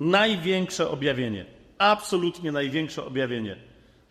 Największe 0.00 0.90
objawienie. 0.90 1.44
Absolutnie 1.78 2.52
największe 2.52 3.04
objawienie. 3.04 3.56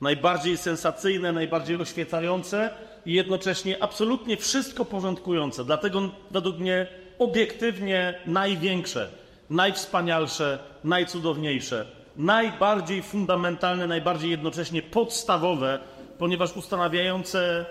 Najbardziej 0.02 0.58
sensacyjne, 0.58 1.32
najbardziej 1.32 1.82
oświecające 1.82 2.70
i 3.06 3.14
jednocześnie 3.14 3.84
absolutnie 3.84 4.38
wszystko 4.38 4.86
porządkujące. 4.86 5.66
Dlatego 5.66 6.10
według 6.32 6.60
mnie 6.60 6.88
obiektywnie 7.20 8.20
największe, 8.26 9.10
najwspanialsze, 9.50 10.60
najcudowniejsze, 10.84 11.86
najbardziej 12.18 13.02
fundamentalne, 13.02 13.88
najbardziej 13.88 14.32
jednocześnie 14.32 14.82
podstawowe, 14.82 15.80
ponieważ 16.18 16.58
ustanawiające 16.58 17.66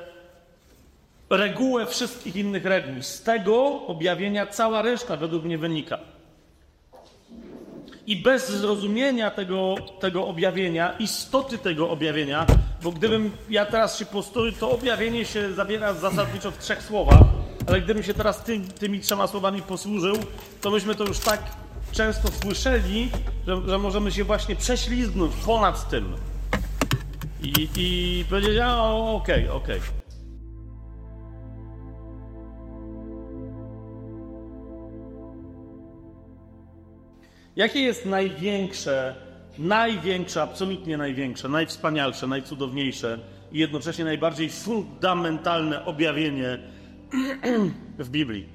regułę 1.30 1.86
wszystkich 1.86 2.36
innych 2.36 2.64
reguł. 2.64 3.02
Z 3.02 3.22
tego 3.22 3.86
objawienia 3.86 4.46
cała 4.46 4.82
reszta 4.82 5.16
według 5.16 5.44
mnie 5.44 5.58
wynika. 5.58 5.98
I 8.08 8.16
bez 8.16 8.50
zrozumienia 8.50 9.30
tego, 9.30 9.74
tego 10.00 10.26
objawienia, 10.26 10.92
istoty 10.98 11.58
tego 11.58 11.90
objawienia, 11.90 12.46
bo 12.82 12.92
gdybym 12.92 13.30
ja 13.50 13.66
teraz 13.66 13.98
się 13.98 14.06
postoił, 14.06 14.52
to 14.52 14.70
objawienie 14.70 15.24
się 15.24 15.54
zawiera 15.54 15.94
zasadniczo 15.94 16.50
w 16.50 16.58
trzech 16.58 16.82
słowach, 16.82 17.20
ale 17.66 17.80
gdybym 17.80 18.02
się 18.02 18.14
teraz 18.14 18.44
ty, 18.44 18.60
tymi 18.60 19.00
trzema 19.00 19.26
słowami 19.26 19.62
posłużył, 19.62 20.16
to 20.60 20.70
myśmy 20.70 20.94
to 20.94 21.04
już 21.04 21.18
tak 21.18 21.42
często 21.92 22.28
słyszeli, 22.42 23.10
że, 23.46 23.60
że 23.66 23.78
możemy 23.78 24.12
się 24.12 24.24
właśnie 24.24 24.56
prześlizgnąć 24.56 25.34
ponad 25.46 25.90
tym 25.90 26.14
i, 27.42 27.68
i 27.76 28.24
powiedzieć, 28.30 28.58
a 28.62 28.82
okej, 28.92 29.48
okay, 29.48 29.52
okej. 29.52 29.78
Okay. 29.78 29.97
Jakie 37.58 37.80
jest 37.80 38.06
największe, 38.06 39.14
największe, 39.58 40.42
absolutnie 40.42 40.96
największe, 40.96 41.48
najwspanialsze, 41.48 42.26
najcudowniejsze 42.26 43.18
i 43.52 43.58
jednocześnie 43.58 44.04
najbardziej 44.04 44.50
fundamentalne 44.50 45.84
objawienie 45.84 46.58
w 47.98 48.08
Biblii? 48.08 48.48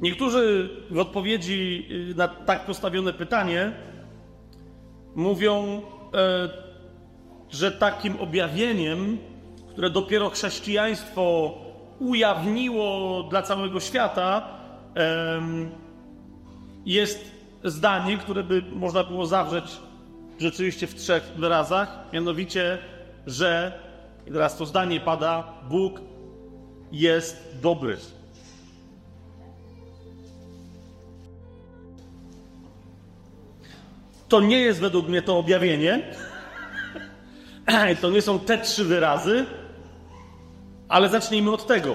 Niektórzy 0.00 0.70
w 0.90 0.98
odpowiedzi 0.98 1.86
y, 2.10 2.14
na 2.14 2.28
tak 2.28 2.66
postawione 2.66 3.12
pytanie 3.12 3.72
mówią, 5.14 5.82
e, 6.14 6.48
że 7.50 7.72
takim 7.72 8.20
objawieniem, 8.20 9.18
które 9.68 9.90
dopiero 9.90 10.30
chrześcijaństwo 10.30 11.54
ujawniło 11.98 13.22
dla 13.22 13.42
całego 13.42 13.80
świata, 13.80 14.58
jest 16.88 17.30
zdanie, 17.64 18.18
które 18.18 18.42
by 18.42 18.62
można 18.72 19.04
było 19.04 19.26
zawrzeć 19.26 19.64
rzeczywiście 20.38 20.86
w 20.86 20.94
trzech 20.94 21.22
wyrazach, 21.36 21.98
mianowicie, 22.12 22.78
że, 23.26 23.72
i 24.26 24.32
teraz 24.32 24.56
to 24.56 24.66
zdanie 24.66 25.00
pada, 25.00 25.52
Bóg 25.68 26.00
jest 26.92 27.58
dobry. 27.62 27.96
To 34.28 34.40
nie 34.40 34.60
jest 34.60 34.80
według 34.80 35.08
mnie 35.08 35.22
to 35.22 35.38
objawienie. 35.38 36.02
To 38.00 38.10
nie 38.10 38.22
są 38.22 38.38
te 38.38 38.58
trzy 38.58 38.84
wyrazy, 38.84 39.46
ale 40.88 41.08
zacznijmy 41.08 41.50
od 41.50 41.66
tego. 41.66 41.94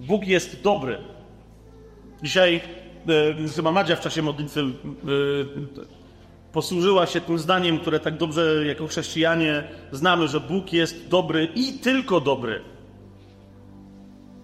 Bóg 0.00 0.26
jest 0.26 0.62
dobry. 0.62 0.98
Dzisiaj 2.22 2.60
e, 3.08 3.48
chyba 3.56 3.72
Madzia 3.72 3.96
w 3.96 4.00
czasie 4.00 4.22
modlitwy 4.22 4.60
e, 4.60 4.64
posłużyła 6.52 7.06
się 7.06 7.20
tym 7.20 7.38
zdaniem, 7.38 7.78
które 7.78 8.00
tak 8.00 8.16
dobrze 8.16 8.66
jako 8.66 8.86
chrześcijanie 8.86 9.64
znamy, 9.92 10.28
że 10.28 10.40
Bóg 10.40 10.72
jest 10.72 11.08
dobry 11.08 11.48
i 11.54 11.72
tylko 11.72 12.20
dobry. 12.20 12.60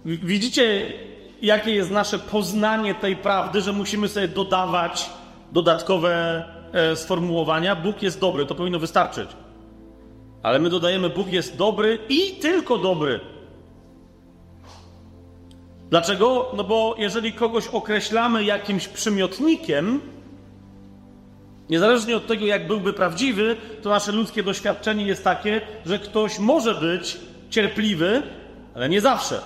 Widzicie, 0.04 0.92
jakie 1.42 1.70
jest 1.70 1.90
nasze 1.90 2.18
poznanie 2.18 2.94
tej 2.94 3.16
prawdy, 3.16 3.60
że 3.60 3.72
musimy 3.72 4.08
sobie 4.08 4.28
dodawać 4.28 5.10
dodatkowe 5.52 6.44
E, 6.72 6.96
sformułowania 6.96 7.76
Bóg 7.76 8.02
jest 8.02 8.20
dobry, 8.20 8.46
to 8.46 8.54
powinno 8.54 8.78
wystarczyć. 8.78 9.30
Ale 10.42 10.58
my 10.58 10.70
dodajemy 10.70 11.10
Bóg 11.10 11.32
jest 11.32 11.56
dobry 11.56 11.98
i 12.08 12.32
tylko 12.32 12.78
dobry. 12.78 13.20
Dlaczego? 15.90 16.52
No 16.56 16.64
bo 16.64 16.94
jeżeli 16.98 17.32
kogoś 17.32 17.66
określamy 17.66 18.44
jakimś 18.44 18.88
przymiotnikiem, 18.88 20.00
niezależnie 21.70 22.16
od 22.16 22.26
tego, 22.26 22.46
jak 22.46 22.66
byłby 22.66 22.92
prawdziwy, 22.92 23.56
to 23.82 23.90
nasze 23.90 24.12
ludzkie 24.12 24.42
doświadczenie 24.42 25.06
jest 25.06 25.24
takie, 25.24 25.60
że 25.86 25.98
ktoś 25.98 26.38
może 26.38 26.74
być 26.74 27.18
cierpliwy, 27.50 28.22
ale 28.74 28.88
nie 28.88 29.00
zawsze. 29.00 29.40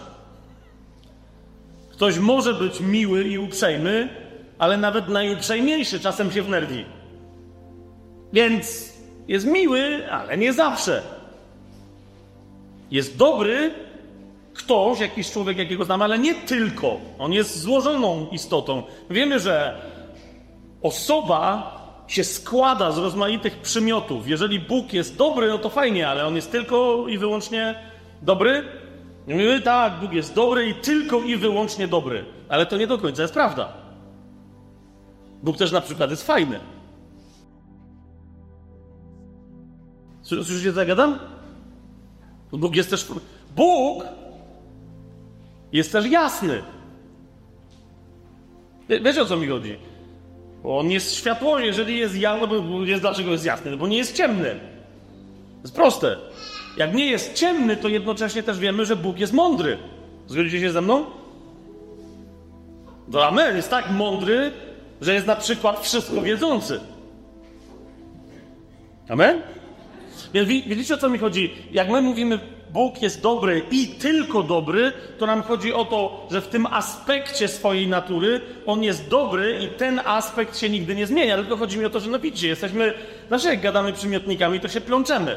Ktoś 1.93 2.19
może 2.19 2.55
być 2.55 2.81
miły 2.81 3.25
i 3.25 3.39
uprzejmy, 3.39 4.09
ale 4.59 4.77
nawet 4.77 5.09
najuprzejmniejszy 5.09 6.01
czasem 6.01 6.33
się 6.33 6.43
wnerwi. 6.43 6.85
Więc 8.33 8.93
jest 9.29 9.47
miły, 9.47 10.11
ale 10.11 10.39
nie 10.39 10.53
zawsze. 10.53 11.03
Jest 12.91 13.17
dobry 13.17 13.84
ktoś, 14.55 15.01
jakiś 15.01 15.31
człowiek, 15.31 15.59
jakiego 15.59 15.85
znamy, 15.85 16.05
ale 16.05 16.19
nie 16.19 16.35
tylko. 16.35 16.97
On 17.19 17.33
jest 17.33 17.61
złożoną 17.61 18.27
istotą. 18.33 18.83
Wiemy, 19.11 19.41
że 19.41 19.83
osoba 20.83 21.75
się 22.07 22.25
składa 22.25 22.93
z 22.93 22.99
rozmaitych 22.99 23.59
przymiotów. 23.59 24.29
Jeżeli 24.29 24.61
Bóg 24.61 24.93
jest 24.93 25.17
dobry, 25.17 25.49
no 25.49 25.59
to 25.59 25.69
fajnie, 25.69 26.09
ale 26.09 26.27
on 26.27 26.37
jest 26.37 26.53
tylko 26.53 27.09
i 27.09 27.19
wyłącznie 27.19 27.75
dobry? 28.23 28.65
Mówimy, 29.27 29.61
tak, 29.61 30.01
Bóg 30.01 30.13
jest 30.13 30.35
dobry 30.35 30.69
i 30.69 30.75
tylko 30.75 31.21
i 31.21 31.37
wyłącznie 31.37 31.89
dobry. 31.89 32.25
Ale 32.49 32.67
to 32.67 32.77
nie 32.77 32.87
do 32.87 32.99
końca 32.99 33.23
jest 33.23 33.35
prawda. 33.35 33.73
Bóg 35.43 35.57
też 35.57 35.73
na 35.73 35.81
przykład 35.81 36.11
jest 36.11 36.27
fajny. 36.27 36.61
Słyszycie, 40.23 40.73
co 40.73 40.87
gadam? 40.87 41.19
Bóg 42.53 42.77
jest 42.77 42.91
też... 42.91 43.07
Bóg 43.57 44.05
jest 45.75 45.93
też 45.93 46.07
jasny. 46.07 46.63
Wiecie, 48.89 49.23
o 49.23 49.27
co 49.27 49.37
mi 49.37 49.47
chodzi? 49.47 49.77
Bo 50.63 50.79
on 50.79 50.91
jest 50.91 51.15
światło, 51.15 51.59
jeżeli 51.59 51.99
jest 51.99 52.17
jasny, 52.17 52.47
bo 52.47 52.85
jest, 52.85 53.03
dlaczego 53.03 53.33
jest 53.33 53.45
jasny? 53.45 53.77
Bo 53.77 53.87
nie 53.87 53.97
jest 53.97 54.17
ciemny. 54.17 54.51
To 54.51 55.63
jest 55.63 55.75
proste. 55.75 56.17
Jak 56.77 56.95
nie 56.95 57.07
jest 57.07 57.35
ciemny, 57.35 57.77
to 57.77 57.89
jednocześnie 57.89 58.43
też 58.43 58.59
wiemy, 58.59 58.87
że 58.87 58.97
Bóg 58.97 59.19
jest 59.19 59.33
mądry. 59.33 59.79
Zgodzicie 60.27 60.61
się 60.61 60.71
ze 60.71 60.81
mną? 60.81 61.05
To 63.13 63.27
amen. 63.27 63.57
Jest 63.57 63.71
tak 63.71 63.91
mądry, 63.91 64.53
że 65.01 65.15
jest 65.15 65.27
na 65.27 65.37
przykład 65.37 65.81
wszystko 65.81 66.23
wiedzący. 66.23 66.81
Amen? 69.09 69.43
Więc 70.35 70.49
widzicie 70.49 70.95
o 70.95 70.99
co 70.99 71.09
mi 71.09 71.19
chodzi? 71.19 71.55
Jak 71.73 71.91
my 71.91 72.03
mówimy, 72.03 72.39
Bóg 72.75 73.03
jest 73.03 73.21
dobry 73.21 73.63
i 73.71 73.89
tylko 73.89 74.43
dobry, 74.43 74.93
to 75.19 75.27
nam 75.27 75.43
chodzi 75.43 75.73
o 75.73 75.85
to, 75.85 76.27
że 76.31 76.41
w 76.41 76.49
tym 76.49 76.67
aspekcie 76.67 77.49
swojej 77.49 77.89
natury 77.89 78.41
On 78.67 78.83
jest 78.83 79.09
dobry 79.09 79.59
i 79.61 79.69
ten 79.69 80.01
aspekt 80.05 80.59
się 80.59 80.71
nigdy 80.71 80.95
nie 80.95 81.07
zmienia. 81.07 81.37
Tylko 81.37 81.57
chodzi 81.57 81.79
mi 81.79 81.85
o 81.85 81.91
to, 81.91 82.01
że 82.01 82.11
no 82.11 82.19
widzicie, 82.19 82.49
jesteśmy, 82.49 82.95
znaczy 83.29 83.49
jak 83.49 83.61
gadamy 83.61 83.93
przymiotnikami, 83.93 84.61
to 84.61 84.69
się 84.69 84.81
plączemy. 84.81 85.37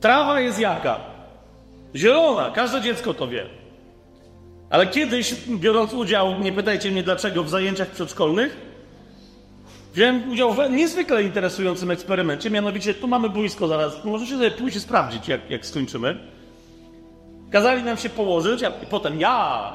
Trawa 0.00 0.40
jest 0.40 0.58
jaka? 0.58 1.00
Zielona, 1.96 2.50
każde 2.50 2.80
dziecko 2.80 3.14
to 3.14 3.28
wie. 3.28 3.46
Ale 4.70 4.86
kiedyś, 4.86 5.34
biorąc 5.48 5.92
udział, 5.92 6.40
nie 6.40 6.52
pytajcie 6.52 6.90
mnie 6.90 7.02
dlaczego, 7.02 7.44
w 7.44 7.48
zajęciach 7.48 7.90
przedszkolnych, 7.90 8.56
Wziąłem 9.92 10.30
udział 10.30 10.52
w 10.52 10.70
niezwykle 10.70 11.22
interesującym 11.22 11.90
eksperymencie, 11.90 12.50
mianowicie 12.50 12.94
tu 12.94 13.08
mamy 13.08 13.28
boisko 13.28 13.68
zaraz, 13.68 14.04
możecie 14.04 14.32
sobie 14.32 14.50
pójść 14.50 14.76
i 14.76 14.80
sprawdzić, 14.80 15.28
jak, 15.28 15.50
jak 15.50 15.66
skończymy. 15.66 16.18
Kazali 17.50 17.82
nam 17.82 17.96
się 17.96 18.08
położyć, 18.08 18.62
a 18.62 18.70
potem 18.70 19.20
ja, 19.20 19.72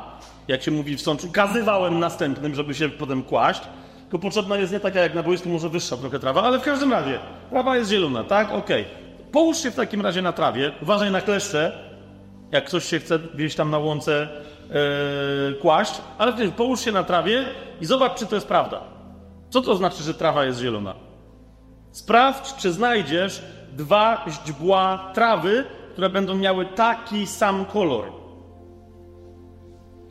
jak 0.48 0.64
się 0.64 0.72
mówi 0.72 0.98
w 0.98 1.02
sączu, 1.02 1.28
kazywałem 1.32 2.00
następnym, 2.00 2.56
żeby 2.56 2.76
się 2.76 2.90
potem 2.90 3.24
kłaść. 3.24 3.62
Tylko 4.02 4.20
potrzebna 4.20 4.58
jest 4.58 4.74
nie 4.74 4.80
taka 4.80 5.00
jak 5.00 5.16
na 5.16 5.24
boisku, 5.24 5.50
może 5.50 5.70
wyższa 5.70 5.98
trochę 5.98 6.20
trawa, 6.20 6.44
ale 6.44 6.60
w 6.60 6.64
każdym 6.64 6.92
razie, 6.92 7.20
trawa 7.50 7.78
jest 7.78 7.90
zielona, 7.90 8.24
tak? 8.24 8.52
Okej. 8.52 8.82
Okay. 8.82 9.32
Połóż 9.32 9.58
się 9.58 9.72
w 9.72 9.76
takim 9.76 10.02
razie 10.02 10.22
na 10.22 10.34
trawie, 10.34 10.72
uważaj 10.82 11.12
na 11.12 11.22
kleszcze, 11.22 11.72
jak 12.52 12.66
ktoś 12.66 12.86
się 12.86 13.00
chce 13.00 13.20
gdzieś 13.20 13.56
tam 13.56 13.72
na 13.72 13.78
łące 13.78 14.28
yy, 15.50 15.56
kłaść, 15.62 15.94
ale 16.18 16.34
połóż 16.52 16.80
się 16.82 16.92
na 16.92 17.04
trawie 17.04 17.46
i 17.82 17.86
zobacz, 17.86 18.20
czy 18.20 18.26
to 18.26 18.36
jest 18.36 18.48
prawda. 18.48 18.95
Co 19.56 19.62
to 19.62 19.76
znaczy, 19.76 20.04
że 20.04 20.14
trawa 20.14 20.46
jest 20.46 20.60
zielona? 20.60 20.96
Sprawdź, 21.92 22.56
czy 22.56 22.72
znajdziesz 22.72 23.42
dwa 23.74 24.26
źdźbła 24.30 25.12
trawy, 25.14 25.64
które 25.92 26.10
będą 26.10 26.36
miały 26.36 26.66
taki 26.66 27.28
sam 27.28 27.66
kolor. 27.66 28.12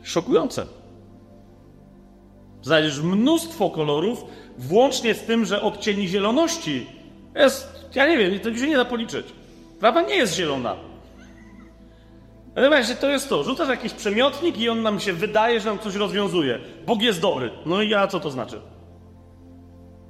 Szokujące. 0.03 0.65
Znajdziesz 2.61 2.99
mnóstwo 2.99 3.69
kolorów, 3.69 4.25
włącznie 4.57 5.13
z 5.13 5.21
tym, 5.21 5.45
że 5.45 5.61
odcieni 5.61 6.07
zieloności 6.07 6.87
jest, 7.35 7.89
ja 7.95 8.07
nie 8.07 8.17
wiem, 8.17 8.39
to 8.39 8.55
się 8.55 8.67
nie 8.67 8.77
da 8.77 8.85
policzyć. 8.85 9.25
Trawa 9.79 10.01
nie 10.01 10.15
jest 10.15 10.35
zielona. 10.35 10.75
Właśnie 12.67 12.95
to 12.95 13.09
jest 13.09 13.29
to. 13.29 13.43
Rzucasz 13.43 13.69
jakiś 13.69 13.93
przemiotnik 13.93 14.57
i 14.57 14.69
on 14.69 14.81
nam 14.81 14.99
się 14.99 15.13
wydaje, 15.13 15.59
że 15.59 15.69
nam 15.69 15.79
coś 15.79 15.95
rozwiązuje. 15.95 16.59
Bóg 16.85 17.01
jest 17.01 17.21
dobry. 17.21 17.51
No 17.65 17.81
i 17.81 17.89
ja 17.89 18.07
co 18.07 18.19
to 18.19 18.31
znaczy? 18.31 18.61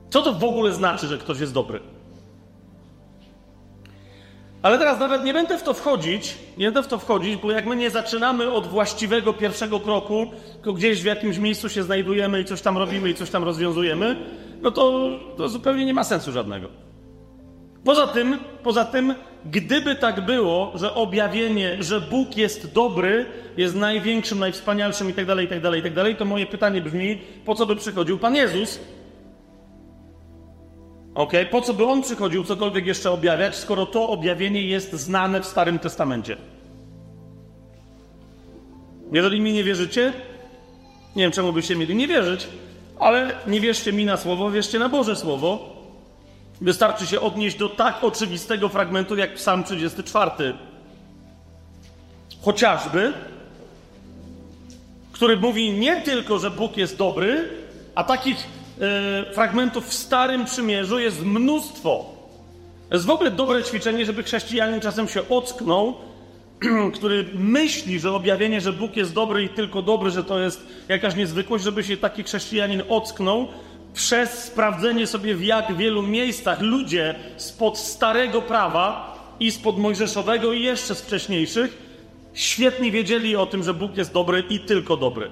Co 0.10 0.22
to 0.22 0.34
w 0.34 0.44
ogóle 0.44 0.74
znaczy, 0.74 1.08
że 1.08 1.18
ktoś 1.18 1.40
jest 1.40 1.54
dobry? 1.54 1.80
Ale 4.62 4.78
teraz 4.78 5.00
nawet 5.00 5.24
nie 5.24 5.34
będę 5.34 5.58
w 5.58 5.64
to 5.64 5.74
wchodzić, 5.74 6.36
nie 6.58 6.66
będę 6.66 6.84
w 6.84 6.88
to 6.88 6.98
wchodzić, 6.98 7.36
bo 7.36 7.52
jak 7.52 7.66
my 7.66 7.76
nie 7.76 7.90
zaczynamy 7.90 8.52
od 8.52 8.68
właściwego 8.68 9.34
pierwszego 9.34 9.80
kroku, 9.80 10.26
tylko 10.54 10.74
gdzieś 10.74 11.02
w 11.02 11.06
jakimś 11.06 11.38
miejscu 11.38 11.70
się 11.70 11.84
znajdujemy 11.84 12.42
i 12.42 12.46
coś 12.46 12.62
tam 12.62 12.78
robimy 12.78 13.10
i 13.10 13.16
coś 13.16 13.30
tam 13.30 13.44
rozwiązujemy, 13.44 14.16
no 14.62 14.72
to, 14.72 15.10
to 15.38 15.50
zupełnie 15.50 15.86
nie 15.86 15.94
ma 15.94 16.04
sensu 16.04 16.32
żadnego. 16.32 16.68
Poza 17.84 18.08
tym, 18.08 18.38
poza 18.64 18.86
tym, 18.86 19.16
gdyby 19.46 19.96
tak 19.96 20.26
było, 20.26 20.72
że 20.76 20.94
objawienie, 20.94 21.84
że 21.84 22.02
Bóg 22.02 22.38
jest 22.38 22.74
dobry, 22.74 23.26
jest 23.58 23.76
największym, 23.76 24.40
najwspanialszym 24.40 25.08
itd., 25.08 25.44
itd., 25.44 25.78
itd., 25.78 26.16
to 26.16 26.26
moje 26.26 26.46
pytanie 26.46 26.82
brzmi, 26.82 27.22
po 27.46 27.56
co 27.56 27.66
by 27.66 27.76
przychodził 27.76 28.20
Pan 28.20 28.36
Jezus? 28.36 28.80
Ok, 31.16 31.32
po 31.52 31.62
co 31.62 31.74
by 31.74 31.86
On 31.86 32.02
przychodził 32.02 32.44
cokolwiek 32.44 32.86
jeszcze 32.86 33.12
objawiać, 33.12 33.56
skoro 33.56 33.86
to 33.86 34.10
objawienie 34.10 34.62
jest 34.62 34.94
znane 34.94 35.42
w 35.42 35.46
Starym 35.46 35.80
Testamencie? 35.80 36.38
Jeżeli 39.12 39.42
mi 39.42 39.54
nie 39.54 39.64
wierzycie, 39.64 40.14
nie 41.16 41.24
wiem 41.24 41.32
czemu 41.32 41.54
byście 41.54 41.76
mieli 41.76 41.96
nie 41.96 42.08
wierzyć, 42.08 42.48
ale 43.00 43.32
nie 43.48 43.62
wierzcie 43.62 43.94
mi 43.94 44.06
na 44.06 44.18
słowo, 44.18 44.52
wierzcie 44.52 44.80
na 44.80 44.90
Boże 44.90 45.16
Słowo, 45.16 45.76
Wystarczy 46.62 47.08
się 47.08 47.22
odnieść 47.22 47.58
do 47.58 47.70
tak 47.70 48.04
oczywistego 48.04 48.70
fragmentu 48.70 49.16
jak 49.16 49.34
Psalm 49.34 49.64
34. 49.64 50.32
Chociażby, 52.42 53.14
który 55.12 55.38
mówi 55.38 55.72
nie 55.72 56.02
tylko, 56.02 56.40
że 56.40 56.52
Bóg 56.52 56.78
jest 56.78 56.98
dobry, 56.98 57.50
a 57.96 58.04
takich 58.04 58.38
fragmentów 59.34 59.88
w 59.88 59.94
Starym 59.94 60.46
Przymierzu 60.46 61.00
jest 61.00 61.26
mnóstwo. 61.26 62.16
To 62.90 62.96
jest 62.96 63.06
w 63.06 63.10
ogóle 63.10 63.32
dobre 63.32 63.64
ćwiczenie, 63.64 64.06
żeby 64.06 64.24
chrześcijanin 64.24 64.80
czasem 64.80 65.08
się 65.08 65.30
ocknął, 65.30 65.96
który 66.96 67.26
myśli, 67.34 68.00
że 68.00 68.12
objawienie, 68.12 68.62
że 68.62 68.74
Bóg 68.74 68.96
jest 68.96 69.14
dobry 69.14 69.44
i 69.44 69.50
tylko 69.50 69.82
dobry, 69.82 70.12
że 70.12 70.24
to 70.24 70.40
jest 70.40 70.68
jakaś 70.90 71.16
niezwykłość, 71.16 71.64
żeby 71.64 71.84
się 71.84 71.98
taki 71.98 72.24
chrześcijanin 72.24 72.84
ocknął 72.90 73.48
przez 73.94 74.44
sprawdzenie 74.44 75.08
sobie 75.08 75.36
w 75.36 75.44
jak 75.44 75.78
wielu 75.78 76.02
miejscach 76.04 76.62
ludzie 76.62 77.16
spod 77.38 77.78
starego 77.78 78.42
prawa 78.42 79.16
i 79.40 79.52
spod 79.52 79.78
mojżeszowego 79.78 80.54
i 80.54 80.64
jeszcze 80.64 80.96
z 80.96 81.02
wcześniejszych 81.02 81.86
świetnie 82.34 82.92
wiedzieli 82.92 83.36
o 83.36 83.46
tym, 83.46 83.64
że 83.64 83.74
Bóg 83.74 83.98
jest 83.98 84.14
dobry 84.14 84.44
i 84.50 84.60
tylko 84.60 84.98
dobry. 84.98 85.30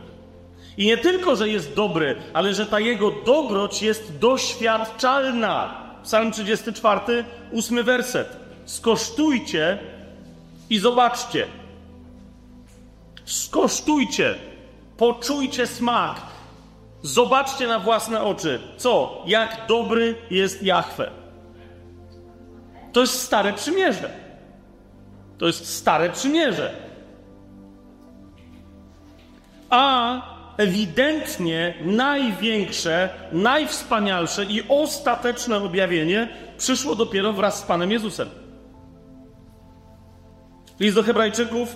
I 0.77 0.85
nie 0.85 0.97
tylko, 0.97 1.35
że 1.35 1.49
jest 1.49 1.73
dobry, 1.73 2.15
ale 2.33 2.53
że 2.53 2.65
ta 2.65 2.79
jego 2.79 3.11
dobroć 3.25 3.81
jest 3.81 4.17
doświadczalna. 4.19 5.83
Psalm 6.03 6.31
34, 6.31 7.25
ósmy 7.51 7.83
werset. 7.83 8.37
Skosztujcie 8.65 9.77
i 10.69 10.79
zobaczcie. 10.79 11.47
Skosztujcie, 13.25 14.35
poczujcie 14.97 15.67
smak 15.67 16.33
Zobaczcie 17.03 17.67
na 17.67 17.79
własne 17.79 18.21
oczy, 18.21 18.59
co, 18.77 19.23
jak 19.25 19.65
dobry 19.67 20.15
jest 20.29 20.63
Jahwe. 20.63 21.11
To 22.93 23.01
jest 23.01 23.21
stare 23.21 23.53
przymierze. 23.53 24.09
To 25.37 25.47
jest 25.47 25.77
stare 25.77 26.09
przymierze. 26.09 26.75
A 29.69 30.32
ewidentnie 30.57 31.73
największe, 31.85 33.09
najwspanialsze 33.31 34.45
i 34.45 34.63
ostateczne 34.69 35.57
objawienie 35.57 36.29
przyszło 36.57 36.95
dopiero 36.95 37.33
wraz 37.33 37.59
z 37.59 37.61
Panem 37.61 37.91
Jezusem. 37.91 38.29
List 40.79 40.95
do 40.95 41.03
Hebrajczyków 41.03 41.75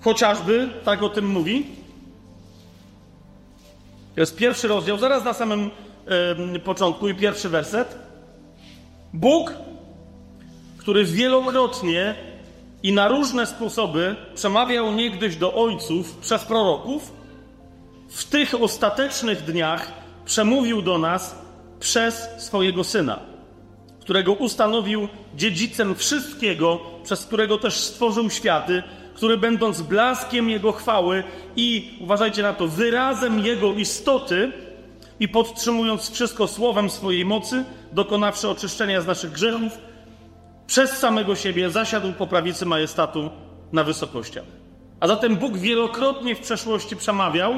chociażby 0.00 0.68
tak 0.84 1.02
o 1.02 1.08
tym 1.08 1.26
mówi. 1.26 1.66
To 4.14 4.20
jest 4.20 4.36
pierwszy 4.36 4.68
rozdział, 4.68 4.98
zaraz 4.98 5.24
na 5.24 5.32
samym 5.32 5.70
początku 6.64 7.08
i 7.08 7.14
pierwszy 7.14 7.48
werset. 7.48 7.98
Bóg, 9.12 9.54
który 10.78 11.04
wielokrotnie 11.04 12.14
i 12.82 12.92
na 12.92 13.08
różne 13.08 13.46
sposoby 13.46 14.16
przemawiał 14.34 14.92
niegdyś 14.92 15.36
do 15.36 15.54
ojców 15.54 16.16
przez 16.16 16.44
proroków, 16.44 17.12
w 18.08 18.24
tych 18.24 18.62
ostatecznych 18.62 19.44
dniach 19.44 19.92
przemówił 20.24 20.82
do 20.82 20.98
nas 20.98 21.38
przez 21.80 22.28
swojego 22.38 22.84
syna, 22.84 23.20
którego 24.00 24.32
ustanowił 24.32 25.08
dziedzicem 25.34 25.94
wszystkiego, 25.94 26.80
przez 27.04 27.26
którego 27.26 27.58
też 27.58 27.80
stworzył 27.80 28.30
światy 28.30 28.82
który 29.16 29.38
będąc 29.38 29.82
blaskiem 29.82 30.50
Jego 30.50 30.72
chwały 30.72 31.24
i, 31.56 31.98
uważajcie 32.00 32.42
na 32.42 32.52
to, 32.52 32.68
wyrazem 32.68 33.40
Jego 33.40 33.72
istoty 33.72 34.52
i 35.20 35.28
podtrzymując 35.28 36.10
wszystko 36.10 36.48
słowem 36.48 36.90
swojej 36.90 37.24
mocy, 37.24 37.64
dokonawszy 37.92 38.48
oczyszczenia 38.48 39.00
z 39.00 39.06
naszych 39.06 39.32
grzechów, 39.32 39.78
przez 40.66 40.90
samego 40.90 41.36
siebie 41.36 41.70
zasiadł 41.70 42.12
po 42.12 42.26
prawicy 42.26 42.66
majestatu 42.66 43.30
na 43.72 43.84
wysokościach. 43.84 44.44
A 45.00 45.06
zatem 45.06 45.36
Bóg 45.36 45.56
wielokrotnie 45.56 46.34
w 46.34 46.40
przeszłości 46.40 46.96
przemawiał, 46.96 47.54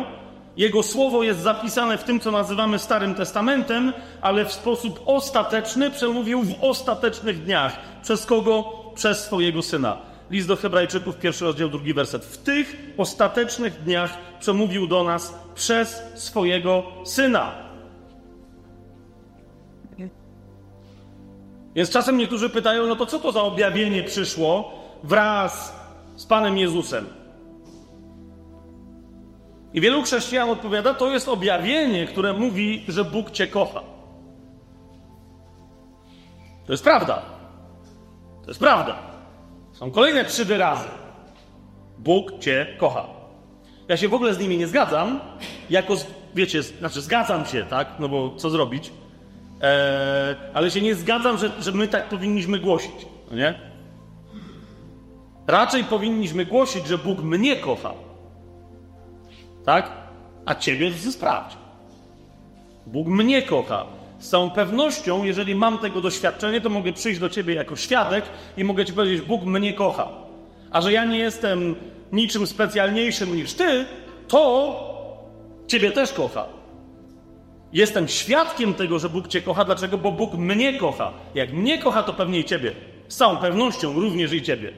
Jego 0.59 0.83
słowo 0.83 1.23
jest 1.23 1.41
zapisane 1.41 1.99
w 1.99 2.05
tym, 2.05 2.21
co 2.21 2.31
nazywamy 2.31 2.79
Starym 2.79 3.15
Testamentem, 3.15 3.93
ale 4.21 4.45
w 4.45 4.53
sposób 4.53 5.03
ostateczny 5.07 5.91
przemówił 5.91 6.43
w 6.43 6.55
ostatecznych 6.61 7.45
dniach. 7.45 7.77
Przez 8.03 8.27
kogo? 8.27 8.65
Przez 8.95 9.25
swojego 9.25 9.63
Syna. 9.63 9.99
List 10.31 10.49
do 10.49 10.57
Hebrajczyków, 10.57 11.17
pierwszy 11.17 11.45
rozdział, 11.45 11.69
drugi 11.69 11.95
werset. 11.95 12.25
W 12.25 12.39
tych 12.39 12.77
ostatecznych 12.97 13.83
dniach 13.83 14.19
przemówił 14.41 14.87
do 14.87 15.05
nas 15.05 15.35
przez 15.55 16.03
swojego 16.15 16.83
syna. 17.05 17.53
Więc 21.75 21.91
czasem 21.91 22.17
niektórzy 22.17 22.51
pytają, 22.51 22.87
no 22.87 22.97
to 22.97 23.07
co 23.07 23.19
to 23.19 23.33
za 23.33 23.43
objawienie 23.43 24.03
przyszło 24.03 24.73
wraz 25.03 25.77
z 26.17 26.27
Panem 26.27 26.59
Jezusem? 26.59 27.18
I 29.75 29.81
wielu 29.81 30.03
chrześcijan 30.03 30.51
odpowiada, 30.51 30.95
to 30.95 31.11
jest 31.11 31.29
objawienie, 31.29 32.07
które 32.07 32.33
mówi, 32.33 32.85
że 32.89 33.05
Bóg 33.05 33.31
Cię 33.31 33.47
kocha. 33.47 33.81
To 36.67 36.73
jest 36.73 36.85
prawda. 36.85 37.23
To 38.43 38.51
jest 38.51 38.61
prawda. 38.61 38.99
Są 39.73 39.91
kolejne 39.91 40.25
trzy 40.25 40.45
wyrazy. 40.45 40.89
Bóg 41.99 42.39
cię 42.39 42.67
kocha. 42.79 43.07
Ja 43.89 43.97
się 43.97 44.09
w 44.09 44.15
ogóle 44.15 44.35
z 44.35 44.39
nimi 44.39 44.59
nie 44.59 44.67
zgadzam, 44.67 45.21
jako, 45.71 45.95
wiecie, 46.35 46.63
znaczy 46.63 47.01
zgadzam 47.01 47.47
się, 47.47 47.65
tak, 47.65 47.89
no 47.99 48.09
bo 48.09 48.37
co 48.37 48.51
zrobić, 48.51 48.93
eee, 49.61 50.37
ale 50.55 50.71
się 50.71 50.81
nie 50.81 50.95
zgadzam, 50.95 51.39
że, 51.39 51.51
że 51.61 51.73
my 51.73 51.89
tak 51.89 52.09
powinniśmy 52.09 52.59
głosić, 52.59 53.07
no 53.31 53.37
nie? 53.37 53.55
Raczej 55.47 55.85
powinniśmy 55.85 56.47
głosić, 56.47 56.87
że 56.87 56.99
Bóg 56.99 57.21
mnie 57.23 57.57
kocha, 57.57 57.93
tak? 59.69 59.91
A 60.47 60.55
ciebie 60.55 60.91
to 60.91 61.13
sprawdź. 61.13 61.57
Bóg 62.87 63.07
mnie 63.09 63.43
kocha. 63.43 63.85
Z 64.19 64.29
całą 64.29 64.51
pewnością, 64.51 65.25
jeżeli 65.25 65.55
mam 65.55 65.79
tego 65.79 66.01
doświadczenie, 66.01 66.61
to 66.61 66.69
mogę 66.69 66.93
przyjść 66.93 67.21
do 67.21 67.29
Ciebie 67.29 67.55
jako 67.55 67.77
świadek 67.77 68.25
i 68.57 68.65
mogę 68.65 68.85
Ci 68.85 68.93
powiedzieć: 68.93 69.21
Bóg 69.21 69.45
mnie 69.45 69.73
kocha. 69.75 70.09
A 70.71 70.81
że 70.81 70.93
ja 70.93 71.05
nie 71.05 71.19
jestem 71.19 71.75
niczym 72.13 72.47
specjalniejszym 72.47 73.37
niż 73.37 73.55
Ty, 73.55 73.85
to 74.29 74.41
Ciebie 75.67 75.91
też 75.93 76.13
kocha. 76.13 76.47
Jestem 77.73 78.09
świadkiem 78.09 78.75
tego, 78.75 78.99
że 78.99 79.09
Bóg 79.09 79.29
Cię 79.29 79.43
kocha. 79.43 79.65
Dlaczego? 79.65 79.99
Bo 79.99 80.13
Bóg 80.13 80.35
mnie 80.35 80.79
kocha. 80.79 81.13
Jak 81.35 81.53
mnie 81.53 81.79
kocha, 81.79 82.03
to 82.03 82.13
pewnie 82.13 82.39
i 82.39 82.45
Ciebie. 82.45 82.73
Z 83.09 83.17
całą 83.17 83.37
pewnością 83.37 83.93
również 83.93 84.33
i 84.33 84.43
Ciebie. 84.43 84.73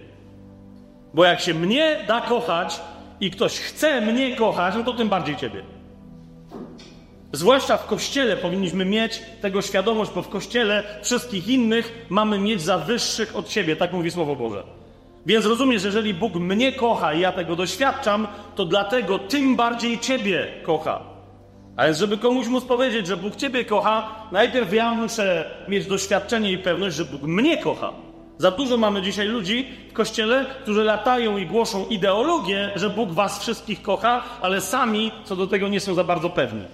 Bo 1.15 1.25
jak 1.25 1.41
się 1.41 1.55
mnie 1.55 2.05
da 2.09 2.21
kochać 2.21 2.81
i 3.21 3.31
ktoś 3.31 3.59
chce 3.59 4.01
mnie 4.01 4.37
kochać, 4.37 4.75
no 4.75 4.85
to 4.85 4.93
tym 4.93 5.09
bardziej 5.09 5.37
Ciebie. 5.37 5.63
Zwłaszcza 7.33 7.77
w 7.77 7.87
kościele 7.87 8.37
powinniśmy 8.37 8.85
mieć 8.85 9.23
tego 9.41 9.63
świadomość, 9.63 10.11
bo 10.15 10.23
w 10.23 10.29
kościele 10.29 10.83
wszystkich 11.03 11.49
innych 11.49 12.07
mamy 12.09 12.39
mieć 12.39 12.63
za 12.63 12.79
wyższych 12.79 13.37
od 13.37 13.51
siebie, 13.51 13.77
tak 13.77 13.93
mówi 13.93 14.11
Słowo 14.11 14.37
Boże. 14.37 14.65
Więc 15.27 15.47
rozumiesz, 15.47 15.83
że 15.83 15.89
jeżeli 15.89 16.15
Bóg 16.15 16.35
mnie 16.35 16.73
kocha 16.73 17.15
i 17.15 17.21
ja 17.21 17.33
tego 17.33 17.57
doświadczam, 17.57 18.29
to 18.55 18.65
dlatego 18.65 19.19
tym 19.19 19.57
bardziej 19.57 19.99
Ciebie 19.99 20.47
kocha. 20.63 21.01
A 21.77 21.85
więc, 21.85 21.99
żeby 21.99 22.19
komuś 22.19 22.47
móc 22.47 22.65
powiedzieć, 22.65 23.07
że 23.07 23.17
Bóg 23.17 23.37
Ciebie 23.37 23.65
kocha, 23.65 24.27
najpierw 24.33 24.73
ja 24.73 24.95
muszę 24.95 25.51
mieć 25.69 25.87
doświadczenie 25.87 26.53
i 26.53 26.59
pewność, 26.59 26.97
że 26.97 27.05
Bóg 27.05 27.23
mnie 27.23 27.59
kocha. 27.59 27.93
Za 28.41 28.51
dużo 28.51 28.77
mamy 28.77 29.03
dzisiaj 29.03 29.29
ludzi 29.29 29.69
w 29.91 29.93
kościele, 29.93 30.47
którzy 30.63 30.85
latają 30.85 31.39
i 31.39 31.47
głoszą 31.47 31.87
ideologię, 31.87 32.71
że 32.75 32.91
Bóg 32.91 33.13
Was 33.13 33.41
wszystkich 33.41 33.83
kocha, 33.83 34.23
ale 34.41 34.61
sami 34.61 35.13
co 35.25 35.37
do 35.37 35.47
tego 35.47 35.69
nie 35.69 35.81
są 35.81 35.95
za 35.95 36.05
bardzo 36.05 36.31
pewni. 36.31 36.65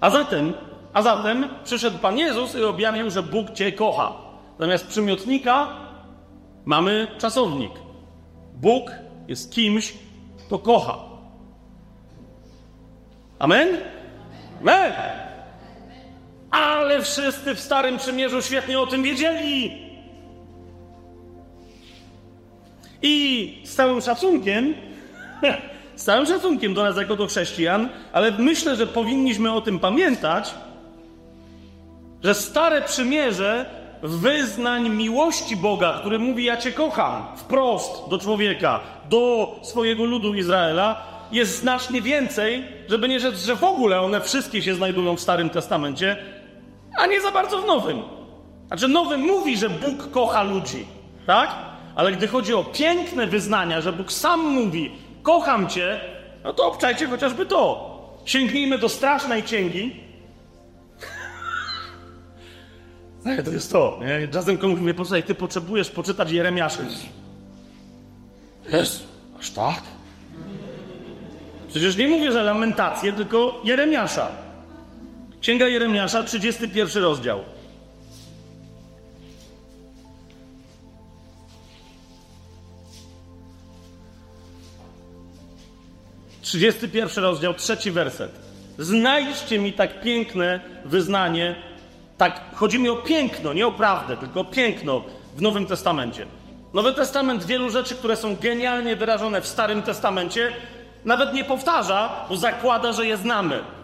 A 0.00 0.10
zatem, 0.10 0.52
a 0.92 1.02
zatem 1.02 1.48
przyszedł 1.64 1.98
Pan 1.98 2.18
Jezus 2.18 2.54
i 2.54 2.64
objawił, 2.64 3.10
że 3.10 3.22
Bóg 3.22 3.50
Cię 3.50 3.72
kocha. 3.72 4.12
Zamiast 4.58 4.86
przymiotnika 4.86 5.68
mamy 6.64 7.06
czasownik. 7.18 7.72
Bóg 8.54 8.90
jest 9.28 9.52
kimś, 9.52 9.94
kto 10.46 10.58
kocha. 10.58 10.98
Amen? 13.38 13.68
Amen! 14.60 14.92
Ale 16.54 17.02
wszyscy 17.02 17.54
w 17.54 17.60
Starym 17.60 17.98
Przymierzu 17.98 18.42
świetnie 18.42 18.80
o 18.80 18.86
tym 18.86 19.02
wiedzieli. 19.02 19.72
I 23.02 23.62
z 23.64 23.74
całym 23.74 24.00
szacunkiem, 24.00 24.74
z 25.96 26.04
całym 26.04 26.26
szacunkiem 26.26 26.74
do 26.74 26.84
nas 26.84 26.96
jako 26.96 27.16
do 27.16 27.26
chrześcijan, 27.26 27.88
ale 28.12 28.30
myślę, 28.38 28.76
że 28.76 28.86
powinniśmy 28.86 29.52
o 29.52 29.60
tym 29.60 29.78
pamiętać, 29.78 30.54
że 32.24 32.34
Stare 32.34 32.82
Przymierze 32.82 33.66
wyznań 34.02 34.88
miłości 34.88 35.56
Boga, 35.56 35.98
który 36.00 36.18
mówi: 36.18 36.44
Ja 36.44 36.56
Cię 36.56 36.72
kocham 36.72 37.26
wprost 37.36 38.08
do 38.10 38.18
człowieka, 38.18 38.80
do 39.10 39.54
swojego 39.62 40.04
ludu 40.04 40.34
Izraela, 40.34 41.14
jest 41.32 41.58
znacznie 41.58 42.02
więcej, 42.02 42.64
żeby 42.88 43.08
nie 43.08 43.20
rzec, 43.20 43.44
że 43.44 43.56
w 43.56 43.64
ogóle 43.64 44.00
one 44.00 44.20
wszystkie 44.20 44.62
się 44.62 44.74
znajdują 44.74 45.16
w 45.16 45.20
Starym 45.20 45.50
Testamencie, 45.50 46.16
a 46.96 47.06
nie 47.06 47.20
za 47.20 47.30
bardzo 47.30 47.62
w 47.62 47.66
Nowym. 47.66 48.02
Znaczy, 48.66 48.88
Nowy 48.88 49.18
mówi, 49.18 49.56
że 49.56 49.70
Bóg 49.70 50.10
kocha 50.10 50.42
ludzi, 50.42 50.86
tak? 51.26 51.50
Ale 51.94 52.12
gdy 52.12 52.28
chodzi 52.28 52.54
o 52.54 52.64
piękne 52.64 53.26
wyznania, 53.26 53.80
że 53.80 53.92
Bóg 53.92 54.12
sam 54.12 54.40
mówi: 54.40 54.92
Kocham 55.22 55.68
Cię, 55.68 56.00
no 56.44 56.52
to 56.52 56.66
obczajcie 56.66 57.06
chociażby 57.06 57.46
to. 57.46 57.94
Sięgnijmy 58.24 58.78
do 58.78 58.88
strasznej 58.88 59.42
księgi, 59.42 60.04
Nie, 63.24 63.42
to 63.42 63.50
jest 63.50 63.72
to. 63.72 64.00
Nie? 64.00 64.28
Czasem 64.28 64.58
komuś 64.58 64.80
mówię, 64.80 64.94
posłuchaj, 64.94 65.22
ty 65.22 65.34
potrzebujesz 65.34 65.90
poczytać 65.90 66.30
Jeremiasza. 66.30 66.82
Jest, 68.72 69.06
aż 69.40 69.50
tak? 69.50 69.82
Przecież 71.68 71.96
nie 71.96 72.08
mówię, 72.08 72.32
że 72.32 72.42
lamentację, 72.42 73.12
tylko 73.12 73.60
Jeremiasza. 73.64 74.43
Księga 75.44 75.68
Jeremiasza, 75.68 76.22
31 76.22 77.02
rozdział. 77.02 77.40
Trzydziesty 86.42 86.88
pierwszy 86.88 87.20
rozdział, 87.20 87.54
trzeci 87.54 87.90
werset. 87.90 88.32
Znajdźcie 88.78 89.58
mi 89.58 89.72
tak 89.72 90.00
piękne 90.00 90.60
wyznanie 90.84 91.54
tak, 92.18 92.40
chodzi 92.54 92.78
mi 92.78 92.88
o 92.88 92.96
piękno, 92.96 93.52
nie 93.52 93.66
o 93.66 93.72
prawdę, 93.72 94.16
tylko 94.16 94.40
o 94.40 94.44
piękno 94.44 95.04
w 95.36 95.42
Nowym 95.42 95.66
Testamencie. 95.66 96.26
Nowy 96.74 96.92
Testament 96.92 97.44
wielu 97.44 97.70
rzeczy, 97.70 97.94
które 97.94 98.16
są 98.16 98.36
genialnie 98.36 98.96
wyrażone 98.96 99.40
w 99.40 99.46
Starym 99.46 99.82
Testamencie, 99.82 100.52
nawet 101.04 101.34
nie 101.34 101.44
powtarza, 101.44 102.26
bo 102.28 102.36
zakłada, 102.36 102.92
że 102.92 103.06
je 103.06 103.16
znamy. 103.16 103.83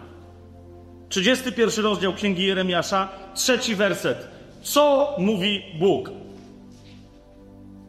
31 1.11 1.83
rozdział 1.83 2.13
Księgi 2.13 2.45
Jeremiasza, 2.45 3.09
trzeci 3.33 3.75
werset. 3.75 4.27
Co 4.61 5.15
mówi 5.17 5.63
Bóg? 5.79 6.11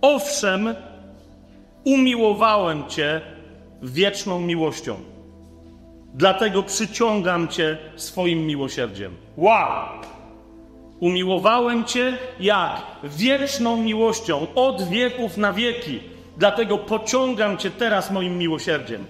Owszem, 0.01 0.75
umiłowałem 1.85 2.89
Cię 2.89 3.21
wieczną 3.83 4.41
miłością. 4.41 4.97
Dlatego 6.15 6.63
przyciągam 6.63 7.49
Cię 7.49 7.79
swoim 7.97 8.47
miłosierdziem. 8.47 9.17
Wow! 9.37 9.89
Umiłowałem 11.01 11.85
Cię 11.85 12.19
jak? 12.41 12.83
Wieczną 13.05 13.77
miłością, 13.77 14.47
od 14.55 14.89
wieków 14.89 15.37
na 15.37 15.53
wieki. 15.53 16.01
Dlatego 16.37 16.79
pociągam 16.79 17.59
Cię 17.59 17.71
teraz 17.71 18.11
moim 18.11 18.39
miłosierdziem. 18.39 19.05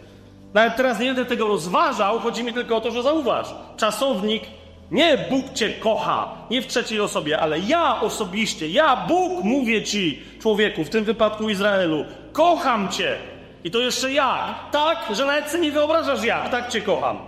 Nawet 0.54 0.76
teraz 0.76 1.00
nie 1.00 1.06
będę 1.06 1.24
tego 1.24 1.48
rozważał, 1.48 2.18
chodzi 2.18 2.44
mi 2.44 2.52
tylko 2.52 2.76
o 2.76 2.80
to, 2.80 2.90
że 2.90 3.02
zauważ. 3.02 3.46
Czasownik, 3.76 4.42
nie 4.90 5.18
Bóg 5.30 5.52
Cię 5.52 5.68
kocha, 5.72 6.34
nie 6.50 6.62
w 6.62 6.66
trzeciej 6.66 7.00
osobie, 7.00 7.40
ale 7.40 7.58
ja 7.58 8.00
osobiście, 8.00 8.68
ja 8.68 8.96
Bóg 9.08 9.44
mówię 9.44 9.82
Ci, 9.82 10.22
człowieku, 10.40 10.84
w 10.84 10.88
tym 10.88 11.04
wypadku 11.04 11.48
Izraelu, 11.48 12.04
kocham 12.32 12.88
Cię. 12.88 13.16
I 13.64 13.70
to 13.70 13.78
jeszcze 13.78 14.12
jak? 14.12 14.70
Tak, 14.72 14.98
że 15.10 15.26
nawet 15.26 15.50
sobie 15.50 15.62
nie 15.62 15.72
wyobrażasz 15.72 16.24
jak, 16.24 16.48
tak 16.50 16.68
Cię 16.68 16.80
kocham. 16.80 17.18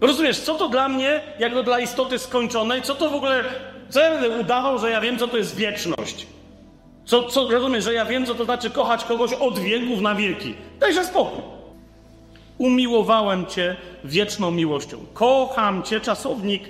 Rozumiesz, 0.00 0.40
co 0.40 0.54
to 0.54 0.68
dla 0.68 0.88
mnie, 0.88 1.20
jak 1.38 1.52
to 1.52 1.62
dla 1.62 1.80
istoty 1.80 2.18
skończonej, 2.18 2.82
co 2.82 2.94
to 2.94 3.10
w 3.10 3.14
ogóle, 3.14 3.44
co 3.88 4.00
ja 4.00 4.10
będę 4.10 4.28
udawał, 4.28 4.78
że 4.78 4.90
ja 4.90 5.00
wiem, 5.00 5.18
co 5.18 5.28
to 5.28 5.36
jest 5.36 5.56
wieczność? 5.56 6.26
Co, 7.04 7.22
co, 7.22 7.50
rozumiesz, 7.50 7.84
że 7.84 7.94
ja 7.94 8.04
wiem, 8.04 8.26
co 8.26 8.34
to 8.34 8.44
znaczy 8.44 8.70
kochać 8.70 9.04
kogoś 9.04 9.32
od 9.32 9.58
wieków 9.58 10.00
na 10.00 10.14
wieki. 10.14 10.54
Dajże 10.80 11.04
spokój. 11.04 11.57
Umiłowałem 12.58 13.46
Cię 13.46 13.76
wieczną 14.04 14.50
miłością. 14.50 14.98
Kocham 15.14 15.82
Cię, 15.82 16.00
czasownik. 16.00 16.62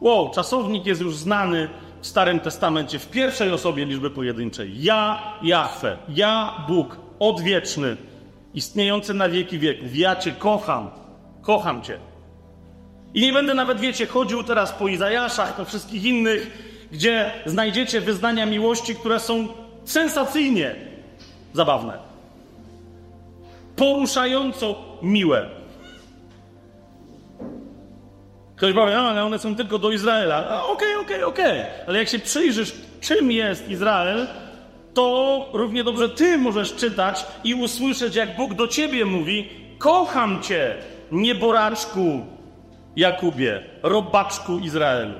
Wow, 0.00 0.30
czasownik 0.30 0.86
jest 0.86 1.00
już 1.00 1.16
znany 1.16 1.68
w 2.00 2.06
Starym 2.06 2.40
Testamencie, 2.40 2.98
w 2.98 3.10
pierwszej 3.10 3.52
osobie 3.52 3.84
liczby 3.84 4.10
pojedynczej. 4.10 4.82
Ja, 4.82 5.22
Jahwe, 5.42 5.96
ja, 6.08 6.64
Bóg, 6.68 6.96
odwieczny, 7.18 7.96
istniejący 8.54 9.14
na 9.14 9.28
wieki 9.28 9.58
wieków. 9.58 9.96
Ja 9.96 10.16
Cię 10.16 10.32
kocham, 10.32 10.90
kocham 11.42 11.82
Cię. 11.82 11.98
I 13.14 13.20
nie 13.20 13.32
będę 13.32 13.54
nawet, 13.54 13.80
wiecie, 13.80 14.06
chodził 14.06 14.42
teraz 14.42 14.72
po 14.72 14.88
Izajaszach, 14.88 15.56
po 15.56 15.64
wszystkich 15.64 16.04
innych, 16.04 16.68
gdzie 16.92 17.30
znajdziecie 17.46 18.00
wyznania 18.00 18.46
miłości, 18.46 18.94
które 18.94 19.20
są 19.20 19.48
sensacyjnie 19.84 20.74
zabawne. 21.52 21.98
Poruszająco 23.76 24.87
miłe. 25.02 25.48
Ktoś 28.56 28.74
powie, 28.74 28.94
no, 28.94 29.08
ale 29.08 29.24
one 29.24 29.38
są 29.38 29.56
tylko 29.56 29.78
do 29.78 29.90
Izraela. 29.90 30.64
Okej, 30.64 30.96
okej, 30.96 31.22
okej. 31.22 31.62
Ale 31.86 31.98
jak 31.98 32.08
się 32.08 32.18
przyjrzysz, 32.18 32.72
czym 33.00 33.32
jest 33.32 33.68
Izrael, 33.68 34.26
to 34.94 35.48
równie 35.52 35.84
dobrze 35.84 36.08
ty 36.08 36.38
możesz 36.38 36.74
czytać 36.74 37.26
i 37.44 37.54
usłyszeć, 37.54 38.14
jak 38.14 38.36
Bóg 38.36 38.54
do 38.54 38.68
ciebie 38.68 39.04
mówi: 39.04 39.48
Kocham 39.78 40.42
cię, 40.42 40.74
nieboraczku, 41.12 42.26
Jakubie, 42.96 43.62
robaczku 43.82 44.58
Izraelu. 44.58 45.14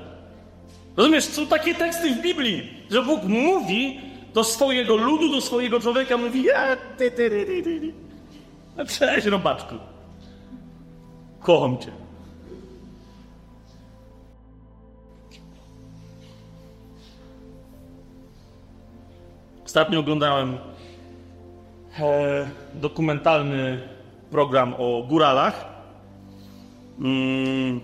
Rozumiesz, 0.97 1.25
są 1.25 1.47
takie 1.47 1.75
teksty 1.75 2.15
w 2.15 2.21
Biblii, 2.21 2.73
że 2.91 3.01
Bóg 3.01 3.23
mówi 3.23 3.99
do 4.33 4.43
swojego 4.43 4.95
ludu, 4.95 5.31
do 5.31 5.41
swojego 5.41 5.79
człowieka, 5.79 6.17
mówi, 6.17 6.43
ja, 6.43 6.75
ty, 6.97 7.11
ty, 7.11 7.29
ty, 7.29 7.45
ty, 7.45 7.63
ty. 7.63 8.08
Cześć, 8.87 9.27
robaczku. 9.27 9.75
Kocham 11.39 11.77
cię. 11.77 11.91
Ostatnio 19.65 19.99
oglądałem 19.99 20.57
e, 21.99 22.49
dokumentalny 22.73 23.81
program 24.31 24.73
o 24.77 25.03
góralach. 25.03 25.65
Mm. 26.99 27.81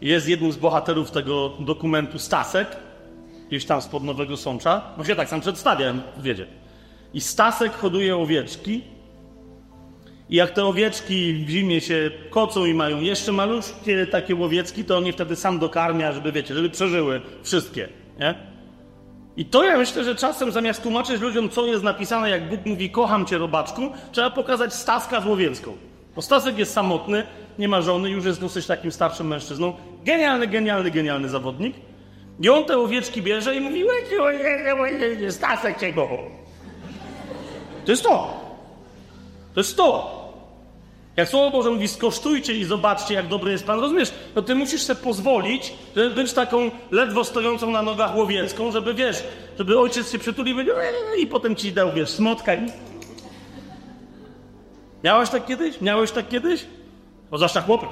Jest 0.00 0.28
jednym 0.28 0.52
z 0.52 0.56
bohaterów 0.56 1.10
tego 1.10 1.48
dokumentu 1.60 2.18
Stasek, 2.18 2.76
gdzieś 3.48 3.64
tam 3.64 3.82
spod 3.82 4.02
Nowego 4.02 4.36
Sącza. 4.36 4.82
No 4.98 5.04
się 5.04 5.16
tak 5.16 5.28
sam 5.28 5.40
przedstawiam, 5.40 6.02
wiedzie. 6.18 6.46
I 7.14 7.20
Stasek 7.20 7.72
hoduje 7.72 8.16
owieczki. 8.16 8.93
I 10.30 10.36
jak 10.36 10.50
te 10.50 10.64
owieczki 10.64 11.44
w 11.46 11.50
zimie 11.50 11.80
się 11.80 12.10
kocą 12.30 12.64
i 12.64 12.74
mają 12.74 13.00
jeszcze 13.00 13.32
maluszkie 13.32 14.06
takie 14.06 14.34
łowiecki, 14.34 14.84
to 14.84 14.96
on 14.96 15.06
je 15.06 15.12
wtedy 15.12 15.36
sam 15.36 15.58
dokarmia, 15.58 16.12
żeby, 16.12 16.32
wiecie, 16.32 16.54
żeby 16.54 16.70
przeżyły 16.70 17.20
wszystkie, 17.42 17.88
nie? 18.20 18.34
I 19.36 19.44
to 19.44 19.64
ja 19.64 19.78
myślę, 19.78 20.04
że 20.04 20.14
czasem 20.14 20.52
zamiast 20.52 20.82
tłumaczyć 20.82 21.20
ludziom, 21.20 21.48
co 21.48 21.66
jest 21.66 21.84
napisane, 21.84 22.30
jak 22.30 22.48
Bóg 22.48 22.66
mówi, 22.66 22.90
kocham 22.90 23.26
cię, 23.26 23.38
robaczku, 23.38 23.82
trzeba 24.12 24.30
pokazać 24.30 24.74
Staska 24.74 25.20
z 25.20 25.26
łowiecką. 25.26 25.76
Bo 26.16 26.22
Stasek 26.22 26.58
jest 26.58 26.72
samotny, 26.72 27.26
nie 27.58 27.68
ma 27.68 27.80
żony, 27.82 28.10
już 28.10 28.24
jest 28.24 28.40
dosyć 28.40 28.66
takim 28.66 28.92
starszym 28.92 29.26
mężczyzną. 29.26 29.72
Genialny, 30.04 30.46
genialny, 30.46 30.90
genialny 30.90 31.28
zawodnik. 31.28 31.76
I 32.40 32.48
on 32.48 32.64
te 32.64 32.78
owieczki 32.78 33.22
bierze 33.22 33.56
i 33.56 33.60
mówi, 33.60 33.84
Stasek 35.30 35.80
cię 35.80 35.92
go. 35.92 36.08
To 37.84 37.92
jest 37.92 38.02
to. 38.02 38.43
To 39.54 39.60
jest 39.60 39.76
to. 39.76 40.24
Jak 41.16 41.28
Słowo 41.28 41.50
Boże 41.50 41.70
mówi, 41.70 41.88
skosztujcie 41.88 42.54
i 42.54 42.64
zobaczcie, 42.64 43.14
jak 43.14 43.28
dobry 43.28 43.52
jest 43.52 43.66
Pan, 43.66 43.80
rozumiesz? 43.80 44.12
To 44.34 44.42
ty 44.42 44.54
musisz 44.54 44.82
sobie 44.82 45.00
pozwolić, 45.00 45.72
żeby 45.96 46.10
być 46.14 46.32
taką 46.32 46.70
ledwo 46.90 47.24
stojącą 47.24 47.70
na 47.70 47.82
nogach 47.82 48.16
łowiecką, 48.16 48.72
żeby, 48.72 48.94
wiesz, 48.94 49.24
żeby 49.58 49.78
ojciec 49.78 50.12
się 50.12 50.18
przytulił 50.18 50.60
i, 50.60 50.70
eee", 50.70 51.22
i 51.22 51.26
potem 51.26 51.56
ci 51.56 51.72
dał, 51.72 51.92
wiesz, 51.92 52.10
smotka 52.10 52.54
i... 52.54 52.66
Miałeś 55.04 55.30
tak 55.30 55.46
kiedyś? 55.46 55.80
Miałeś 55.80 56.10
tak 56.10 56.28
kiedyś? 56.28 56.64
O, 57.30 57.36
zwłaszcza 57.36 57.60
chłopy. 57.60 57.86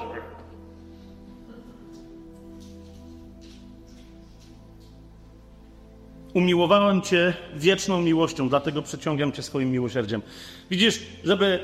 Umiłowałem 6.33 7.01
Cię 7.01 7.33
wieczną 7.55 8.01
miłością, 8.01 8.49
dlatego 8.49 8.81
przeciągam 8.81 9.31
Cię 9.31 9.43
swoim 9.43 9.71
miłosierdziem. 9.71 10.21
Widzisz, 10.71 10.99
żeby 11.23 11.59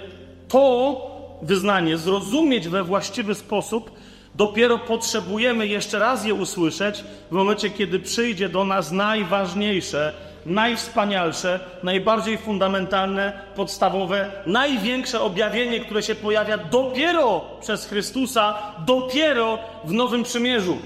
to 0.47 1.39
wyznanie 1.41 1.97
zrozumieć 1.97 2.67
we 2.67 2.83
właściwy 2.83 3.35
sposób, 3.35 3.91
dopiero 4.35 4.79
potrzebujemy 4.79 5.67
jeszcze 5.67 5.99
raz 5.99 6.25
je 6.25 6.33
usłyszeć 6.33 7.03
w 7.31 7.31
momencie, 7.31 7.69
kiedy 7.69 7.99
przyjdzie 7.99 8.49
do 8.49 8.65
nas 8.65 8.91
najważniejsze, 8.91 10.13
najwspanialsze, 10.45 11.59
najbardziej 11.83 12.37
fundamentalne, 12.37 13.41
podstawowe, 13.55 14.31
największe 14.45 15.21
objawienie, 15.21 15.79
które 15.79 16.03
się 16.03 16.15
pojawia 16.15 16.57
dopiero 16.57 17.41
przez 17.61 17.85
Chrystusa, 17.85 18.55
dopiero 18.85 19.59
w 19.85 19.93
Nowym 19.93 20.23
Przymierzu. 20.23 20.77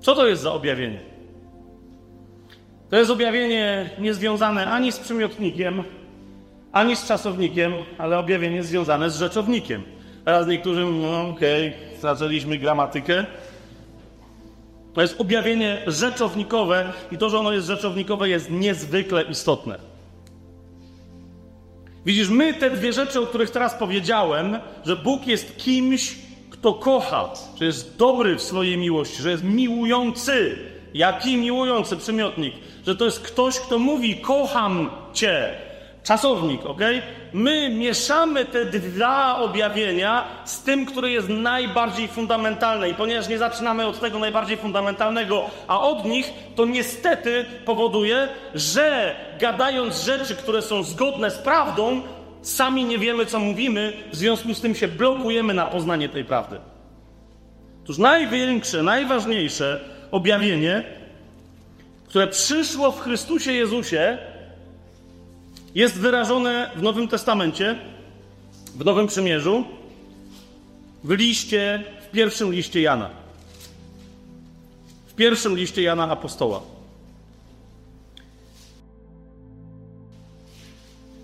Co 0.00 0.14
to 0.14 0.26
jest 0.26 0.42
za 0.42 0.52
objawienie? 0.52 1.11
To 2.92 2.98
jest 2.98 3.10
objawienie 3.10 3.90
niezwiązane 3.98 4.66
ani 4.66 4.92
z 4.92 4.98
przymiotnikiem, 4.98 5.82
ani 6.72 6.96
z 6.96 7.06
czasownikiem, 7.06 7.72
ale 7.98 8.18
objawienie 8.18 8.62
związane 8.62 9.10
z 9.10 9.16
rzeczownikiem. 9.16 9.82
Teraz 10.24 10.46
niektórzy 10.46 10.84
mówią, 10.84 11.30
okej, 11.30 11.68
okay, 11.68 12.00
zaczęliśmy 12.00 12.58
gramatykę. 12.58 13.26
To 14.94 15.02
jest 15.02 15.20
objawienie 15.20 15.82
rzeczownikowe 15.86 16.92
i 17.12 17.18
to, 17.18 17.30
że 17.30 17.38
ono 17.38 17.52
jest 17.52 17.66
rzeczownikowe, 17.66 18.28
jest 18.28 18.50
niezwykle 18.50 19.22
istotne. 19.22 19.78
Widzisz, 22.06 22.28
my 22.28 22.54
te 22.54 22.70
dwie 22.70 22.92
rzeczy, 22.92 23.20
o 23.20 23.26
których 23.26 23.50
teraz 23.50 23.74
powiedziałem, 23.74 24.58
że 24.84 24.96
Bóg 24.96 25.26
jest 25.26 25.56
kimś, 25.56 26.18
kto 26.50 26.74
kocha, 26.74 27.30
że 27.58 27.64
jest 27.64 27.96
dobry 27.96 28.36
w 28.36 28.42
swojej 28.42 28.78
miłości, 28.78 29.22
że 29.22 29.30
jest 29.30 29.44
miłujący. 29.44 30.71
Jaki 30.94 31.36
miłujący 31.36 31.96
przymiotnik? 31.96 32.54
Że 32.86 32.96
to 32.96 33.04
jest 33.04 33.20
ktoś, 33.20 33.60
kto 33.60 33.78
mówi: 33.78 34.16
Kocham 34.16 34.90
cię. 35.12 35.54
Czasownik, 36.02 36.66
ok? 36.66 36.80
My 37.32 37.68
mieszamy 37.68 38.44
te 38.44 38.64
dwa 38.64 39.38
objawienia 39.38 40.24
z 40.44 40.62
tym, 40.62 40.86
które 40.86 41.10
jest 41.10 41.28
najbardziej 41.28 42.08
fundamentalne. 42.08 42.88
I 42.88 42.94
ponieważ 42.94 43.28
nie 43.28 43.38
zaczynamy 43.38 43.86
od 43.86 44.00
tego 44.00 44.18
najbardziej 44.18 44.56
fundamentalnego, 44.56 45.50
a 45.68 45.80
od 45.80 46.04
nich, 46.04 46.32
to 46.56 46.66
niestety 46.66 47.44
powoduje, 47.64 48.28
że 48.54 49.14
gadając 49.40 50.02
rzeczy, 50.04 50.36
które 50.36 50.62
są 50.62 50.82
zgodne 50.82 51.30
z 51.30 51.38
prawdą, 51.38 52.02
sami 52.42 52.84
nie 52.84 52.98
wiemy, 52.98 53.26
co 53.26 53.38
mówimy, 53.38 53.92
w 54.12 54.16
związku 54.16 54.54
z 54.54 54.60
tym 54.60 54.74
się 54.74 54.88
blokujemy 54.88 55.54
na 55.54 55.66
poznanie 55.66 56.08
tej 56.08 56.24
prawdy. 56.24 56.60
Otóż 57.84 57.98
największe, 57.98 58.82
najważniejsze 58.82 59.80
objawienie, 60.12 60.84
które 62.08 62.26
przyszło 62.26 62.92
w 62.92 63.00
Chrystusie 63.00 63.52
Jezusie, 63.52 64.18
jest 65.74 65.98
wyrażone 65.98 66.70
w 66.76 66.82
Nowym 66.82 67.08
Testamencie, 67.08 67.78
w 68.74 68.84
Nowym 68.84 69.06
Przymierzu, 69.06 69.64
w 71.04 71.10
liście, 71.10 71.84
w 72.08 72.10
pierwszym 72.10 72.52
liście 72.52 72.80
Jana. 72.80 73.10
W 75.06 75.14
pierwszym 75.14 75.56
liście 75.56 75.82
Jana 75.82 76.10
Apostoła. 76.10 76.62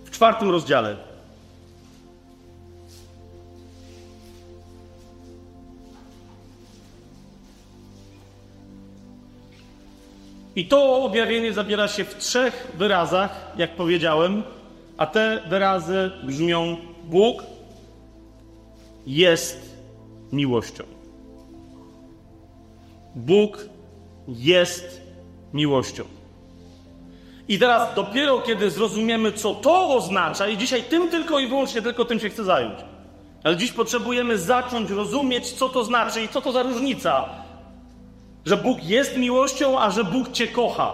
W 0.04 0.10
czwartym 0.10 0.50
rozdziale. 0.50 1.07
I 10.58 10.64
to 10.64 11.02
objawienie 11.02 11.52
zabiera 11.52 11.88
się 11.88 12.04
w 12.04 12.16
trzech 12.16 12.72
wyrazach, 12.74 13.52
jak 13.56 13.76
powiedziałem, 13.76 14.42
a 14.96 15.06
te 15.06 15.42
wyrazy 15.48 16.10
brzmią: 16.24 16.76
Bóg 17.04 17.42
jest 19.06 19.78
miłością. 20.32 20.84
Bóg 23.14 23.66
jest 24.28 25.00
miłością. 25.52 26.04
I 27.48 27.58
teraz 27.58 27.94
dopiero 27.94 28.38
kiedy 28.38 28.70
zrozumiemy, 28.70 29.32
co 29.32 29.54
to 29.54 29.96
oznacza, 29.96 30.48
i 30.48 30.58
dzisiaj 30.58 30.82
tym 30.82 31.08
tylko 31.08 31.38
i 31.38 31.46
wyłącznie 31.46 31.82
tylko 31.82 32.04
tym 32.04 32.20
się 32.20 32.28
chcę 32.28 32.44
zająć. 32.44 32.78
Ale 33.44 33.56
dziś 33.56 33.72
potrzebujemy 33.72 34.38
zacząć 34.38 34.90
rozumieć, 34.90 35.52
co 35.52 35.68
to 35.68 35.84
znaczy 35.84 36.22
i 36.22 36.28
co 36.28 36.40
to 36.40 36.52
za 36.52 36.62
różnica 36.62 37.28
że 38.48 38.56
Bóg 38.56 38.84
jest 38.84 39.16
miłością, 39.16 39.80
a 39.80 39.90
że 39.90 40.04
Bóg 40.04 40.32
Cię 40.32 40.48
kocha, 40.48 40.92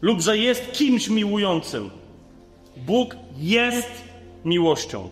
lub 0.00 0.20
że 0.20 0.38
jest 0.38 0.72
kimś 0.72 1.08
miłującym. 1.08 1.90
Bóg 2.76 3.16
jest 3.36 3.90
miłością. 4.44 5.08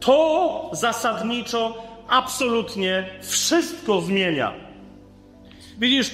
To 0.00 0.70
zasadniczo 0.72 1.84
absolutnie 2.08 3.08
wszystko 3.22 4.00
zmienia. 4.00 4.52
Widzisz, 5.78 6.10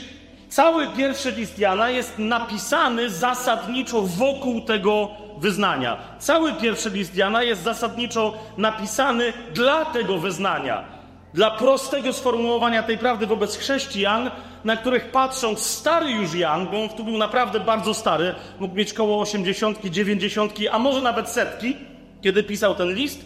cały 0.49 0.89
pierwszy 0.97 1.33
list 1.33 1.59
Jana 1.59 1.91
jest 1.91 2.19
napisany 2.19 3.11
zasadniczo 3.11 4.03
wokół 4.03 4.61
tego 4.61 5.11
wyznania. 5.39 5.97
Cały 6.19 6.53
pierwszy 6.53 6.91
list 6.91 7.17
Jana 7.17 7.43
jest 7.43 7.63
zasadniczo 7.63 8.35
napisany 8.57 9.33
dla 9.55 9.85
tego 9.85 10.19
wyznania 10.19 10.94
dla 11.35 11.51
prostego 11.51 12.13
sformułowania 12.13 12.83
tej 12.83 12.99
prawdy 12.99 13.27
wobec 13.27 13.57
chrześcijan, 13.57 14.31
na 14.65 14.77
których 14.77 15.11
patrzą 15.11 15.57
stary 15.57 16.11
już 16.11 16.35
Jan, 16.35 16.67
bo 16.67 16.83
on 16.83 16.89
tu 16.89 17.05
był 17.05 17.19
naprawdę 17.19 17.61
bardzo 17.61 17.95
stary, 17.95 18.35
mógł 18.59 18.75
mieć 18.75 18.93
koło 18.93 19.21
80, 19.21 19.85
90, 19.85 20.55
a 20.73 20.79
może 20.79 21.03
nawet 21.03 21.29
setki, 21.29 21.77
kiedy 22.23 22.43
pisał 22.43 22.75
ten 22.75 22.95
list, 22.95 23.25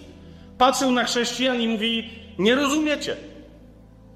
patrzył 0.59 0.91
na 0.91 1.05
chrześcijan 1.05 1.61
i 1.61 1.69
mówi: 1.69 2.11
Nie 2.39 2.55
rozumiecie. 2.55 3.17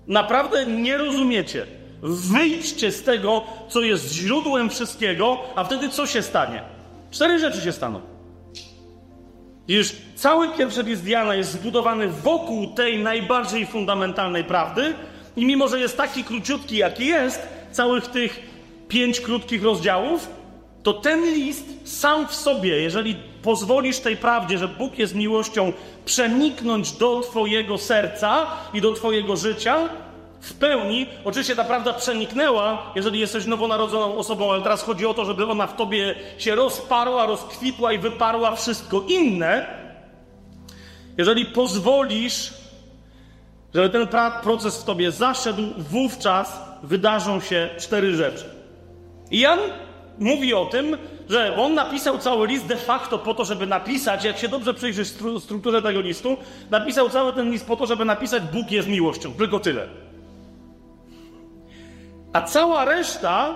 Naprawdę 0.07 0.67
nie 0.67 0.99
rozumiecie. 0.99 1.67
Wyjdźcie 2.03 2.93
z 2.93 3.03
tego, 3.03 3.45
co 3.69 3.81
jest 3.81 4.13
źródłem 4.13 4.71
wszystkiego, 4.71 5.39
a 5.55 5.65
wtedy 5.65 5.89
co 5.89 6.07
się 6.07 6.23
stanie? 6.23 6.63
Cztery 7.11 7.39
rzeczy 7.39 7.61
się 7.61 7.73
staną. 7.73 8.12
Już 9.73 9.93
cały 10.15 10.49
pierwszy 10.49 10.83
list 10.83 11.07
Jana 11.07 11.35
jest 11.35 11.53
zbudowany 11.53 12.09
wokół 12.09 12.75
tej 12.75 13.03
najbardziej 13.03 13.67
fundamentalnej 13.67 14.45
prawdy 14.45 14.95
i 15.37 15.47
mimo, 15.47 15.69
że 15.69 15.81
jest 15.81 15.97
taki 15.97 16.25
króciutki, 16.25 16.77
jaki 16.77 17.07
jest, 17.07 17.49
całych 17.71 18.07
tych 18.07 18.41
pięć 18.89 19.21
krótkich 19.21 19.63
rozdziałów, 19.63 20.29
to 20.83 20.93
ten 20.93 21.25
list 21.35 21.67
sam 21.85 22.29
w 22.29 22.35
sobie, 22.35 22.81
jeżeli 22.83 23.17
pozwolisz 23.43 23.99
tej 23.99 24.17
prawdzie, 24.17 24.59
że 24.59 24.69
Bóg 24.69 24.99
jest 24.99 25.15
miłością, 25.15 25.73
przeniknąć 26.05 26.93
do 26.93 27.21
Twojego 27.21 27.79
serca 27.79 28.47
i 28.75 28.81
do 28.81 28.93
Twojego 28.93 29.37
życia, 29.37 29.89
w 30.43 30.55
pełni. 30.55 31.07
Oczywiście 31.25 31.57
ta 31.57 31.65
prawda 31.65 31.93
przeniknęła, 31.93 32.93
jeżeli 32.95 33.21
jesteś 33.21 33.47
nowonarodzoną 33.47 34.17
osobą, 34.17 34.53
ale 34.53 34.63
teraz 34.63 34.83
chodzi 34.83 35.07
o 35.07 35.15
to, 35.15 35.25
żeby 35.25 35.47
ona 35.47 35.67
w 35.67 35.77
tobie 35.77 36.15
się 36.39 36.55
rozparła, 36.55 37.27
rozkwitła 37.27 37.93
i 37.93 37.99
wyparła 37.99 38.57
wszystko 38.57 39.05
inne. 39.09 39.67
Jeżeli 41.19 41.47
pozwolisz, 41.47 42.55
żeby 43.75 43.91
ten 43.91 44.09
proces 44.43 44.83
w 44.83 44.85
tobie 44.85 45.11
zaszedł, 45.11 45.63
wówczas 45.79 46.63
wydarzą 46.83 47.41
się 47.41 47.69
cztery 47.79 48.17
rzeczy. 48.17 48.45
I 49.31 49.41
Jan 49.41 49.59
mówi 50.19 50.55
o 50.55 50.67
tym, 50.67 50.99
że 51.29 51.57
on 51.57 51.75
napisał 51.75 52.19
cały 52.19 52.47
list 52.47 52.67
de 52.67 52.77
facto 52.77 53.19
po 53.19 53.35
to, 53.35 53.45
żeby 53.45 53.67
napisać, 53.67 54.25
jak 54.25 54.39
się 54.39 54.49
dobrze 54.49 54.75
przyjrzysz 54.75 55.09
strukturze 55.41 55.83
tego 55.83 56.01
listu, 56.01 56.37
napisał 56.71 57.11
cały 57.11 57.33
ten 57.33 57.51
list 57.51 57.67
po 57.67 57.77
to, 57.77 57.87
żeby 57.87 58.05
napisać 58.05 58.43
Bóg 58.43 58.71
jest 58.71 58.89
miłością. 58.89 59.35
Tylko 59.35 59.61
tyle. 59.61 60.12
A 62.33 62.43
cała 62.43 62.85
reszta 62.85 63.55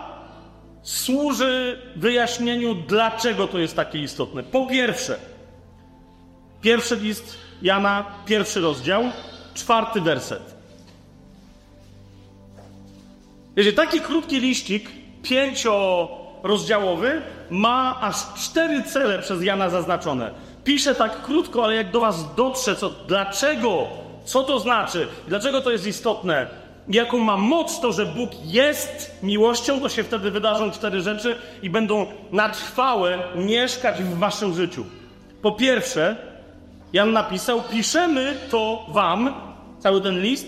służy 0.83 1.83
wyjaśnieniu, 1.97 2.75
dlaczego 2.75 3.49
to 3.49 3.59
jest 3.59 3.77
takie 3.77 3.99
istotne. 3.99 4.43
Po 4.43 4.67
pierwsze, 4.67 5.19
pierwszy 6.61 6.97
list 6.97 7.37
Jana, 7.63 8.05
pierwszy 8.27 8.61
rozdział, 8.61 9.05
czwarty 9.55 10.01
werset. 10.01 10.57
Jeżeli 13.57 13.77
taki 13.77 14.01
krótki 14.01 14.41
liścik, 14.41 14.91
pięciorozdziałowy, 15.23 17.23
ma 17.51 18.01
aż 18.01 18.17
cztery 18.35 18.83
cele 18.83 19.19
przez 19.19 19.43
Jana 19.43 19.71
zaznaczone. 19.71 20.31
Piszę 20.65 20.95
tak 20.95 21.23
krótko, 21.23 21.65
ale 21.65 21.75
jak 21.75 21.91
do 21.91 22.01
was 22.01 22.35
dotrze, 22.35 22.77
co, 22.77 22.91
dlaczego, 22.91 23.87
co 24.25 24.43
to 24.43 24.61
znaczy, 24.61 25.09
dlaczego 25.29 25.61
to 25.61 25.71
jest 25.71 25.87
istotne, 25.87 26.47
jaką 26.89 27.19
ma 27.19 27.37
moc 27.37 27.81
to, 27.81 27.93
że 27.93 28.07
Bóg 28.07 28.31
jest 28.45 29.19
miłością, 29.23 29.81
to 29.81 29.89
się 29.89 30.05
wtedy 30.05 30.31
wydarzą 30.31 30.71
cztery 30.71 31.01
rzeczy 31.01 31.37
i 31.63 31.71
będą 31.71 32.07
na 32.33 32.49
trwałe 32.49 33.19
mieszkać 33.35 34.03
w 34.03 34.19
waszym 34.19 34.55
życiu. 34.55 34.85
Po 35.43 35.53
pierwsze, 35.53 36.17
Jan 36.93 37.13
napisał: 37.13 37.63
Piszemy 37.63 38.37
to 38.51 38.87
wam, 38.89 39.35
cały 39.79 40.01
ten 40.01 40.21
list, 40.21 40.47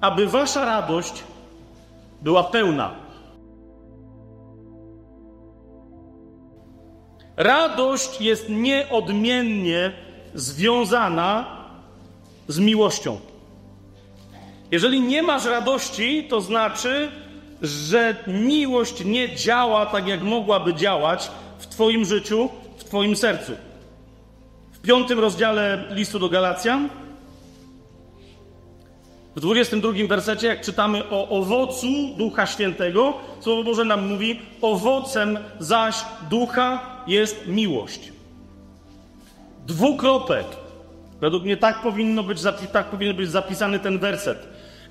aby 0.00 0.26
wasza 0.26 0.64
radość 0.64 1.24
była 2.22 2.44
pełna. 2.44 2.90
Radość 7.36 8.20
jest 8.20 8.48
nieodmiennie 8.48 9.92
związana 10.34 11.46
z 12.48 12.58
miłością. 12.58 13.29
Jeżeli 14.70 15.00
nie 15.00 15.22
masz 15.22 15.44
radości, 15.44 16.26
to 16.28 16.40
znaczy, 16.40 17.10
że 17.62 18.16
miłość 18.26 19.04
nie 19.04 19.36
działa 19.36 19.86
tak, 19.86 20.08
jak 20.08 20.22
mogłaby 20.22 20.74
działać 20.74 21.30
w 21.58 21.66
Twoim 21.66 22.04
życiu, 22.04 22.48
w 22.76 22.84
Twoim 22.84 23.16
sercu. 23.16 23.52
W 24.72 24.80
piątym 24.80 25.18
rozdziale 25.18 25.84
listu 25.90 26.18
do 26.18 26.28
Galacjan, 26.28 26.88
w 29.36 29.40
22 29.40 29.92
wersecie, 30.08 30.46
jak 30.46 30.60
czytamy 30.60 31.08
o 31.10 31.28
owocu 31.28 31.86
Ducha 32.18 32.46
Świętego, 32.46 33.14
Słowo 33.40 33.64
Boże 33.64 33.84
nam 33.84 34.08
mówi: 34.08 34.40
Owocem 34.62 35.38
zaś 35.58 35.94
Ducha 36.30 36.80
jest 37.06 37.46
miłość. 37.46 38.12
Dwukropek. 39.66 40.46
Według 41.20 41.44
mnie 41.44 41.56
tak, 41.56 41.82
powinno 41.82 42.22
być, 42.22 42.38
tak 42.72 42.86
powinien 42.86 43.16
być 43.16 43.30
zapisany 43.30 43.78
ten 43.78 43.98
werset. 43.98 44.49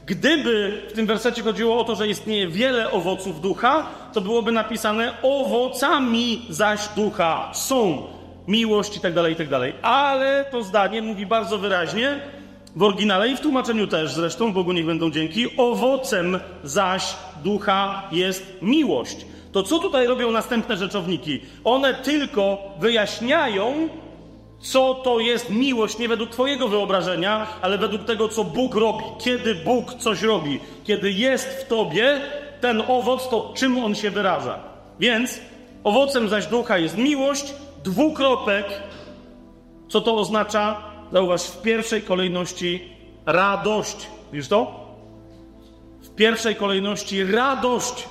Gdyby 0.09 0.81
w 0.89 0.93
tym 0.93 1.05
wersecie 1.05 1.43
chodziło 1.43 1.79
o 1.79 1.83
to, 1.83 1.95
że 1.95 2.07
istnieje 2.07 2.47
wiele 2.47 2.91
owoców 2.91 3.41
ducha, 3.41 3.85
to 4.13 4.21
byłoby 4.21 4.51
napisane 4.51 5.13
owocami 5.21 6.41
zaś 6.49 6.87
ducha 6.95 7.51
są 7.53 8.03
miłość 8.47 8.97
i 8.97 8.99
tak 8.99 9.13
dalej, 9.13 9.33
i 9.33 9.35
tak 9.35 9.49
dalej. 9.49 9.73
Ale 9.81 10.45
to 10.51 10.63
zdanie 10.63 11.01
mówi 11.01 11.25
bardzo 11.25 11.57
wyraźnie, 11.57 12.19
w 12.75 12.83
oryginale 12.83 13.29
i 13.29 13.37
w 13.37 13.41
tłumaczeniu 13.41 13.87
też 13.87 14.13
zresztą, 14.13 14.53
Bogu 14.53 14.71
niech 14.71 14.85
będą 14.85 15.11
dzięki, 15.11 15.57
owocem 15.57 16.39
zaś 16.63 17.15
ducha 17.43 18.07
jest 18.11 18.57
miłość. 18.61 19.25
To 19.51 19.63
co 19.63 19.79
tutaj 19.79 20.07
robią 20.07 20.31
następne 20.31 20.77
rzeczowniki? 20.77 21.41
One 21.63 21.93
tylko 21.93 22.57
wyjaśniają, 22.79 23.89
co 24.61 24.93
to 24.93 25.19
jest 25.19 25.49
miłość 25.49 25.97
nie 25.97 26.07
według 26.07 26.29
Twojego 26.29 26.67
wyobrażenia, 26.67 27.47
ale 27.61 27.77
według 27.77 28.03
tego, 28.03 28.29
co 28.29 28.43
Bóg 28.43 28.75
robi. 28.75 29.03
Kiedy 29.19 29.55
Bóg 29.55 29.93
coś 29.93 30.21
robi, 30.21 30.59
kiedy 30.83 31.11
jest 31.11 31.47
w 31.47 31.67
Tobie 31.67 32.21
ten 32.61 32.83
owoc, 32.87 33.29
to 33.29 33.53
czym 33.55 33.83
on 33.83 33.95
się 33.95 34.11
wyraża. 34.11 34.59
Więc 34.99 35.39
owocem 35.83 36.29
zaś 36.29 36.47
ducha 36.47 36.77
jest 36.77 36.97
miłość, 36.97 37.53
dwukropek. 37.83 38.65
Co 39.89 40.01
to 40.01 40.15
oznacza? 40.15 40.81
Zauważ, 41.11 41.43
w 41.43 41.61
pierwszej 41.61 42.01
kolejności 42.01 42.93
radość. 43.25 44.07
Widzisz 44.33 44.47
to? 44.47 44.79
W 46.01 46.15
pierwszej 46.15 46.55
kolejności 46.55 47.23
radość. 47.23 48.07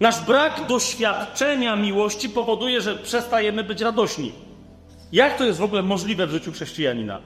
Nasz 0.00 0.20
brak 0.20 0.66
doświadczenia 0.66 1.76
miłości 1.76 2.28
powoduje, 2.28 2.80
że 2.80 2.96
przestajemy 2.96 3.64
być 3.64 3.80
radośni. 3.80 4.32
Jak 5.12 5.38
to 5.38 5.44
jest 5.44 5.58
w 5.58 5.62
ogóle 5.62 5.82
możliwe 5.82 6.26
w 6.26 6.30
życiu 6.30 6.52
chrześcijanina? 6.52 7.20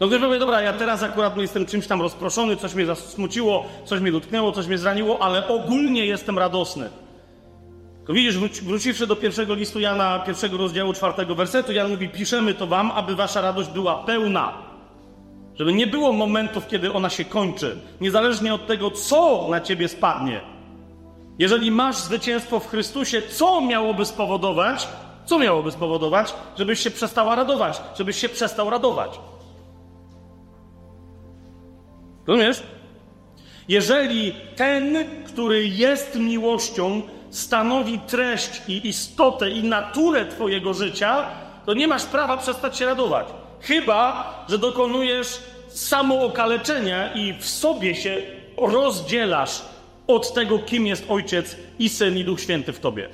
No 0.00 0.06
ktoś 0.06 0.20
powie, 0.20 0.38
dobra, 0.38 0.60
ja 0.60 0.72
teraz 0.72 1.02
akurat 1.02 1.36
jestem 1.36 1.66
czymś 1.66 1.86
tam 1.86 2.02
rozproszony, 2.02 2.56
coś 2.56 2.74
mnie 2.74 2.86
zasmuciło, 2.86 3.64
coś 3.84 4.00
mnie 4.00 4.12
dotknęło, 4.12 4.52
coś 4.52 4.66
mnie 4.66 4.78
zraniło, 4.78 5.22
ale 5.22 5.48
ogólnie 5.48 6.06
jestem 6.06 6.38
radosny. 6.38 6.90
To 8.06 8.12
widzisz, 8.12 8.38
wróciwszy 8.38 9.06
do 9.06 9.16
pierwszego 9.16 9.54
listu 9.54 9.80
Jana, 9.80 10.18
pierwszego 10.18 10.56
rozdziału, 10.56 10.92
czwartego 10.92 11.34
wersetu, 11.34 11.72
Jan 11.72 11.90
mówi, 11.90 12.08
piszemy 12.08 12.54
to 12.54 12.66
wam, 12.66 12.90
aby 12.90 13.16
wasza 13.16 13.40
radość 13.40 13.68
była 13.68 13.94
pełna. 13.94 14.52
Żeby 15.54 15.72
nie 15.72 15.86
było 15.86 16.12
momentów, 16.12 16.66
kiedy 16.66 16.92
ona 16.92 17.10
się 17.10 17.24
kończy. 17.24 17.76
Niezależnie 18.00 18.54
od 18.54 18.66
tego, 18.66 18.90
co 18.90 19.46
na 19.50 19.60
ciebie 19.60 19.88
spadnie. 19.88 20.51
Jeżeli 21.38 21.70
masz 21.70 21.96
zwycięstwo 21.96 22.60
w 22.60 22.68
Chrystusie, 22.68 23.22
co 23.22 23.60
miałoby 23.60 24.04
spowodować? 24.04 24.88
Co 25.24 25.38
miałoby 25.38 25.72
spowodować, 25.72 26.34
żebyś 26.58 26.80
się 26.80 26.90
przestała 26.90 27.34
radować, 27.34 27.82
żebyś 27.98 28.16
się 28.16 28.28
przestał 28.28 28.70
radować? 28.70 29.20
Rozumiesz? 32.26 32.62
Jeżeli 33.68 34.34
ten, 34.56 34.96
który 35.26 35.68
jest 35.68 36.14
miłością, 36.16 37.02
stanowi 37.30 37.98
treść 37.98 38.62
i 38.68 38.88
istotę 38.88 39.50
i 39.50 39.64
naturę 39.64 40.26
Twojego 40.26 40.74
życia, 40.74 41.26
to 41.66 41.74
nie 41.74 41.88
masz 41.88 42.04
prawa 42.04 42.36
przestać 42.36 42.76
się 42.76 42.86
radować. 42.86 43.26
Chyba, 43.60 44.34
że 44.48 44.58
dokonujesz 44.58 45.38
samookaleczenia 45.68 47.12
i 47.12 47.34
w 47.38 47.46
sobie 47.48 47.94
się 47.94 48.22
rozdzielasz 48.56 49.62
od 50.06 50.34
tego, 50.34 50.58
kim 50.58 50.86
jest 50.86 51.04
Ojciec 51.08 51.56
i 51.78 51.88
Syn 51.88 52.18
i 52.18 52.24
Duch 52.24 52.40
Święty 52.40 52.72
w 52.72 52.80
Tobie. 52.80 53.08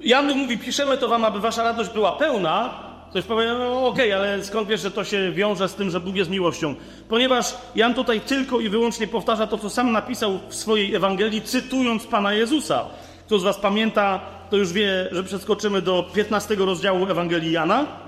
Jan 0.00 0.36
mówi, 0.36 0.58
piszemy 0.58 0.98
to 0.98 1.08
wam, 1.08 1.24
aby 1.24 1.40
wasza 1.40 1.62
radość 1.62 1.90
była 1.90 2.12
pełna. 2.12 2.88
Ktoś 3.10 3.24
powie, 3.24 3.46
no 3.58 3.86
okej, 3.86 4.12
okay, 4.12 4.14
ale 4.14 4.44
skąd 4.44 4.68
wiesz, 4.68 4.80
że 4.80 4.90
to 4.90 5.04
się 5.04 5.32
wiąże 5.32 5.68
z 5.68 5.74
tym, 5.74 5.90
że 5.90 6.00
Bóg 6.00 6.16
jest 6.16 6.30
miłością? 6.30 6.74
Ponieważ 7.08 7.54
Jan 7.74 7.94
tutaj 7.94 8.20
tylko 8.20 8.60
i 8.60 8.68
wyłącznie 8.68 9.06
powtarza 9.06 9.46
to, 9.46 9.58
co 9.58 9.70
sam 9.70 9.92
napisał 9.92 10.38
w 10.48 10.54
swojej 10.54 10.94
Ewangelii, 10.94 11.42
cytując 11.42 12.06
Pana 12.06 12.32
Jezusa. 12.32 12.84
Kto 13.26 13.38
z 13.38 13.42
was 13.42 13.58
pamięta, 13.58 14.20
to 14.50 14.56
już 14.56 14.72
wie, 14.72 15.08
że 15.12 15.24
przeskoczymy 15.24 15.82
do 15.82 16.10
15 16.14 16.54
rozdziału 16.54 17.06
Ewangelii 17.06 17.52
Jana. 17.52 18.07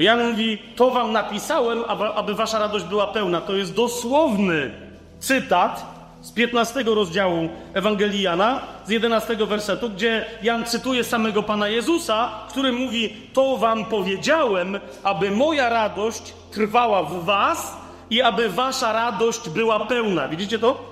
Jan 0.00 0.30
mówi, 0.30 0.58
to 0.76 0.90
wam 0.90 1.12
napisałem, 1.12 1.84
aby, 2.16 2.34
wasza 2.34 2.58
radość 2.58 2.84
była 2.84 3.06
pełna. 3.06 3.40
To 3.40 3.56
jest 3.56 3.74
dosłowny 3.74 4.70
cytat 5.18 5.84
z 6.20 6.32
15 6.32 6.82
rozdziału 6.82 7.48
Ewangelii 7.74 8.22
Jana, 8.22 8.60
z 8.86 8.90
11 8.90 9.36
wersetu, 9.36 9.90
gdzie 9.90 10.24
Jan 10.42 10.64
cytuje 10.64 11.04
samego 11.04 11.42
Pana 11.42 11.68
Jezusa, 11.68 12.30
który 12.48 12.72
mówi, 12.72 13.16
to 13.32 13.56
wam 13.56 13.84
powiedziałem, 13.84 14.80
aby 15.02 15.30
moja 15.30 15.68
radość 15.68 16.34
trwała 16.50 17.02
w 17.02 17.24
was 17.24 17.76
i 18.10 18.22
aby 18.22 18.48
wasza 18.48 18.92
radość 18.92 19.48
była 19.48 19.86
pełna. 19.86 20.28
Widzicie 20.28 20.58
to? 20.58 20.90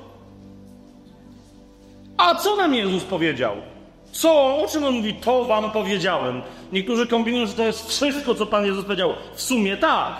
A 2.16 2.35
co 2.35 2.57
nam 2.57 2.75
Jezus 2.75 3.05
powiedział? 3.05 3.57
Co, 4.12 4.57
o 4.57 4.66
czym 4.73 4.85
on 4.85 4.94
mówi? 4.94 5.14
To 5.14 5.44
wam 5.44 5.71
powiedziałem. 5.71 6.42
Niektórzy 6.73 7.07
kombinują, 7.07 7.47
że 7.47 7.53
to 7.53 7.62
jest 7.62 7.88
wszystko, 7.88 8.35
co 8.35 8.47
Pan 8.47 8.66
Jezus 8.66 8.85
powiedział. 8.85 9.12
W 9.35 9.42
sumie 9.42 9.77
tak, 9.77 10.16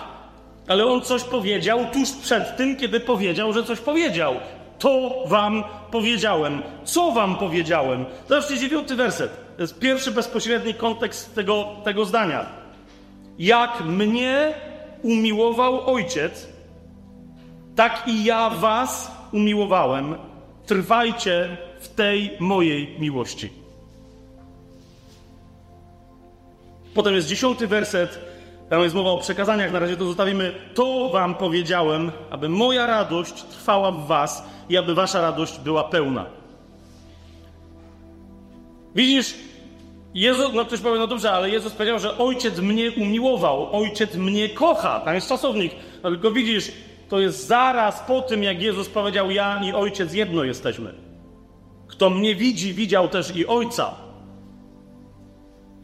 ale 0.67 0.85
on 0.85 1.01
coś 1.01 1.23
powiedział 1.23 1.85
tuż 1.93 2.11
przed 2.11 2.57
tym, 2.57 2.77
kiedy 2.77 2.99
powiedział, 2.99 3.53
że 3.53 3.63
coś 3.63 3.79
powiedział. 3.79 4.35
To 4.79 5.23
wam 5.25 5.63
powiedziałem. 5.91 6.61
Co 6.83 7.11
wam 7.11 7.35
powiedziałem? 7.35 8.05
Zobaczcie 8.29 8.57
dziewiąty 8.57 8.95
werset. 8.95 9.31
To 9.55 9.61
jest 9.61 9.79
pierwszy 9.79 10.11
bezpośredni 10.11 10.73
kontekst 10.73 11.35
tego, 11.35 11.67
tego 11.83 12.05
zdania. 12.05 12.45
Jak 13.39 13.81
mnie 13.85 14.53
umiłował 15.03 15.93
Ojciec, 15.93 16.47
tak 17.75 18.03
i 18.07 18.23
ja 18.23 18.49
was 18.49 19.11
umiłowałem. 19.31 20.15
Trwajcie 20.65 21.57
w 21.79 21.87
tej 21.87 22.31
mojej 22.39 22.99
miłości. 22.99 23.58
Potem 26.93 27.15
jest 27.15 27.27
dziesiąty 27.27 27.67
werset, 27.67 28.19
tam 28.69 28.81
jest 28.81 28.95
mowa 28.95 29.09
o 29.09 29.17
przekazaniach, 29.17 29.71
na 29.71 29.79
razie 29.79 29.97
to 29.97 30.05
zostawimy. 30.05 30.53
To 30.73 31.09
wam 31.09 31.35
powiedziałem, 31.35 32.11
aby 32.29 32.49
moja 32.49 32.85
radość 32.85 33.43
trwała 33.43 33.91
w 33.91 34.07
was 34.07 34.43
i 34.69 34.77
aby 34.77 34.95
wasza 34.95 35.21
radość 35.21 35.59
była 35.59 35.83
pełna. 35.83 36.25
Widzisz, 38.95 39.35
Jezus, 40.13 40.53
no 40.53 40.65
ktoś 40.65 40.79
powie, 40.79 40.99
no 40.99 41.07
dobrze, 41.07 41.31
ale 41.31 41.49
Jezus 41.49 41.73
powiedział, 41.73 41.99
że 41.99 42.17
Ojciec 42.17 42.59
mnie 42.59 42.91
umiłował, 42.91 43.75
Ojciec 43.75 44.15
mnie 44.15 44.49
kocha. 44.49 44.99
Tam 44.99 45.15
jest 45.15 45.29
czasownik. 45.29 45.71
No 46.03 46.09
tylko 46.09 46.31
widzisz, 46.31 46.71
to 47.09 47.19
jest 47.19 47.47
zaraz 47.47 47.99
po 48.07 48.21
tym, 48.21 48.43
jak 48.43 48.61
Jezus 48.61 48.89
powiedział, 48.89 49.31
ja 49.31 49.61
i 49.63 49.73
Ojciec 49.73 50.13
jedno 50.13 50.43
jesteśmy. 50.43 50.93
Kto 51.87 52.09
mnie 52.09 52.35
widzi, 52.35 52.73
widział 52.73 53.07
też 53.07 53.35
i 53.35 53.47
Ojca. 53.47 54.08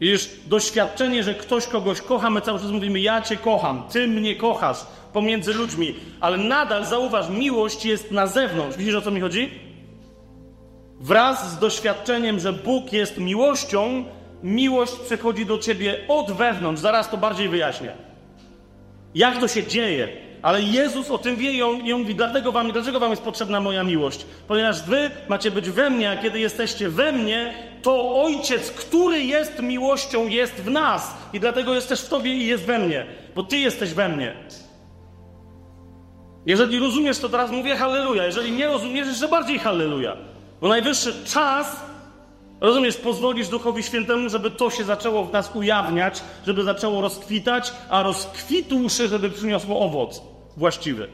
Widzisz, 0.00 0.30
doświadczenie, 0.46 1.22
że 1.22 1.34
ktoś 1.34 1.66
kogoś 1.66 2.00
kocha, 2.00 2.30
my 2.30 2.40
cały 2.40 2.60
czas 2.60 2.70
mówimy, 2.70 3.00
ja 3.00 3.22
Cię 3.22 3.36
kocham, 3.36 3.82
Ty 3.92 4.08
mnie 4.08 4.36
kochasz. 4.36 4.76
pomiędzy 5.12 5.54
ludźmi, 5.54 5.94
ale 6.20 6.36
nadal 6.36 6.86
zauważ, 6.86 7.28
miłość 7.28 7.84
jest 7.84 8.10
na 8.10 8.26
zewnątrz. 8.26 8.76
Widzisz 8.76 8.94
o 8.94 9.02
co 9.02 9.10
mi 9.10 9.20
chodzi? 9.20 9.50
Wraz 11.00 11.50
z 11.52 11.58
doświadczeniem, 11.58 12.40
że 12.40 12.52
Bóg 12.52 12.92
jest 12.92 13.18
miłością, 13.18 14.04
miłość 14.42 14.92
przychodzi 14.92 15.46
do 15.46 15.58
ciebie 15.58 16.04
od 16.08 16.32
wewnątrz. 16.32 16.82
Zaraz 16.82 17.10
to 17.10 17.16
bardziej 17.16 17.48
wyjaśnię. 17.48 17.92
Jak 19.14 19.40
to 19.40 19.48
się 19.48 19.66
dzieje? 19.66 20.25
Ale 20.42 20.62
Jezus 20.62 21.10
o 21.10 21.18
tym 21.18 21.36
wie 21.36 21.52
i 21.52 21.62
on, 21.62 21.86
i 21.86 21.92
on 21.92 22.00
mówi, 22.00 22.14
dlatego 22.14 22.52
wam, 22.52 22.72
dlaczego 22.72 23.00
wam 23.00 23.10
jest 23.10 23.22
potrzebna 23.22 23.60
moja 23.60 23.84
miłość? 23.84 24.26
Ponieważ 24.48 24.82
wy 24.82 25.10
macie 25.28 25.50
być 25.50 25.70
we 25.70 25.90
mnie, 25.90 26.10
a 26.10 26.16
kiedy 26.16 26.40
jesteście 26.40 26.88
we 26.88 27.12
mnie, 27.12 27.54
to 27.82 28.22
Ojciec, 28.22 28.70
który 28.70 29.22
jest 29.22 29.62
miłością, 29.62 30.28
jest 30.28 30.54
w 30.54 30.70
nas. 30.70 31.16
I 31.32 31.40
dlatego 31.40 31.74
jest 31.74 31.88
też 31.88 32.00
w 32.00 32.08
tobie 32.08 32.34
i 32.34 32.46
jest 32.46 32.64
we 32.64 32.78
mnie. 32.78 33.06
Bo 33.34 33.42
ty 33.42 33.58
jesteś 33.58 33.94
we 33.94 34.08
mnie. 34.08 34.36
Jeżeli 36.46 36.78
rozumiesz, 36.78 37.18
to 37.18 37.28
teraz 37.28 37.50
mówię 37.50 37.76
halleluja. 37.76 38.26
Jeżeli 38.26 38.52
nie 38.52 38.66
rozumiesz, 38.66 39.06
jeszcze 39.06 39.28
bardziej 39.28 39.58
halleluja. 39.58 40.16
Bo 40.60 40.68
najwyższy 40.68 41.24
czas, 41.24 41.76
rozumiesz, 42.60 42.96
pozwolisz 42.96 43.48
Duchowi 43.48 43.82
Świętemu, 43.82 44.28
żeby 44.28 44.50
to 44.50 44.70
się 44.70 44.84
zaczęło 44.84 45.24
w 45.24 45.32
nas 45.32 45.50
ujawniać, 45.54 46.22
żeby 46.46 46.62
zaczęło 46.62 47.00
rozkwitać, 47.00 47.72
a 47.90 48.02
rozkwitłszy, 48.02 49.08
żeby 49.08 49.30
przyniosło 49.30 49.80
owoc 49.80 50.22
właściwy. 50.56 51.08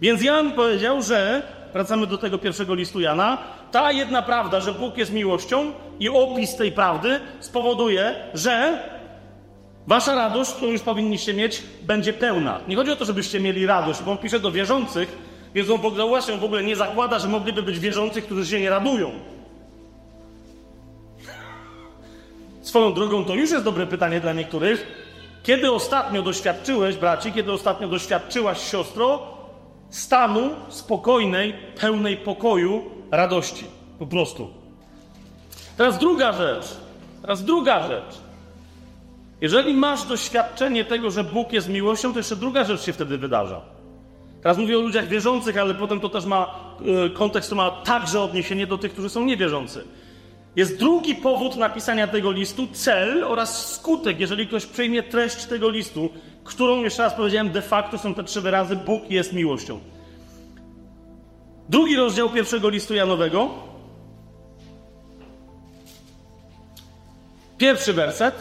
Więc 0.00 0.22
Jan 0.22 0.52
powiedział, 0.52 1.02
że, 1.02 1.42
wracamy 1.72 2.06
do 2.06 2.18
tego 2.18 2.38
pierwszego 2.38 2.74
listu 2.74 3.00
Jana, 3.00 3.38
ta 3.72 3.92
jedna 3.92 4.22
prawda, 4.22 4.60
że 4.60 4.72
Bóg 4.72 4.96
jest 4.96 5.12
miłością 5.12 5.72
i 6.00 6.08
opis 6.08 6.56
tej 6.56 6.72
prawdy 6.72 7.20
spowoduje, 7.40 8.14
że 8.34 8.82
wasza 9.86 10.14
radość, 10.14 10.50
którą 10.50 10.72
już 10.72 10.82
powinniście 10.82 11.34
mieć, 11.34 11.62
będzie 11.82 12.12
pełna. 12.12 12.60
Nie 12.68 12.76
chodzi 12.76 12.90
o 12.90 12.96
to, 12.96 13.04
żebyście 13.04 13.40
mieli 13.40 13.66
radość, 13.66 14.02
bo 14.02 14.10
on 14.10 14.18
pisze 14.18 14.40
do 14.40 14.52
wierzących, 14.52 15.18
więc 15.54 15.70
on 15.70 15.80
w 15.80 15.86
ogóle, 15.86 16.20
w 16.38 16.44
ogóle 16.44 16.62
nie 16.62 16.76
zakłada, 16.76 17.18
że 17.18 17.28
mogliby 17.28 17.62
być 17.62 17.78
wierzących, 17.78 18.24
którzy 18.24 18.46
się 18.46 18.60
nie 18.60 18.70
radują. 18.70 19.10
Swoją 22.66 22.94
drogą 22.94 23.24
to 23.24 23.34
już 23.34 23.50
jest 23.50 23.64
dobre 23.64 23.86
pytanie 23.86 24.20
dla 24.20 24.32
niektórych. 24.32 24.86
Kiedy 25.42 25.72
ostatnio 25.72 26.22
doświadczyłeś, 26.22 26.96
braci, 26.96 27.32
kiedy 27.32 27.52
ostatnio 27.52 27.88
doświadczyłaś, 27.88 28.70
siostro, 28.70 29.22
stanu 29.90 30.50
spokojnej, 30.68 31.54
pełnej 31.80 32.16
pokoju, 32.16 32.84
radości? 33.10 33.64
Po 33.98 34.06
prostu. 34.06 34.50
Teraz 35.76 35.98
druga 35.98 36.32
rzecz. 36.32 36.66
Teraz 37.22 37.44
druga 37.44 37.88
rzecz. 37.88 38.18
Jeżeli 39.40 39.74
masz 39.74 40.04
doświadczenie 40.04 40.84
tego, 40.84 41.10
że 41.10 41.24
Bóg 41.24 41.52
jest 41.52 41.68
miłością, 41.68 42.12
to 42.12 42.18
jeszcze 42.18 42.36
druga 42.36 42.64
rzecz 42.64 42.80
się 42.80 42.92
wtedy 42.92 43.18
wydarza. 43.18 43.60
Teraz 44.42 44.58
mówię 44.58 44.78
o 44.78 44.80
ludziach 44.80 45.08
wierzących, 45.08 45.58
ale 45.58 45.74
potem 45.74 46.00
to 46.00 46.08
też 46.08 46.24
ma 46.24 46.54
y, 47.06 47.10
kontekst, 47.10 47.50
to 47.50 47.56
ma 47.56 47.70
także 47.70 48.20
odniesienie 48.20 48.66
do 48.66 48.78
tych, 48.78 48.92
którzy 48.92 49.08
są 49.08 49.24
niewierzący. 49.24 49.84
Jest 50.56 50.78
drugi 50.78 51.14
powód 51.14 51.56
napisania 51.56 52.06
tego 52.06 52.32
listu, 52.32 52.66
cel 52.72 53.24
oraz 53.24 53.74
skutek, 53.74 54.20
jeżeli 54.20 54.46
ktoś 54.46 54.66
przejmie 54.66 55.02
treść 55.02 55.44
tego 55.44 55.70
listu, 55.70 56.08
którą, 56.44 56.82
jeszcze 56.82 57.02
raz 57.02 57.14
powiedziałem, 57.14 57.50
de 57.50 57.62
facto 57.62 57.98
są 57.98 58.14
te 58.14 58.24
trzy 58.24 58.40
wyrazy, 58.40 58.76
Bóg 58.76 59.10
jest 59.10 59.32
miłością. 59.32 59.80
Drugi 61.68 61.96
rozdział 61.96 62.30
pierwszego 62.30 62.68
listu 62.68 62.94
Janowego. 62.94 63.50
Pierwszy 67.58 67.92
werset. 67.92 68.34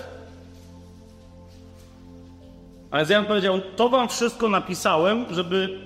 Ale 2.92 3.06
Jan 3.10 3.26
powiedział, 3.26 3.62
to 3.76 3.90
wam 3.90 4.10
wszystko 4.10 4.50
napisałem, 4.50 5.26
żeby 5.30 5.80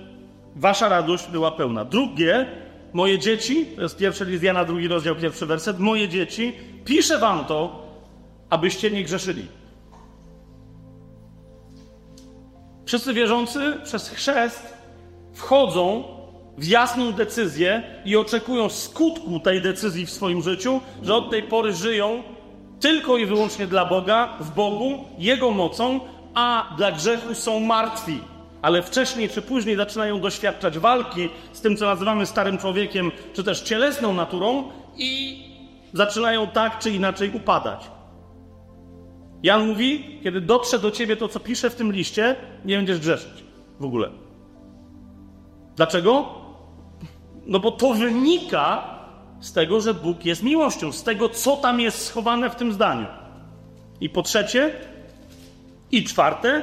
wasza 0.56 0.88
radość 0.88 1.26
była 1.26 1.50
pełna. 1.50 1.84
Drugie, 1.84 2.46
moje 2.92 3.18
dzieci, 3.18 3.66
to 3.76 3.82
jest 3.82 3.96
pierwszy 3.96 4.24
list 4.24 4.42
Jana, 4.42 4.64
drugi 4.64 4.88
rozdział, 4.88 5.16
pierwszy 5.16 5.46
werset, 5.46 5.78
moje 5.78 6.08
dzieci, 6.08 6.52
piszę 6.84 7.18
wam 7.18 7.44
to, 7.44 7.86
abyście 8.50 8.90
nie 8.90 9.04
grzeszyli. 9.04 9.46
Wszyscy 12.84 13.14
wierzący 13.14 13.76
przez 13.84 14.08
chrzest 14.08 14.74
wchodzą 15.32 16.04
w 16.58 16.64
jasną 16.64 17.12
decyzję 17.12 17.82
i 18.04 18.16
oczekują 18.16 18.68
skutku 18.68 19.40
tej 19.40 19.62
decyzji 19.62 20.06
w 20.06 20.10
swoim 20.10 20.42
życiu, 20.42 20.80
że 21.02 21.14
od 21.14 21.30
tej 21.30 21.42
pory 21.42 21.72
żyją 21.72 22.22
tylko 22.80 23.18
i 23.18 23.26
wyłącznie 23.26 23.66
dla 23.66 23.84
Boga, 23.84 24.36
w 24.40 24.54
Bogu, 24.54 25.04
Jego 25.18 25.50
mocą, 25.50 26.00
a 26.34 26.74
dla 26.76 26.92
grzechu 26.92 27.34
są 27.34 27.60
martwi 27.60 28.20
ale 28.62 28.82
wcześniej 28.82 29.28
czy 29.28 29.42
później 29.42 29.76
zaczynają 29.76 30.20
doświadczać 30.20 30.78
walki 30.78 31.28
z 31.52 31.60
tym, 31.60 31.76
co 31.76 31.86
nazywamy 31.86 32.26
starym 32.26 32.58
człowiekiem, 32.58 33.10
czy 33.32 33.44
też 33.44 33.60
cielesną 33.60 34.14
naturą 34.14 34.64
i 34.96 35.42
zaczynają 35.92 36.46
tak 36.46 36.78
czy 36.78 36.90
inaczej 36.90 37.30
upadać. 37.34 37.90
Jan 39.42 39.66
mówi, 39.68 40.20
kiedy 40.22 40.40
dotrze 40.40 40.78
do 40.78 40.90
ciebie 40.90 41.16
to, 41.16 41.28
co 41.28 41.40
pisze 41.40 41.70
w 41.70 41.74
tym 41.74 41.92
liście, 41.92 42.36
nie 42.64 42.76
będziesz 42.76 42.98
grzeszyć 42.98 43.44
w 43.80 43.84
ogóle. 43.84 44.10
Dlaczego? 45.76 46.28
No 47.46 47.60
bo 47.60 47.70
to 47.70 47.94
wynika 47.94 48.84
z 49.40 49.52
tego, 49.52 49.80
że 49.80 49.94
Bóg 49.94 50.24
jest 50.24 50.42
miłością, 50.42 50.92
z 50.92 51.02
tego, 51.02 51.28
co 51.28 51.56
tam 51.56 51.80
jest 51.80 52.06
schowane 52.06 52.50
w 52.50 52.56
tym 52.56 52.72
zdaniu. 52.72 53.06
I 54.00 54.08
po 54.08 54.22
trzecie, 54.22 54.74
i 55.92 56.04
czwarte, 56.04 56.62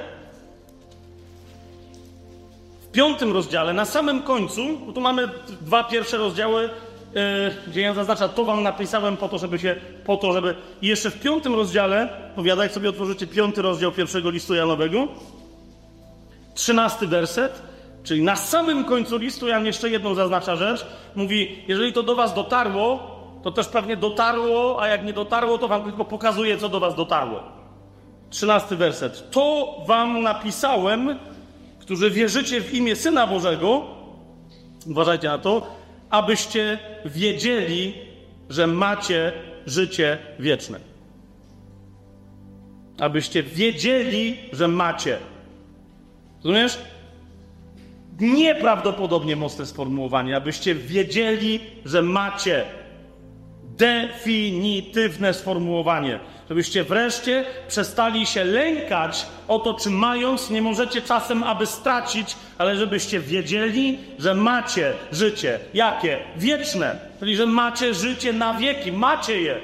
piątym 2.97 3.33
rozdziale, 3.33 3.73
na 3.73 3.85
samym 3.85 4.23
końcu, 4.23 4.61
bo 4.85 4.93
tu 4.93 5.01
mamy 5.01 5.29
dwa 5.61 5.83
pierwsze 5.83 6.17
rozdziały, 6.17 6.61
yy, 6.61 7.21
gdzie 7.67 7.81
ja 7.81 7.93
zaznaczam, 7.93 8.29
to 8.29 8.45
wam 8.45 8.63
napisałem 8.63 9.17
po 9.17 9.29
to, 9.29 9.37
żeby 9.37 9.59
się, 9.59 9.75
po 10.05 10.17
to, 10.17 10.33
żeby... 10.33 10.55
I 10.81 10.87
jeszcze 10.87 11.11
w 11.11 11.19
piątym 11.19 11.55
rozdziale, 11.55 12.09
powiada, 12.35 12.63
jak 12.63 12.71
sobie 12.71 12.89
otworzycie 12.89 13.27
piąty 13.27 13.61
rozdział 13.61 13.91
pierwszego 13.91 14.29
listu 14.29 14.55
Janowego, 14.55 15.07
trzynasty 16.53 17.07
werset, 17.07 17.61
czyli 18.03 18.23
na 18.23 18.35
samym 18.35 18.85
końcu 18.85 19.17
listu 19.17 19.47
Jan 19.47 19.65
jeszcze 19.65 19.89
jedną 19.89 20.15
zaznacza 20.15 20.55
rzecz, 20.55 20.85
mówi, 21.15 21.63
jeżeli 21.67 21.93
to 21.93 22.03
do 22.03 22.15
was 22.15 22.33
dotarło, 22.33 22.99
to 23.43 23.51
też 23.51 23.67
pewnie 23.67 23.97
dotarło, 23.97 24.81
a 24.81 24.87
jak 24.87 25.05
nie 25.05 25.13
dotarło, 25.13 25.57
to 25.57 25.67
wam 25.67 25.83
tylko 25.83 26.05
pokazuje, 26.05 26.57
co 26.57 26.69
do 26.69 26.79
was 26.79 26.95
dotarło. 26.95 27.39
Trzynasty 28.29 28.75
werset. 28.75 29.31
To 29.31 29.75
wam 29.87 30.21
napisałem, 30.21 31.19
którzy 31.87 32.11
wierzycie 32.11 32.61
w 32.61 32.73
imię 32.73 32.95
Syna 32.95 33.27
Bożego, 33.27 33.85
uważajcie 34.87 35.27
na 35.27 35.37
to, 35.37 35.75
abyście 36.09 36.79
wiedzieli, 37.05 37.93
że 38.49 38.67
macie 38.67 39.31
życie 39.65 40.17
wieczne. 40.39 40.79
Abyście 42.99 43.43
wiedzieli, 43.43 44.37
że 44.51 44.67
macie. 44.67 45.17
Rozumiesz? 46.43 46.77
Nieprawdopodobnie 48.19 49.35
mocne 49.35 49.65
sformułowanie, 49.65 50.35
abyście 50.35 50.75
wiedzieli, 50.75 51.59
że 51.85 52.01
macie. 52.01 52.65
Definitywne 53.77 55.33
sformułowanie 55.33 56.19
żebyście 56.49 56.83
wreszcie 56.83 57.45
przestali 57.67 58.25
się 58.25 58.43
lękać 58.43 59.25
o 59.47 59.59
to, 59.59 59.73
czy 59.73 59.89
mając 59.89 60.49
nie 60.49 60.61
możecie 60.61 61.01
czasem, 61.01 61.43
aby 61.43 61.65
stracić, 61.65 62.35
ale 62.57 62.75
żebyście 62.75 63.19
wiedzieli, 63.19 63.99
że 64.19 64.33
macie 64.33 64.93
życie. 65.11 65.59
Jakie? 65.73 66.19
Wieczne. 66.37 66.99
Czyli, 67.19 67.35
że 67.35 67.45
macie 67.45 67.93
życie 67.93 68.33
na 68.33 68.53
wieki. 68.53 68.91
Macie 68.91 69.41
je. 69.41 69.59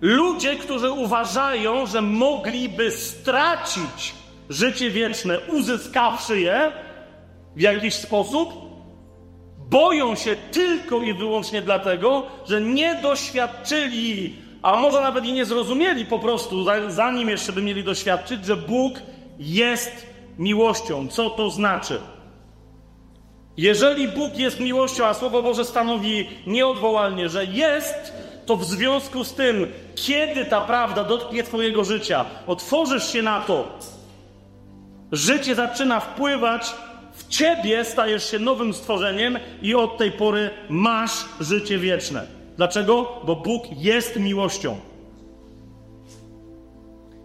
Ludzie, 0.00 0.56
którzy 0.56 0.90
uważają, 0.90 1.86
że 1.86 2.02
mogliby 2.02 2.90
stracić 2.90 4.14
życie 4.50 4.90
wieczne, 4.90 5.40
uzyskawszy 5.40 6.40
je 6.40 6.72
w 7.56 7.60
jakiś 7.60 7.94
sposób, 7.94 8.52
boją 9.58 10.14
się 10.14 10.36
tylko 10.52 11.02
i 11.02 11.14
wyłącznie 11.14 11.62
dlatego, 11.62 12.26
że 12.46 12.60
nie 12.60 12.94
doświadczyli 13.02 14.45
a 14.66 14.76
może 14.76 15.00
nawet 15.00 15.24
i 15.24 15.32
nie 15.32 15.44
zrozumieli 15.44 16.04
po 16.04 16.18
prostu, 16.18 16.64
zanim 16.88 17.28
jeszcze 17.28 17.52
by 17.52 17.62
mieli 17.62 17.84
doświadczyć, 17.84 18.44
że 18.44 18.56
Bóg 18.56 18.94
jest 19.38 20.06
miłością. 20.38 21.08
Co 21.08 21.30
to 21.30 21.50
znaczy? 21.50 22.00
Jeżeli 23.56 24.08
Bóg 24.08 24.36
jest 24.36 24.60
miłością, 24.60 25.06
a 25.06 25.14
Słowo 25.14 25.42
Boże 25.42 25.64
stanowi 25.64 26.28
nieodwołalnie, 26.46 27.28
że 27.28 27.44
jest, 27.44 28.12
to 28.46 28.56
w 28.56 28.64
związku 28.64 29.24
z 29.24 29.34
tym, 29.34 29.66
kiedy 29.94 30.44
ta 30.44 30.60
prawda 30.60 31.04
dotknie 31.04 31.42
Twojego 31.42 31.84
życia, 31.84 32.24
otworzysz 32.46 33.12
się 33.12 33.22
na 33.22 33.40
to, 33.40 33.78
życie 35.12 35.54
zaczyna 35.54 36.00
wpływać 36.00 36.74
w 37.12 37.28
Ciebie, 37.28 37.84
stajesz 37.84 38.30
się 38.30 38.38
nowym 38.38 38.74
stworzeniem 38.74 39.38
i 39.62 39.74
od 39.74 39.98
tej 39.98 40.12
pory 40.12 40.50
masz 40.68 41.24
życie 41.40 41.78
wieczne. 41.78 42.35
Dlaczego? 42.56 43.20
Bo 43.24 43.36
Bóg 43.36 43.64
jest 43.76 44.20
miłością. 44.20 44.76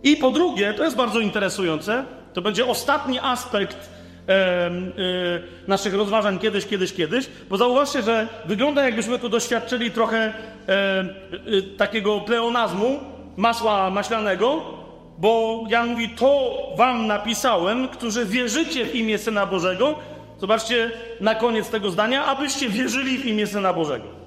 I 0.03 0.17
po 0.17 0.31
drugie, 0.31 0.73
to 0.73 0.83
jest 0.83 0.95
bardzo 0.95 1.19
interesujące, 1.19 2.05
To 2.33 2.41
będzie 2.41 2.65
ostatni 2.65 3.19
aspekt 3.19 3.89
e, 4.27 4.31
e, 4.31 4.71
naszych 5.67 5.93
rozważań 5.93 6.39
kiedyś, 6.39 6.65
kiedyś, 6.65 6.93
kiedyś, 6.93 7.25
bo 7.49 7.57
zauważcie, 7.57 8.01
że 8.01 8.27
wygląda 8.45 8.85
jakbyśmy 8.85 9.19
tu 9.19 9.29
doświadczyli 9.29 9.91
trochę 9.91 10.33
e, 10.67 11.03
takiego 11.77 12.19
pleonazmu, 12.19 12.99
masła 13.37 13.89
maślanego, 13.89 14.61
bo 15.17 15.63
Jan 15.69 15.89
mówi, 15.89 16.09
to 16.09 16.57
wam 16.77 17.07
napisałem, 17.07 17.87
którzy 17.87 18.25
wierzycie 18.25 18.85
w 18.85 18.95
imię 18.95 19.17
Syna 19.17 19.45
Bożego. 19.45 19.95
Zobaczcie 20.39 20.91
na 21.21 21.35
koniec 21.35 21.69
tego 21.69 21.91
zdania, 21.91 22.25
abyście 22.25 22.69
wierzyli 22.69 23.17
w 23.17 23.25
imię 23.25 23.47
Syna 23.47 23.73
Bożego. 23.73 24.20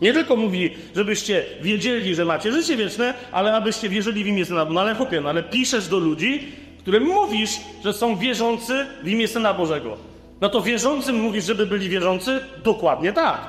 Nie 0.00 0.12
tylko 0.12 0.36
mówi, 0.36 0.76
żebyście 0.96 1.44
wiedzieli, 1.60 2.14
że 2.14 2.24
macie 2.24 2.52
życie 2.52 2.76
wieczne, 2.76 3.14
ale 3.32 3.56
abyście 3.56 3.88
wierzyli 3.88 4.24
w 4.24 4.26
imię 4.26 4.44
Syna. 4.44 4.64
No 4.64 4.80
ale 4.80 4.94
chłopie, 4.94 5.20
no 5.20 5.28
ale 5.28 5.42
piszesz 5.42 5.88
do 5.88 5.98
ludzi, 5.98 6.52
którym 6.78 7.04
mówisz, 7.04 7.50
że 7.84 7.92
są 7.92 8.16
wierzący 8.16 8.86
w 9.02 9.08
imię 9.08 9.28
Syna 9.28 9.54
Bożego. 9.54 9.96
No 10.40 10.48
to 10.48 10.60
wierzącym 10.60 11.20
mówisz, 11.20 11.44
żeby 11.44 11.66
byli 11.66 11.88
wierzący? 11.88 12.40
Dokładnie 12.64 13.12
tak. 13.12 13.40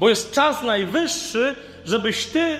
Bo 0.00 0.08
jest 0.08 0.32
czas 0.32 0.62
najwyższy, 0.62 1.54
żebyś 1.84 2.26
ty, 2.26 2.56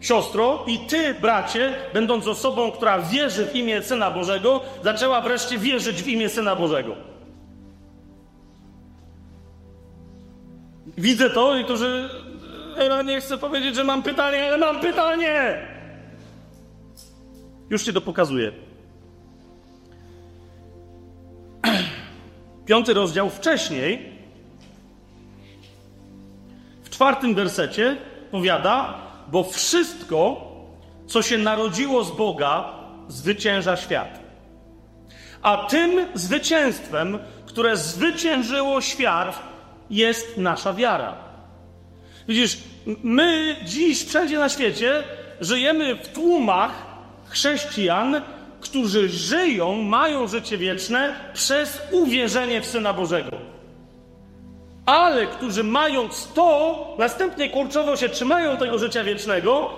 siostro, 0.00 0.64
i 0.66 0.78
ty, 0.78 1.14
bracie, 1.14 1.74
będąc 1.94 2.26
osobą, 2.26 2.70
która 2.70 2.98
wierzy 2.98 3.46
w 3.46 3.56
imię 3.56 3.82
Syna 3.82 4.10
Bożego, 4.10 4.60
zaczęła 4.84 5.20
wreszcie 5.20 5.58
wierzyć 5.58 6.02
w 6.02 6.08
imię 6.08 6.28
Syna 6.28 6.56
Bożego. 6.56 7.11
Widzę 10.98 11.30
to, 11.30 11.56
niektórzy. 11.56 12.08
Ja 12.88 13.02
nie 13.02 13.20
chcę 13.20 13.38
powiedzieć, 13.38 13.74
że 13.74 13.84
mam 13.84 14.02
pytanie, 14.02 14.44
ale 14.46 14.58
mam 14.58 14.80
pytanie! 14.80 15.66
Już 17.70 17.84
ci 17.84 17.92
to 17.92 18.00
pokazuję. 18.00 18.52
Piąty 22.66 22.94
rozdział 22.94 23.30
wcześniej, 23.30 24.12
w 26.82 26.90
czwartym 26.90 27.34
wersecie, 27.34 27.96
powiada, 28.30 28.94
bo 29.28 29.44
wszystko, 29.44 30.46
co 31.06 31.22
się 31.22 31.38
narodziło 31.38 32.04
z 32.04 32.16
Boga, 32.16 32.64
zwycięża 33.08 33.76
świat. 33.76 34.20
A 35.42 35.56
tym 35.56 36.06
zwycięstwem, 36.14 37.18
które 37.46 37.76
zwyciężyło 37.76 38.80
świat, 38.80 39.51
jest 39.92 40.38
nasza 40.38 40.72
wiara. 40.72 41.14
Widzisz, 42.28 42.58
my 43.02 43.56
dziś 43.64 44.04
wszędzie 44.04 44.38
na 44.38 44.48
świecie 44.48 45.02
żyjemy 45.40 45.94
w 45.94 46.08
tłumach 46.08 46.86
chrześcijan, 47.28 48.20
którzy 48.60 49.08
żyją, 49.08 49.82
mają 49.82 50.28
życie 50.28 50.58
wieczne 50.58 51.14
przez 51.34 51.82
uwierzenie 51.90 52.60
w 52.60 52.66
Syna 52.66 52.92
Bożego. 52.92 53.30
Ale 54.86 55.26
którzy 55.26 55.64
mając 55.64 56.28
to, 56.34 56.96
następnie 56.98 57.50
kurczowo 57.50 57.96
się 57.96 58.08
trzymają 58.08 58.56
tego 58.56 58.78
życia 58.78 59.04
wiecznego. 59.04 59.70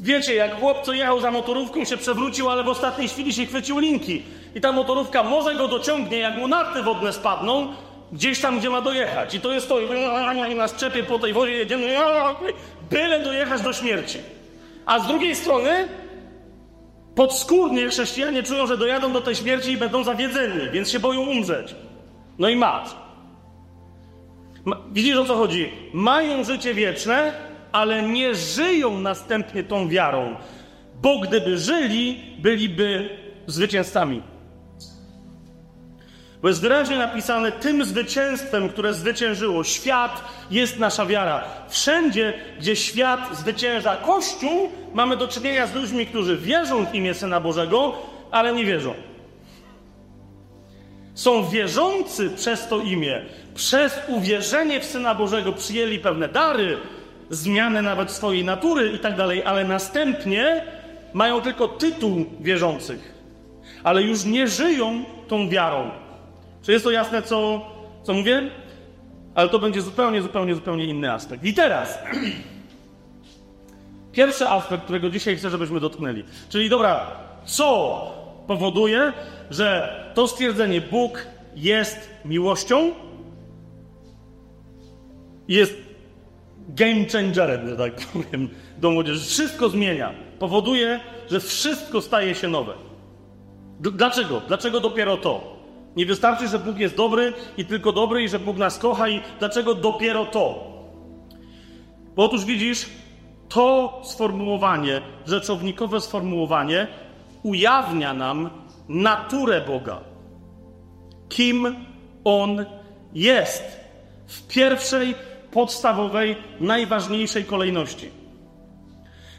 Wiecie, 0.00 0.34
jak 0.34 0.60
chłop, 0.60 0.82
co 0.82 0.92
jechał 0.92 1.20
za 1.20 1.30
motorówką, 1.30 1.84
się 1.84 1.96
przewrócił, 1.96 2.50
ale 2.50 2.64
w 2.64 2.68
ostatniej 2.68 3.08
chwili 3.08 3.32
się 3.32 3.46
chwycił 3.46 3.78
linki. 3.78 4.22
I 4.54 4.60
ta 4.60 4.72
motorówka 4.72 5.22
może 5.22 5.54
go 5.54 5.68
dociągnie, 5.68 6.18
jak 6.18 6.36
mu 6.36 6.48
narty 6.48 6.82
wodne 6.82 7.12
spadną, 7.12 7.68
Gdzieś 8.12 8.40
tam, 8.40 8.58
gdzie 8.58 8.70
ma 8.70 8.80
dojechać. 8.80 9.34
I 9.34 9.40
to 9.40 9.52
jest 9.52 9.68
to, 9.68 9.80
i 10.50 10.54
na 10.54 10.68
szczepie 10.68 11.02
po 11.02 11.18
tej 11.18 11.32
wodzie 11.32 11.52
jedziemy, 11.52 11.96
byle 12.90 13.24
dojechać 13.24 13.62
do 13.62 13.72
śmierci. 13.72 14.18
A 14.86 14.98
z 14.98 15.06
drugiej 15.06 15.36
strony, 15.36 15.88
podskórnie 17.14 17.88
chrześcijanie 17.88 18.42
czują, 18.42 18.66
że 18.66 18.78
dojadą 18.78 19.12
do 19.12 19.20
tej 19.20 19.34
śmierci 19.34 19.72
i 19.72 19.76
będą 19.76 20.04
zawiedzeni, 20.04 20.70
więc 20.72 20.90
się 20.90 21.00
boją 21.00 21.20
umrzeć. 21.20 21.74
No 22.38 22.48
i 22.48 22.56
mat. 22.56 22.96
Widzisz 24.92 25.16
o 25.16 25.24
co 25.24 25.36
chodzi? 25.36 25.72
Mają 25.92 26.44
życie 26.44 26.74
wieczne, 26.74 27.32
ale 27.72 28.02
nie 28.02 28.34
żyją 28.34 29.00
następnie 29.00 29.64
tą 29.64 29.88
wiarą, 29.88 30.36
bo 31.02 31.18
gdyby 31.18 31.58
żyli, 31.58 32.20
byliby 32.38 33.08
zwycięzcami. 33.46 34.22
Bo 36.42 36.48
jest 36.48 36.60
wyraźnie 36.60 36.98
napisane, 36.98 37.52
tym 37.52 37.84
zwycięstwem, 37.84 38.68
które 38.68 38.94
zwyciężyło 38.94 39.64
świat, 39.64 40.24
jest 40.50 40.78
nasza 40.78 41.06
wiara. 41.06 41.44
Wszędzie, 41.68 42.34
gdzie 42.58 42.76
świat 42.76 43.20
zwycięża 43.36 43.96
Kościół, 43.96 44.70
mamy 44.94 45.16
do 45.16 45.28
czynienia 45.28 45.66
z 45.66 45.74
ludźmi, 45.74 46.06
którzy 46.06 46.36
wierzą 46.36 46.86
w 46.86 46.94
imię 46.94 47.14
Syna 47.14 47.40
Bożego, 47.40 47.92
ale 48.30 48.54
nie 48.54 48.64
wierzą. 48.64 48.94
Są 51.14 51.48
wierzący 51.48 52.30
przez 52.30 52.68
to 52.68 52.78
imię, 52.78 53.22
przez 53.54 53.98
uwierzenie 54.08 54.80
w 54.80 54.84
Syna 54.84 55.14
Bożego 55.14 55.52
przyjęli 55.52 55.98
pewne 55.98 56.28
dary, 56.28 56.78
zmianę 57.30 57.82
nawet 57.82 58.10
swojej 58.10 58.44
natury 58.44 58.90
i 58.90 58.98
tak 58.98 59.16
dalej, 59.16 59.42
ale 59.44 59.64
następnie 59.64 60.64
mają 61.12 61.40
tylko 61.40 61.68
tytuł 61.68 62.24
wierzących, 62.40 63.14
ale 63.84 64.02
już 64.02 64.24
nie 64.24 64.48
żyją 64.48 65.04
tą 65.28 65.48
wiarą. 65.48 65.90
Czy 66.62 66.72
jest 66.72 66.84
to 66.84 66.90
jasne, 66.90 67.22
co, 67.22 67.66
co 68.02 68.14
mówię? 68.14 68.50
Ale 69.34 69.48
to 69.48 69.58
będzie 69.58 69.82
zupełnie, 69.82 70.22
zupełnie, 70.22 70.54
zupełnie 70.54 70.84
inny 70.84 71.12
aspekt. 71.12 71.44
I 71.44 71.54
teraz. 71.54 71.98
Pierwszy 74.12 74.48
aspekt, 74.48 74.84
którego 74.84 75.10
dzisiaj 75.10 75.36
chcę, 75.36 75.50
żebyśmy 75.50 75.80
dotknęli. 75.80 76.24
Czyli 76.48 76.68
dobra, 76.68 77.06
co 77.44 78.00
powoduje, 78.46 79.12
że 79.50 79.96
to 80.14 80.28
stwierdzenie 80.28 80.80
Bóg 80.80 81.26
jest 81.56 82.10
miłością, 82.24 82.90
jest 85.48 85.74
game 86.68 87.04
changerem, 87.12 87.68
że 87.68 87.76
tak 87.76 87.92
powiem, 88.12 88.48
do 88.78 88.90
młodzieży. 88.90 89.20
Wszystko 89.20 89.68
zmienia. 89.68 90.14
Powoduje, 90.38 91.00
że 91.30 91.40
wszystko 91.40 92.02
staje 92.02 92.34
się 92.34 92.48
nowe. 92.48 92.72
Dlaczego? 93.80 94.42
Dlaczego 94.48 94.80
dopiero 94.80 95.16
to? 95.16 95.59
Nie 95.96 96.06
wystarczy, 96.06 96.48
że 96.48 96.58
Bóg 96.58 96.78
jest 96.78 96.96
dobry 96.96 97.32
i 97.56 97.64
tylko 97.64 97.92
dobry 97.92 98.22
i 98.22 98.28
że 98.28 98.38
Bóg 98.38 98.56
nas 98.56 98.78
kocha 98.78 99.08
i 99.08 99.20
dlaczego 99.38 99.74
dopiero 99.74 100.26
to? 100.26 100.70
Bo 102.16 102.24
otóż 102.24 102.44
widzisz, 102.44 102.86
to 103.48 104.00
sformułowanie, 104.04 105.00
rzeczownikowe 105.26 106.00
sformułowanie 106.00 106.86
ujawnia 107.42 108.14
nam 108.14 108.50
naturę 108.88 109.60
Boga. 109.60 110.00
Kim 111.28 111.76
On 112.24 112.64
jest 113.12 113.64
w 114.26 114.46
pierwszej, 114.46 115.14
podstawowej, 115.52 116.36
najważniejszej 116.60 117.44
kolejności. 117.44 118.10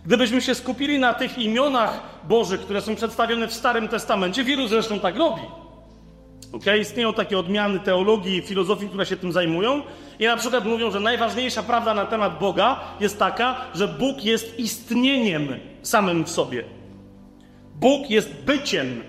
Gdybyśmy 0.06 0.42
się 0.42 0.56
skupili 0.56 1.00
na 1.00 1.14
tych 1.14 1.38
imionach 1.38 2.00
Bożych, 2.28 2.62
które 2.62 2.82
są 2.82 2.96
przedstawione 2.96 3.48
w 3.48 3.54
Starym 3.54 3.88
Testamencie, 3.88 4.44
wielu 4.44 4.68
zresztą 4.68 5.00
tak 5.00 5.16
robi 5.16 5.42
Okay? 6.52 6.80
Istnieją 6.80 7.14
takie 7.14 7.40
odmiany 7.40 7.80
teologii 7.80 8.38
i 8.38 8.42
filozofii, 8.42 8.88
które 8.88 9.06
się 9.06 9.18
tym 9.18 9.32
zajmują. 9.32 9.82
I 10.20 10.26
na 10.26 10.38
przykład 10.38 10.66
mówią, 10.66 10.92
że 10.92 11.00
najważniejsza 11.00 11.64
prawda 11.64 11.94
na 11.94 12.06
temat 12.06 12.40
Boga 12.40 12.80
jest 13.00 13.20
taka, 13.20 13.56
że 13.76 13.88
Bóg 13.88 14.26
jest 14.26 14.60
istnieniem 14.60 15.48
samym 15.82 16.24
w 16.24 16.30
sobie. 16.30 16.64
Bóg 17.76 18.10
jest 18.10 18.34
byciem. 18.34 19.04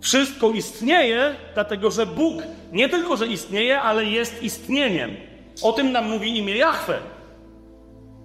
Wszystko 0.00 0.50
istnieje, 0.50 1.34
dlatego 1.54 1.90
że 1.90 2.06
Bóg 2.06 2.42
nie 2.72 2.88
tylko, 2.88 3.16
że 3.16 3.26
istnieje, 3.26 3.80
ale 3.80 4.04
jest 4.04 4.42
istnieniem. 4.42 5.10
O 5.62 5.72
tym 5.72 5.92
nam 5.92 6.08
mówi 6.10 6.38
imię 6.38 6.56
Jahwe. 6.56 6.98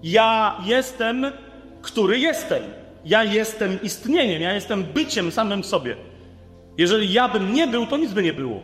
Ja 0.03 0.57
jestem, 0.65 1.25
który 1.81 2.19
jestem. 2.19 2.63
Ja 3.05 3.23
jestem 3.23 3.81
istnieniem, 3.81 4.41
ja 4.41 4.53
jestem 4.53 4.83
byciem 4.83 5.31
samym 5.31 5.63
w 5.63 5.65
sobie. 5.65 5.95
Jeżeli 6.81 7.13
ja 7.13 7.29
bym 7.29 7.53
nie 7.53 7.67
był, 7.67 7.85
to 7.85 7.97
nic 7.97 8.13
by 8.13 8.23
nie 8.23 8.33
było. 8.33 8.59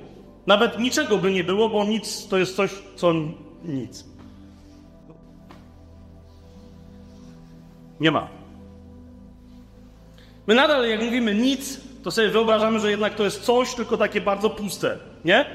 Nawet 0.48 0.80
niczego 0.80 1.18
by 1.18 1.32
nie 1.32 1.44
było, 1.44 1.70
bo 1.70 1.86
nic 1.86 2.28
to 2.28 2.38
jest 2.38 2.56
coś, 2.56 2.72
co 2.96 3.14
nic. 3.64 4.06
Nie 8.00 8.12
ma. 8.12 8.28
My 10.48 10.56
nadal, 10.56 10.90
jak 10.90 11.02
mówimy 11.02 11.36
nic, 11.36 11.80
to 12.04 12.12
sobie 12.12 12.30
wyobrażamy, 12.30 12.80
że 12.80 12.92
jednak 12.92 13.16
to 13.16 13.24
jest 13.24 13.42
coś, 13.42 13.74
tylko 13.76 13.98
takie 13.98 14.22
bardzo 14.22 14.50
puste, 14.50 14.98
nie? 15.26 15.46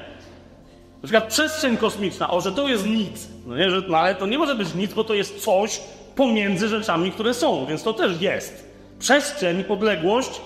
Na 1.01 1.03
przykład 1.03 1.27
przestrzeń 1.27 1.77
kosmiczna, 1.77 2.29
o, 2.29 2.41
że 2.41 2.51
to 2.51 2.67
jest 2.67 2.85
nic. 2.85 3.27
No, 3.47 3.57
nie, 3.57 3.69
że, 3.69 3.81
no 3.87 3.97
ale 3.97 4.15
to 4.15 4.27
nie 4.27 4.37
może 4.37 4.55
być 4.55 4.75
nic, 4.75 4.93
bo 4.93 5.03
to 5.03 5.13
jest 5.13 5.43
coś 5.43 5.81
pomiędzy 6.15 6.67
rzeczami, 6.67 7.11
które 7.11 7.33
są, 7.33 7.65
więc 7.65 7.83
to 7.83 7.93
też 7.93 8.21
jest. 8.21 8.67
Przestrzeń, 8.99 9.63
podległość 9.63 10.41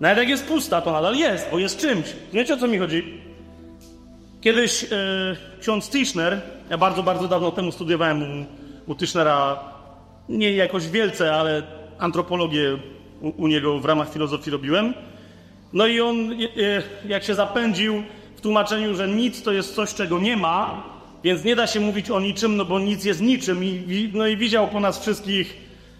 nawet 0.00 0.18
jak 0.18 0.28
jest 0.28 0.46
pusta, 0.46 0.80
to 0.80 0.92
nadal 0.92 1.16
jest, 1.16 1.48
bo 1.50 1.58
jest 1.58 1.78
czymś. 1.78 2.06
Wiecie 2.32 2.54
o 2.54 2.56
co 2.56 2.68
mi 2.68 2.78
chodzi? 2.78 3.20
Kiedyś 4.40 4.84
e, 4.84 4.88
ksiądz 5.60 5.90
Tischner, 5.90 6.40
ja 6.70 6.78
bardzo, 6.78 7.02
bardzo 7.02 7.28
dawno 7.28 7.50
temu 7.50 7.72
studiowałem 7.72 8.22
u, 8.22 8.46
u 8.92 8.94
Tischnera, 8.94 9.58
nie 10.28 10.52
jakoś 10.52 10.88
wielce, 10.88 11.34
ale, 11.34 11.62
antropologię 11.98 12.78
u, 13.20 13.42
u 13.42 13.46
niego 13.46 13.80
w 13.80 13.84
ramach 13.84 14.12
filozofii 14.12 14.50
robiłem. 14.50 14.94
No 15.72 15.86
i 15.86 16.00
on, 16.00 16.16
jak 17.08 17.24
się 17.24 17.34
zapędził 17.34 18.02
w 18.36 18.40
tłumaczeniu, 18.40 18.94
że 18.94 19.08
nic 19.08 19.42
to 19.42 19.52
jest 19.52 19.74
coś, 19.74 19.94
czego 19.94 20.18
nie 20.18 20.36
ma, 20.36 20.84
więc 21.24 21.44
nie 21.44 21.56
da 21.56 21.66
się 21.66 21.80
mówić 21.80 22.10
o 22.10 22.20
niczym, 22.20 22.56
no 22.56 22.64
bo 22.64 22.78
nic 22.78 23.04
jest 23.04 23.20
niczym. 23.20 23.64
I, 23.64 24.10
no 24.14 24.26
i 24.26 24.36
widział 24.36 24.68
po 24.68 24.80
nas 24.80 25.00
wszystkich, 25.00 25.56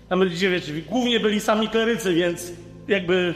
tam 0.08 0.28
wiecie, 0.28 0.50
wiecie, 0.50 0.72
głównie 0.88 1.20
byli 1.20 1.40
sami 1.40 1.68
klerycy, 1.68 2.14
więc 2.14 2.52
jakby, 2.88 3.34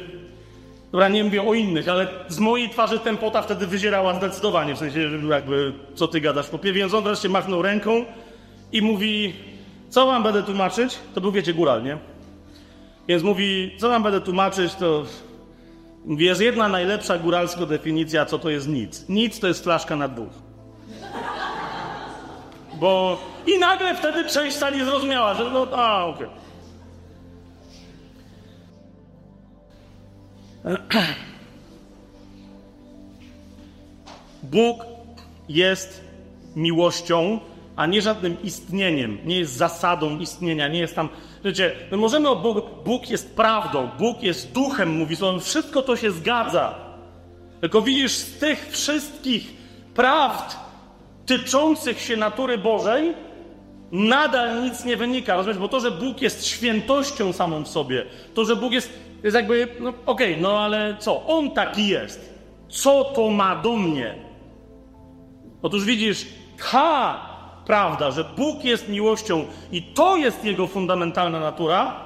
dobra, 0.95 1.09
nie 1.09 1.24
mówię 1.24 1.42
o 1.42 1.55
innych, 1.55 1.88
ale 1.88 2.07
z 2.28 2.38
mojej 2.38 2.70
twarzy 2.70 2.99
tempota 2.99 3.42
wtedy 3.42 3.66
wyzierała 3.66 4.14
zdecydowanie, 4.14 4.74
w 4.74 4.78
sensie, 4.78 5.11
jakby, 5.30 5.72
co 5.95 6.09
ty 6.09 6.20
gadasz 6.20 6.49
popie, 6.49 6.72
więc 6.72 6.95
on 6.95 7.05
wreszcie 7.05 7.28
machnął 7.28 7.62
ręką 7.62 8.05
i 8.72 8.82
mówi, 8.82 9.34
co 9.88 10.07
wam 10.07 10.22
będę 10.22 10.42
tłumaczyć? 10.42 10.99
To 11.14 11.20
był, 11.20 11.32
wiecie, 11.32 11.55
góral, 11.55 11.82
nie? 11.82 11.99
Więc 13.09 13.22
mówi, 13.22 13.76
co 13.78 13.88
wam 13.88 14.03
będę 14.03 14.20
tłumaczyć, 14.20 14.74
to 14.74 15.05
mówi, 16.05 16.24
jest 16.24 16.40
jedna 16.40 16.68
najlepsza 16.68 17.18
góralska 17.18 17.66
definicja, 17.66 18.26
co 18.26 18.38
to 18.38 18.51
jest 18.51 18.68
nic. 18.68 19.09
Nic 19.09 19.40
to 19.40 19.49
jest 19.49 19.64
flaszka 19.64 19.97
na 19.97 20.09
dwóch. 20.09 20.32
Bo 22.74 23.20
i 23.47 23.59
nagle 23.59 23.95
wtedy 23.95 24.24
część 24.24 24.57
sali 24.57 24.84
zrozumiała, 24.84 25.34
że 25.34 25.51
no, 25.51 25.66
a, 25.72 26.05
okej. 26.07 26.26
Okay. 26.26 26.45
Bóg 34.42 34.86
jest 35.48 36.04
miłością, 36.56 37.40
a 37.76 37.86
nie 37.86 38.02
żadnym 38.02 38.42
istnieniem, 38.42 39.18
nie 39.24 39.38
jest 39.38 39.52
zasadą 39.52 40.18
istnienia, 40.18 40.68
nie 40.68 40.78
jest 40.78 40.94
tam. 40.94 41.08
Wiecie, 41.44 41.72
my 41.90 41.96
możemy 41.96 42.28
o 42.28 42.36
Bogu, 42.36 42.62
Bóg 42.84 43.10
jest 43.10 43.36
prawdą, 43.36 43.88
Bóg 43.98 44.22
jest 44.22 44.52
duchem, 44.52 44.98
mówi 44.98 45.16
słowem, 45.16 45.40
wszystko 45.40 45.82
to 45.82 45.96
się 45.96 46.10
zgadza. 46.10 46.74
Tylko 47.60 47.82
widzisz, 47.82 48.12
z 48.12 48.38
tych 48.38 48.68
wszystkich 48.70 49.54
prawd 49.94 50.56
tyczących 51.26 52.00
się 52.00 52.16
natury 52.16 52.58
Bożej, 52.58 53.14
nadal 53.92 54.64
nic 54.64 54.84
nie 54.84 54.96
wynika. 54.96 55.34
Rozumiesz? 55.34 55.58
Bo 55.58 55.68
to, 55.68 55.80
że 55.80 55.90
Bóg 55.90 56.22
jest 56.22 56.46
świętością 56.46 57.32
samą 57.32 57.64
w 57.64 57.68
sobie, 57.68 58.06
to, 58.34 58.44
że 58.44 58.56
Bóg 58.56 58.72
jest, 58.72 58.92
jest 59.25 59.35
jakby, 59.35 59.68
no 59.81 59.89
okej, 59.89 60.31
okay, 60.33 60.43
no 60.43 60.61
ale 60.61 60.97
co? 60.99 61.27
On 61.27 61.51
taki 61.51 61.89
jest. 61.89 62.35
Co 62.68 63.05
to 63.05 63.31
ma 63.31 63.57
do 63.57 63.77
mnie? 63.77 64.14
Otóż 65.62 65.85
widzisz, 65.85 66.27
ha, 66.59 67.20
prawda, 67.66 68.11
że 68.11 68.25
Bóg 68.25 68.64
jest 68.64 68.89
miłością 68.89 69.45
i 69.72 69.83
to 69.83 70.16
jest 70.16 70.45
Jego 70.45 70.66
fundamentalna 70.66 71.41
natura, 71.41 72.05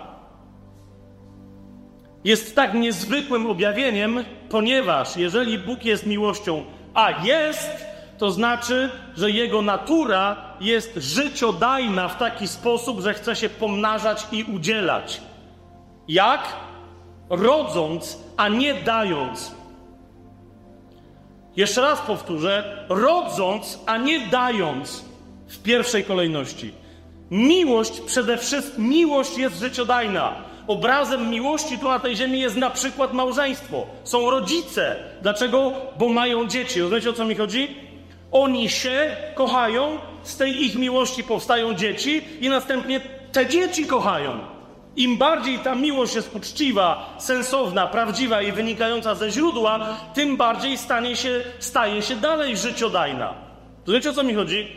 jest 2.24 2.56
tak 2.56 2.74
niezwykłym 2.74 3.46
objawieniem, 3.46 4.24
ponieważ 4.50 5.16
jeżeli 5.16 5.58
Bóg 5.58 5.84
jest 5.84 6.06
miłością, 6.06 6.64
a 6.94 7.24
jest, 7.26 7.86
to 8.18 8.30
znaczy, 8.30 8.90
że 9.16 9.30
Jego 9.30 9.62
natura 9.62 10.36
jest 10.60 10.94
życiodajna 10.96 12.08
w 12.08 12.18
taki 12.18 12.48
sposób, 12.48 13.00
że 13.00 13.14
chce 13.14 13.36
się 13.36 13.48
pomnażać 13.48 14.26
i 14.32 14.44
udzielać. 14.44 15.20
Jak? 16.08 16.67
Rodząc, 17.30 18.18
a 18.36 18.48
nie 18.48 18.74
dając. 18.74 19.52
Jeszcze 21.56 21.80
raz 21.80 22.00
powtórzę: 22.00 22.86
rodząc, 22.88 23.78
a 23.86 23.96
nie 23.96 24.20
dając 24.20 25.04
w 25.48 25.62
pierwszej 25.62 26.04
kolejności. 26.04 26.72
Miłość 27.30 28.00
przede 28.00 28.36
wszystkim, 28.36 28.88
miłość 28.88 29.38
jest 29.38 29.58
życiodajna. 29.58 30.34
Obrazem 30.66 31.30
miłości 31.30 31.78
tu 31.78 31.88
na 31.88 31.98
tej 31.98 32.16
ziemi 32.16 32.40
jest 32.40 32.56
na 32.56 32.70
przykład 32.70 33.12
małżeństwo. 33.12 33.86
Są 34.04 34.30
rodzice. 34.30 34.96
Dlaczego? 35.22 35.72
Bo 35.98 36.08
mają 36.08 36.46
dzieci. 36.46 36.80
Rozumiecie 36.80 37.10
o 37.10 37.12
co 37.12 37.24
mi 37.24 37.34
chodzi? 37.34 37.76
Oni 38.32 38.68
się 38.68 39.16
kochają, 39.34 39.98
z 40.22 40.36
tej 40.36 40.64
ich 40.64 40.74
miłości 40.74 41.24
powstają 41.24 41.74
dzieci 41.74 42.22
i 42.40 42.48
następnie 42.48 43.00
te 43.32 43.46
dzieci 43.46 43.86
kochają. 43.86 44.57
Im 44.98 45.16
bardziej 45.16 45.58
ta 45.58 45.74
miłość 45.74 46.14
jest 46.14 46.36
uczciwa, 46.36 47.16
sensowna, 47.18 47.86
prawdziwa 47.86 48.42
i 48.42 48.52
wynikająca 48.52 49.14
ze 49.14 49.30
źródła, 49.30 49.96
tym 50.14 50.36
bardziej 50.36 50.78
stanie 50.78 51.16
się, 51.16 51.40
staje 51.58 52.02
się 52.02 52.16
dalej 52.16 52.56
życiodajna. 52.56 53.34
Rozumiecie 53.86 54.10
o 54.10 54.12
co 54.12 54.22
mi 54.22 54.34
chodzi? 54.34 54.68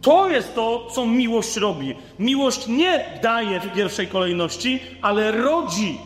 To 0.00 0.28
jest 0.28 0.54
to, 0.54 0.86
co 0.90 1.06
miłość 1.06 1.56
robi. 1.56 1.94
Miłość 2.18 2.66
nie 2.66 3.04
daje 3.22 3.60
w 3.60 3.72
pierwszej 3.72 4.08
kolejności, 4.08 4.80
ale 5.02 5.32
rodzi. 5.32 5.98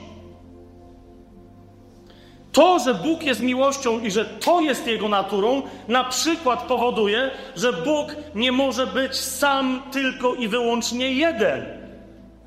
To, 2.52 2.78
że 2.78 2.94
Bóg 2.94 3.22
jest 3.22 3.42
miłością 3.42 4.00
i 4.00 4.10
że 4.10 4.24
to 4.24 4.60
jest 4.60 4.86
Jego 4.86 5.08
naturą, 5.08 5.62
na 5.88 6.04
przykład 6.04 6.62
powoduje, 6.62 7.30
że 7.56 7.72
Bóg 7.72 8.16
nie 8.34 8.52
może 8.52 8.86
być 8.86 9.14
sam 9.14 9.82
tylko 9.92 10.34
i 10.34 10.48
wyłącznie 10.48 11.12
jeden. 11.12 11.77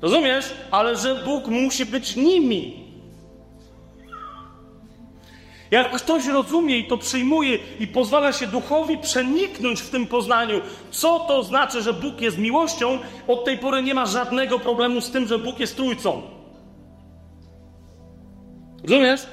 Rozumiesz? 0.02 0.54
Ale 0.70 0.96
że 0.96 1.14
Bóg 1.14 1.46
musi 1.46 1.86
być 1.86 2.16
nimi. 2.16 2.82
Jak 5.70 5.92
ktoś 5.92 6.26
rozumie 6.26 6.78
i 6.78 6.88
to 6.88 6.98
przyjmuje 6.98 7.58
i 7.80 7.86
pozwala 7.86 8.32
się 8.32 8.46
duchowi 8.46 8.98
przeniknąć 8.98 9.80
w 9.80 9.90
tym 9.90 10.06
poznaniu, 10.06 10.60
co 10.90 11.20
to 11.20 11.42
znaczy, 11.42 11.82
że 11.82 11.92
Bóg 11.92 12.20
jest 12.20 12.38
miłością, 12.38 12.98
od 13.28 13.44
tej 13.44 13.58
pory 13.58 13.82
nie 13.82 13.94
ma 13.94 14.06
żadnego 14.06 14.58
problemu 14.58 15.00
z 15.00 15.10
tym, 15.10 15.26
że 15.26 15.38
Bóg 15.38 15.60
jest 15.60 15.76
trójcą. 15.76 16.22
Rozumiesz? 18.82 19.26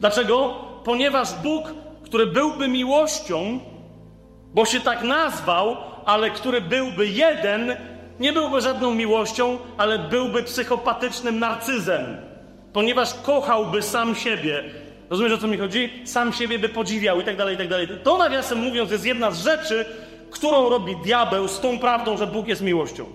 Dlaczego? 0.00 0.54
Ponieważ 0.84 1.34
Bóg, 1.42 1.74
który 2.02 2.26
byłby 2.26 2.68
miłością, 2.68 3.60
bo 4.54 4.64
się 4.64 4.80
tak 4.80 5.02
nazwał, 5.02 5.76
ale 6.04 6.30
który 6.30 6.60
byłby 6.60 7.08
jeden, 7.08 7.76
nie 8.20 8.32
byłby 8.32 8.60
żadną 8.60 8.94
miłością, 8.94 9.58
ale 9.76 9.98
byłby 9.98 10.42
psychopatycznym 10.42 11.38
narcyzem, 11.38 12.16
ponieważ 12.72 13.14
kochałby 13.14 13.82
sam 13.82 14.14
siebie 14.14 14.64
Rozumiesz, 15.10 15.32
o 15.32 15.38
co 15.38 15.46
mi 15.46 15.58
chodzi? 15.58 15.90
Sam 16.04 16.32
siebie 16.32 16.58
by 16.58 16.68
podziwiał 16.68 17.20
i 17.20 17.24
tak 17.24 17.36
dalej, 17.36 17.54
i 17.54 17.58
tak 17.58 17.68
dalej. 17.68 17.88
To 18.02 18.18
nawiasem 18.18 18.58
mówiąc 18.58 18.90
jest 18.90 19.06
jedna 19.06 19.30
z 19.30 19.44
rzeczy, 19.44 19.84
którą 20.30 20.68
robi 20.68 20.96
diabeł 20.96 21.48
z 21.48 21.60
tą 21.60 21.78
prawdą, 21.78 22.16
że 22.16 22.26
Bóg 22.26 22.48
jest 22.48 22.62
miłością. 22.62 23.06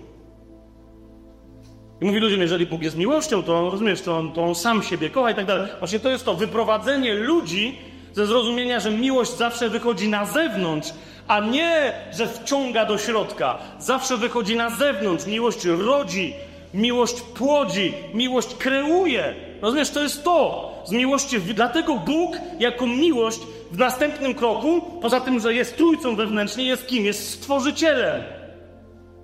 I 2.00 2.04
mówi 2.04 2.18
ludziom, 2.18 2.40
jeżeli 2.40 2.66
Bóg 2.66 2.82
jest 2.82 2.96
miłością, 2.96 3.42
to 3.42 3.70
rozumiesz, 3.70 4.02
to 4.02 4.18
on, 4.18 4.32
to 4.32 4.44
on 4.44 4.54
sam 4.54 4.82
siebie 4.82 5.10
kocha 5.10 5.30
i 5.30 5.34
tak 5.34 5.46
dalej. 5.46 5.68
Właśnie 5.78 6.00
to 6.00 6.08
jest 6.08 6.24
to 6.24 6.34
wyprowadzenie 6.34 7.14
ludzi 7.14 7.78
ze 8.12 8.26
zrozumienia, 8.26 8.80
że 8.80 8.90
miłość 8.90 9.36
zawsze 9.36 9.68
wychodzi 9.68 10.08
na 10.08 10.24
zewnątrz, 10.24 10.88
a 11.28 11.40
nie, 11.40 11.92
że 12.12 12.26
wciąga 12.26 12.84
do 12.84 12.98
środka. 12.98 13.58
Zawsze 13.78 14.16
wychodzi 14.16 14.56
na 14.56 14.70
zewnątrz. 14.70 15.26
Miłość 15.26 15.64
rodzi, 15.64 16.34
miłość 16.74 17.20
płodzi, 17.20 17.94
miłość 18.14 18.54
kreuje. 18.54 19.34
Rozumiesz, 19.62 19.90
to 19.90 20.02
jest 20.02 20.24
to 20.24 20.72
z 20.84 20.92
miłości. 20.92 21.40
Dlatego 21.40 21.94
Bóg 21.94 22.36
jako 22.58 22.86
miłość 22.86 23.40
w 23.70 23.78
następnym 23.78 24.34
kroku, 24.34 24.80
poza 25.02 25.20
tym, 25.20 25.40
że 25.40 25.54
jest 25.54 25.76
trójcą 25.76 26.16
wewnętrznie, 26.16 26.64
jest 26.64 26.86
kim? 26.86 27.04
Jest 27.04 27.30
stworzycielem. 27.30 28.22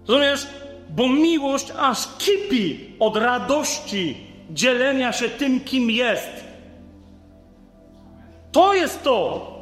Rozumiesz? 0.08 0.46
Bo 0.90 1.08
miłość 1.08 1.72
aż 1.78 1.98
kipi 2.18 2.80
od 2.98 3.16
radości 3.16 4.16
dzielenia 4.50 5.12
się 5.12 5.28
tym, 5.28 5.60
kim 5.60 5.90
jest. 5.90 6.44
To 8.52 8.74
jest 8.74 9.02
to. 9.02 9.57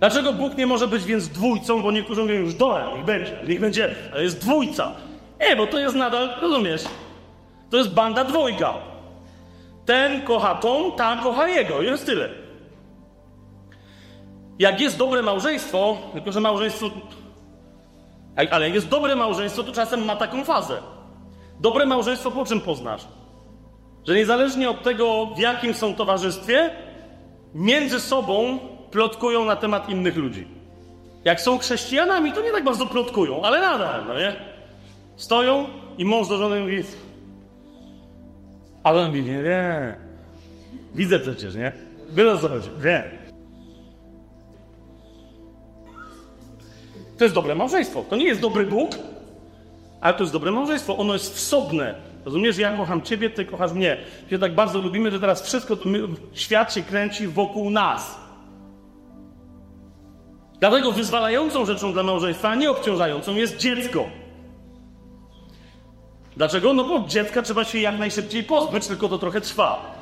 Dlaczego 0.00 0.32
Bóg 0.32 0.56
nie 0.56 0.66
może 0.66 0.88
być 0.88 1.04
więc 1.04 1.28
dwójcą? 1.28 1.82
Bo 1.82 1.92
niektórzy 1.92 2.22
mówią 2.22 2.34
już 2.34 2.54
dole, 2.54 2.86
niech 2.96 3.04
będzie, 3.04 3.38
niech 3.48 3.60
będzie, 3.60 3.94
ale 4.12 4.22
jest 4.22 4.40
dwójca. 4.40 4.92
Nie, 5.40 5.56
bo 5.56 5.66
to 5.66 5.78
jest 5.78 5.94
nadal, 5.94 6.30
rozumiesz? 6.40 6.84
To 7.70 7.76
jest 7.76 7.90
banda 7.90 8.24
dwojga. 8.24 8.74
Ten 9.84 10.22
kocha 10.22 10.54
tą, 10.54 10.92
ta 10.92 11.16
kocha 11.16 11.48
jego. 11.48 11.82
Jest 11.82 12.06
tyle. 12.06 12.28
Jak 14.58 14.80
jest 14.80 14.98
dobre 14.98 15.22
małżeństwo, 15.22 15.96
tylko 16.12 16.32
że 16.32 16.40
małżeństwo. 16.40 16.90
Ale 18.50 18.64
jak 18.66 18.74
jest 18.74 18.88
dobre 18.88 19.16
małżeństwo, 19.16 19.62
to 19.62 19.72
czasem 19.72 20.04
ma 20.04 20.16
taką 20.16 20.44
fazę. 20.44 20.76
Dobre 21.60 21.86
małżeństwo 21.86 22.30
po 22.30 22.44
czym 22.44 22.60
poznasz? 22.60 23.06
Że 24.06 24.14
niezależnie 24.14 24.70
od 24.70 24.82
tego, 24.82 25.26
w 25.26 25.38
jakim 25.38 25.74
są 25.74 25.94
towarzystwie, 25.94 26.70
między 27.54 28.00
sobą 28.00 28.58
plotkują 28.90 29.44
na 29.44 29.56
temat 29.56 29.88
innych 29.88 30.16
ludzi. 30.16 30.46
Jak 31.24 31.40
są 31.40 31.58
chrześcijanami, 31.58 32.32
to 32.32 32.42
nie 32.42 32.52
tak 32.52 32.64
bardzo 32.64 32.86
plotkują, 32.86 33.42
ale 33.42 33.60
nadal, 33.60 34.04
no 34.06 34.14
nie? 34.14 34.36
Stoją 35.16 35.66
i 35.98 36.04
mąż 36.04 36.28
do 36.28 36.38
żony 36.38 36.60
mówi, 36.60 36.82
ale 38.82 39.00
on 39.00 39.06
mówi, 39.06 39.22
nie, 39.22 39.42
nie. 39.42 39.96
Widzę 40.94 41.20
przecież, 41.20 41.54
nie? 41.54 41.72
Wiele 42.10 42.38
co 42.38 42.48
chodzi, 42.48 42.68
wiem. 42.78 43.02
To 47.18 47.24
jest 47.24 47.34
dobre 47.34 47.54
małżeństwo. 47.54 48.04
To 48.10 48.16
nie 48.16 48.24
jest 48.24 48.40
dobry 48.40 48.66
Bóg, 48.66 48.90
ale 50.00 50.14
to 50.14 50.20
jest 50.20 50.32
dobre 50.32 50.52
małżeństwo. 50.52 50.96
Ono 50.96 51.12
jest 51.12 51.34
wsobne. 51.34 51.94
Rozumiesz, 52.24 52.58
ja 52.58 52.76
kocham 52.76 53.02
ciebie, 53.02 53.30
ty 53.30 53.44
kochasz 53.44 53.72
mnie. 53.72 53.96
Się 54.30 54.38
tak 54.38 54.54
bardzo 54.54 54.78
lubimy, 54.78 55.10
że 55.10 55.20
teraz 55.20 55.42
wszystko, 55.42 55.76
my, 55.84 56.00
świat 56.32 56.74
się 56.74 56.82
kręci 56.82 57.26
wokół 57.26 57.70
nas. 57.70 58.20
Dlatego 60.60 60.92
wyzwalającą 60.92 61.66
rzeczą 61.66 61.92
dla 61.92 62.02
małżeństwa, 62.02 62.48
a 62.48 62.54
nie 62.54 62.70
obciążającą 62.70 63.34
jest 63.34 63.56
dziecko. 63.56 64.04
Dlaczego? 66.36 66.72
No 66.72 66.84
bo 66.84 67.08
dziecka 67.08 67.42
trzeba 67.42 67.64
się 67.64 67.78
jak 67.78 67.98
najszybciej 67.98 68.44
pozbyć, 68.44 68.86
tylko 68.86 69.08
to 69.08 69.18
trochę 69.18 69.40
trwa. 69.40 70.00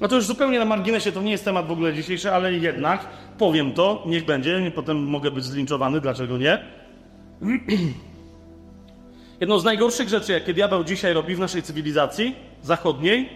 No 0.00 0.08
to 0.08 0.16
już 0.16 0.24
zupełnie 0.24 0.58
na 0.58 0.64
marginesie, 0.64 1.12
to 1.12 1.22
nie 1.22 1.32
jest 1.32 1.44
temat 1.44 1.66
w 1.66 1.70
ogóle 1.70 1.94
dzisiejszy, 1.94 2.32
ale 2.32 2.52
jednak 2.52 3.08
powiem 3.38 3.72
to, 3.72 4.02
niech 4.06 4.24
będzie, 4.24 4.72
potem 4.74 5.04
mogę 5.04 5.30
być 5.30 5.44
zlinczowany, 5.44 6.00
dlaczego 6.00 6.38
nie? 6.38 6.58
Jedną 9.40 9.58
z 9.58 9.64
najgorszych 9.64 10.08
rzeczy, 10.08 10.32
jakie 10.32 10.54
diabeł 10.54 10.84
dzisiaj 10.84 11.12
robi 11.12 11.34
w 11.34 11.38
naszej 11.38 11.62
cywilizacji 11.62 12.36
zachodniej, 12.62 13.28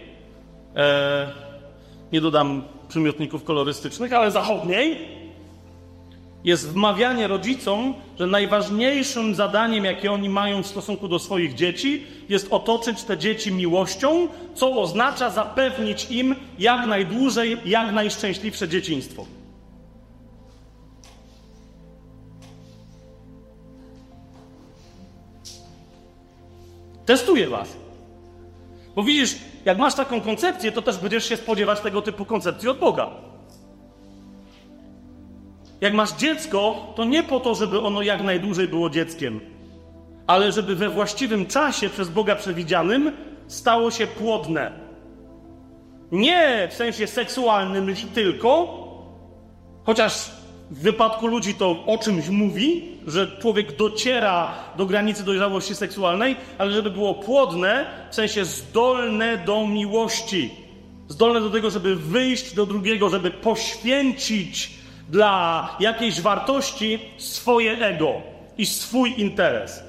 e, 0.77 1.48
nie 2.13 2.21
dodam 2.21 2.63
przymiotników 2.89 3.45
kolorystycznych, 3.45 4.13
ale 4.13 4.31
zachodniej, 4.31 5.19
jest 6.45 6.69
wmawianie 6.69 7.29
rodzicom, 7.29 7.95
że 8.19 8.27
najważniejszym 8.27 9.35
zadaniem, 9.35 9.85
jakie 9.85 10.13
oni 10.13 10.29
mają 10.29 10.63
w 10.63 10.67
stosunku 10.67 11.09
do 11.09 11.19
swoich 11.19 11.55
dzieci, 11.55 12.07
jest 12.29 12.47
otoczyć 12.51 13.03
te 13.03 13.19
dzieci 13.19 13.53
miłością, 13.53 14.29
co 14.55 14.83
oznacza 14.83 15.31
zapewnić 15.31 16.11
im 16.11 16.35
jak 16.59 16.87
najdłużej, 16.87 17.57
jak 17.65 17.93
najszczęśliwsze 17.93 18.69
dzieciństwo. 18.69 19.27
Testuję 27.07 27.49
was. 27.49 27.77
Bo 28.97 29.03
widzisz, 29.03 29.37
jak 29.65 29.79
masz 29.79 29.95
taką 29.95 30.21
koncepcję, 30.21 30.73
to 30.73 30.83
też 30.83 30.99
będziesz 30.99 31.29
się 31.29 31.37
spodziewać 31.37 31.81
tego 31.81 32.03
typu 32.03 32.25
koncepcji 32.25 32.69
od 32.69 32.79
Boga. 32.79 33.11
Jak 35.81 35.95
masz 35.95 36.13
dziecko, 36.13 36.93
to 36.97 37.05
nie 37.05 37.23
po 37.23 37.41
to, 37.41 37.55
żeby 37.55 37.81
ono 37.81 38.03
jak 38.03 38.23
najdłużej 38.23 38.69
było 38.69 38.91
dzieckiem, 38.91 39.41
ale 40.27 40.53
żeby 40.53 40.77
we 40.77 40.89
właściwym 40.89 41.47
czasie 41.47 41.89
przez 41.89 42.09
Boga 42.09 42.37
przewidzianym 42.37 43.13
stało 43.47 43.91
się 43.91 44.07
płodne. 44.07 44.73
Nie 46.13 46.69
w 46.71 46.75
sensie 46.75 47.07
seksualnym 47.07 47.95
tylko, 48.15 48.79
chociaż 49.85 50.38
w 50.71 50.81
wypadku 50.81 51.27
ludzi 51.27 51.55
to 51.55 51.85
o 51.87 51.99
czymś 51.99 52.29
mówi, 52.29 52.83
że 53.07 53.39
człowiek 53.41 53.77
dociera 53.77 54.55
do 54.77 54.87
granicy 54.87 55.25
dojrzałości 55.25 55.75
seksualnej, 55.75 56.37
ale 56.59 56.73
żeby 56.73 56.91
było 56.91 57.15
płodne, 57.15 57.87
w 58.11 58.15
sensie 58.15 58.45
zdolne 58.45 59.37
do 59.37 59.67
miłości, 59.67 60.51
zdolne 61.09 61.41
do 61.41 61.51
tego, 61.51 61.71
żeby 61.71 61.97
wyjść 61.97 62.55
do 62.55 62.67
drugiego, 62.67 63.11
żeby 63.11 63.31
poświęcić 63.31 64.71
dla 65.09 65.69
jakiejś 65.81 66.21
wartości 66.21 66.99
swoje 67.19 67.73
ego 67.87 68.13
i 68.59 68.67
swój 68.67 69.21
interes. 69.21 69.83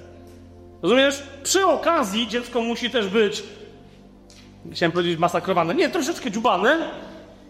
Rozumiesz? 0.82 1.24
Przy 1.44 1.66
okazji 1.66 2.28
dziecko 2.28 2.62
musi 2.62 2.90
też 2.90 3.08
być, 3.08 3.44
chciałem 4.74 4.92
powiedzieć 4.92 5.20
masakrowane, 5.20 5.76
nie, 5.76 5.90
troszeczkę 5.90 6.32
dziubane 6.32 6.92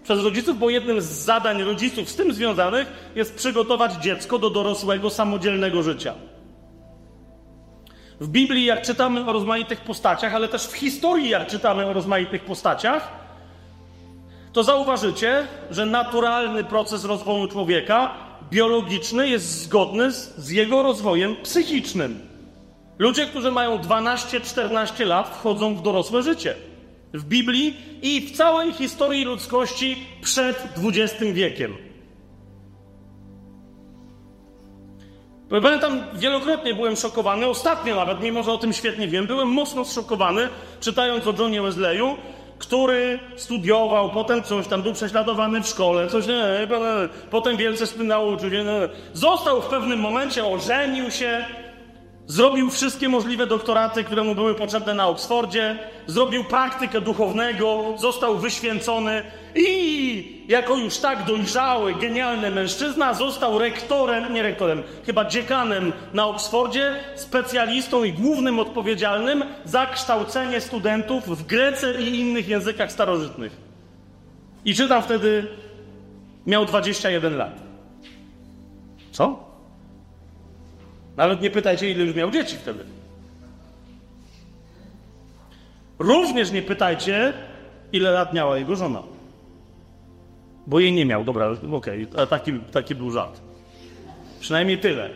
przez 0.10 0.24
rodziców, 0.24 0.60
bo 0.60 0.70
jednym 0.70 1.02
z 1.02 1.06
zadań 1.06 1.64
rodziców 1.64 2.10
z 2.10 2.16
tym 2.16 2.34
związanych 2.34 3.12
jest 3.16 3.36
przygotować 3.36 3.94
dziecko 3.94 4.40
do 4.40 4.50
dorosłego, 4.50 5.10
samodzielnego 5.10 5.84
życia. 5.84 6.14
W 8.20 8.28
Biblii, 8.28 8.66
jak 8.66 8.82
czytamy 8.82 9.26
o 9.26 9.34
rozmaitych 9.34 9.82
postaciach, 9.82 10.36
ale 10.36 10.48
też 10.48 10.68
w 10.68 10.74
historii, 10.74 11.30
jak 11.30 11.48
czytamy 11.48 11.86
o 11.86 11.94
rozmaitych 11.94 12.46
postaciach, 12.46 13.12
to 14.54 14.64
zauważycie, 14.64 15.48
że 15.72 15.86
naturalny 15.86 16.64
proces 16.64 17.06
rozwoju 17.06 17.48
człowieka, 17.48 18.14
biologiczny, 18.52 19.30
jest 19.30 19.64
zgodny 19.64 20.12
z, 20.12 20.38
z 20.38 20.50
jego 20.50 20.84
rozwojem 20.84 21.36
psychicznym. 21.44 22.20
Ludzie, 23.00 23.26
którzy 23.26 23.52
mają 23.52 23.78
12-14 23.78 25.06
lat, 25.06 25.30
wchodzą 25.30 25.76
w 25.76 25.82
dorosłe 25.82 26.24
życie. 26.24 26.69
W 27.14 27.24
Biblii 27.24 27.78
i 28.02 28.22
w 28.22 28.38
całej 28.38 28.74
historii 28.74 29.26
ludzkości 29.26 30.06
przed 30.22 30.70
XX 30.84 31.24
wiekiem. 31.34 31.78
Pamiętam, 35.50 36.04
wielokrotnie 36.14 36.76
byłem 36.76 36.96
szokowany, 36.96 37.48
ostatnio 37.48 37.96
nawet, 37.96 38.22
mimo 38.22 38.44
że 38.44 38.52
o 38.52 38.58
tym 38.58 38.74
świetnie 38.74 39.08
wiem, 39.08 39.28
byłem 39.28 39.48
mocno 39.48 39.86
zszokowany, 39.86 40.48
czytając 40.80 41.28
o 41.28 41.34
Johnie 41.40 41.62
Wesleyu, 41.62 42.18
który 42.60 43.20
studiował, 43.36 44.10
potem 44.10 44.44
coś 44.44 44.68
tam 44.68 44.82
był 44.82 44.94
prześladowany 44.94 45.64
w 45.64 45.68
szkole, 45.68 46.08
coś 46.08 46.28
nie, 46.28 46.68
potem 47.32 47.58
wielce 47.58 48.04
nauczył. 48.04 48.50
Nie, 48.50 48.64
Został 49.14 49.62
w 49.62 49.66
pewnym 49.66 50.00
momencie, 50.00 50.46
ożenił 50.46 51.12
się, 51.12 51.46
zrobił 52.30 52.70
wszystkie 52.70 53.10
możliwe 53.10 53.48
doktoraty, 53.48 54.04
które 54.04 54.24
mu 54.24 54.36
były 54.36 54.56
potrzebne 54.56 54.94
na 54.94 55.08
Oksfordzie, 55.08 55.80
zrobił 56.08 56.44
praktykę 56.44 57.02
duchownego, 57.02 57.94
został 57.98 58.38
wyświęcony 58.38 59.24
i 59.56 60.46
jako 60.48 60.78
już 60.78 60.98
tak 60.98 61.26
dojrzały, 61.26 61.94
genialny 61.96 62.52
mężczyzna 62.52 63.14
został 63.14 63.60
rektorem, 63.60 64.34
nie 64.34 64.44
rektorem, 64.44 64.84
chyba 65.06 65.26
dziekanem 65.26 65.94
na 66.14 66.28
Oksfordzie, 66.28 66.96
specjalistą 67.16 68.04
i 68.04 68.14
głównym 68.14 68.60
odpowiedzialnym 68.60 69.44
za 69.66 69.86
kształcenie 69.86 70.62
studentów 70.62 71.40
w 71.40 71.46
Grece 71.46 72.02
i 72.02 72.20
innych 72.20 72.48
językach 72.48 72.92
starożytnych. 72.92 73.58
I 74.66 74.76
czytam 74.76 75.04
wtedy, 75.04 75.48
miał 76.48 76.66
21 76.66 77.38
lat. 77.38 77.54
Co? 79.12 79.49
Nawet 81.20 81.42
nie 81.42 81.50
pytajcie, 81.50 81.92
ile 81.92 82.04
już 82.04 82.16
miał 82.16 82.32
dzieci 82.32 82.58
wtedy. 82.58 82.84
Również 86.00 86.52
nie 86.52 86.62
pytajcie, 86.62 87.34
ile 87.94 88.12
lat 88.12 88.34
miała 88.34 88.58
jego 88.58 88.76
żona. 88.76 89.04
Bo 90.68 90.80
jej 90.80 90.94
nie 90.94 91.06
miał. 91.06 91.24
Dobra, 91.24 91.50
okej, 91.72 92.08
okay, 92.12 92.28
taki, 92.28 92.60
taki 92.60 92.96
był 92.96 93.12
żart. 93.12 93.42
Przynajmniej 94.40 94.78
tyle. 94.78 95.10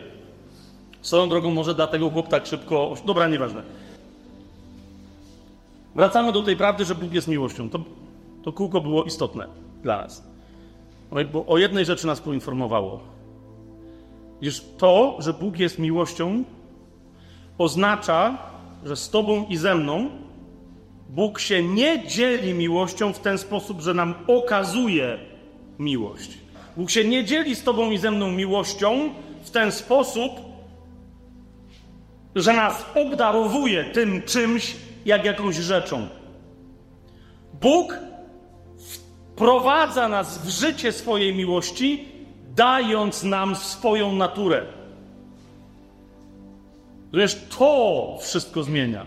Swoją 1.02 1.28
drogą 1.28 1.50
może 1.50 1.74
dlatego 1.74 2.10
chłop 2.10 2.28
tak 2.28 2.46
szybko... 2.46 2.94
Dobra, 3.06 3.28
nieważne. 3.28 3.62
Wracamy 5.94 6.32
do 6.32 6.42
tej 6.42 6.56
prawdy, 6.56 6.84
że 6.84 6.94
Bóg 6.94 7.12
jest 7.12 7.28
miłością. 7.28 7.70
To, 7.70 7.78
to 8.42 8.52
kółko 8.52 8.80
było 8.80 9.04
istotne 9.04 9.46
dla 9.82 9.96
nas. 9.96 10.24
Bo 11.32 11.46
o 11.46 11.58
jednej 11.58 11.84
rzeczy 11.84 12.06
nas 12.06 12.20
poinformowało. 12.20 13.13
Iż 14.44 14.62
to, 14.78 15.16
że 15.18 15.32
Bóg 15.32 15.58
jest 15.58 15.78
miłością, 15.78 16.44
oznacza, 17.58 18.38
że 18.84 18.96
z 18.96 19.10
Tobą 19.10 19.46
i 19.48 19.56
ze 19.56 19.74
mną 19.74 20.10
Bóg 21.08 21.40
się 21.40 21.62
nie 21.62 22.06
dzieli 22.06 22.54
miłością 22.54 23.12
w 23.12 23.18
ten 23.18 23.38
sposób, 23.38 23.80
że 23.80 23.94
nam 23.94 24.14
okazuje 24.26 25.18
miłość. 25.78 26.30
Bóg 26.76 26.90
się 26.90 27.04
nie 27.04 27.24
dzieli 27.24 27.56
z 27.56 27.62
Tobą 27.62 27.90
i 27.90 27.98
ze 27.98 28.10
mną 28.10 28.30
miłością 28.30 29.10
w 29.42 29.50
ten 29.50 29.72
sposób, 29.72 30.32
że 32.34 32.52
nas 32.52 32.84
obdarowuje 32.94 33.84
tym 33.84 34.22
czymś, 34.22 34.76
jak 35.06 35.24
jakąś 35.24 35.56
rzeczą. 35.56 36.08
Bóg 37.60 37.98
wprowadza 39.32 40.08
nas 40.08 40.38
w 40.38 40.48
życie 40.48 40.92
swojej 40.92 41.34
miłości 41.34 42.13
dając 42.56 43.22
nam 43.22 43.56
swoją 43.56 44.12
naturę. 44.12 44.62
Zresztą 47.12 47.40
to 47.58 48.18
wszystko 48.20 48.62
zmienia. 48.62 49.06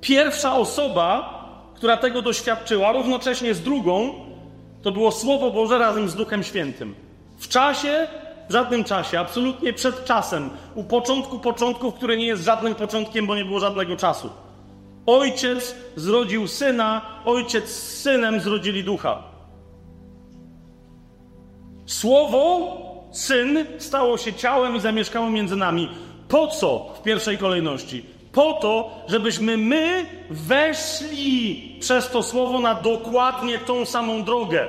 Pierwsza 0.00 0.56
osoba, 0.56 1.42
która 1.74 1.96
tego 1.96 2.22
doświadczyła, 2.22 2.92
równocześnie 2.92 3.54
z 3.54 3.60
drugą, 3.60 4.14
to 4.82 4.92
było 4.92 5.12
Słowo 5.12 5.50
Boże 5.50 5.78
razem 5.78 6.08
z 6.08 6.14
Duchem 6.14 6.42
Świętym. 6.42 6.94
W 7.38 7.48
czasie, 7.48 8.08
w 8.48 8.52
żadnym 8.52 8.84
czasie, 8.84 9.20
absolutnie 9.20 9.72
przed 9.72 10.04
czasem, 10.04 10.50
u 10.74 10.84
początku 10.84 11.38
początków, 11.38 11.94
który 11.94 12.16
nie 12.16 12.26
jest 12.26 12.44
żadnym 12.44 12.74
początkiem, 12.74 13.26
bo 13.26 13.36
nie 13.36 13.44
było 13.44 13.60
żadnego 13.60 13.96
czasu. 13.96 14.30
Ojciec 15.06 15.74
zrodził 15.96 16.48
syna, 16.48 17.02
ojciec 17.24 17.68
z 17.68 18.00
synem 18.00 18.40
zrodzili 18.40 18.84
ducha. 18.84 19.31
Słowo, 21.92 22.76
syn, 23.12 23.66
stało 23.78 24.18
się 24.18 24.32
ciałem 24.32 24.76
i 24.76 24.80
zamieszkało 24.80 25.30
między 25.30 25.56
nami. 25.56 25.88
Po 26.28 26.46
co 26.46 26.94
w 26.98 27.02
pierwszej 27.02 27.38
kolejności? 27.38 28.04
Po 28.32 28.52
to, 28.52 28.90
żebyśmy 29.08 29.56
my 29.56 30.06
weszli 30.30 31.76
przez 31.80 32.10
to 32.10 32.22
słowo 32.22 32.60
na 32.60 32.74
dokładnie 32.74 33.58
tą 33.58 33.84
samą 33.84 34.24
drogę. 34.24 34.68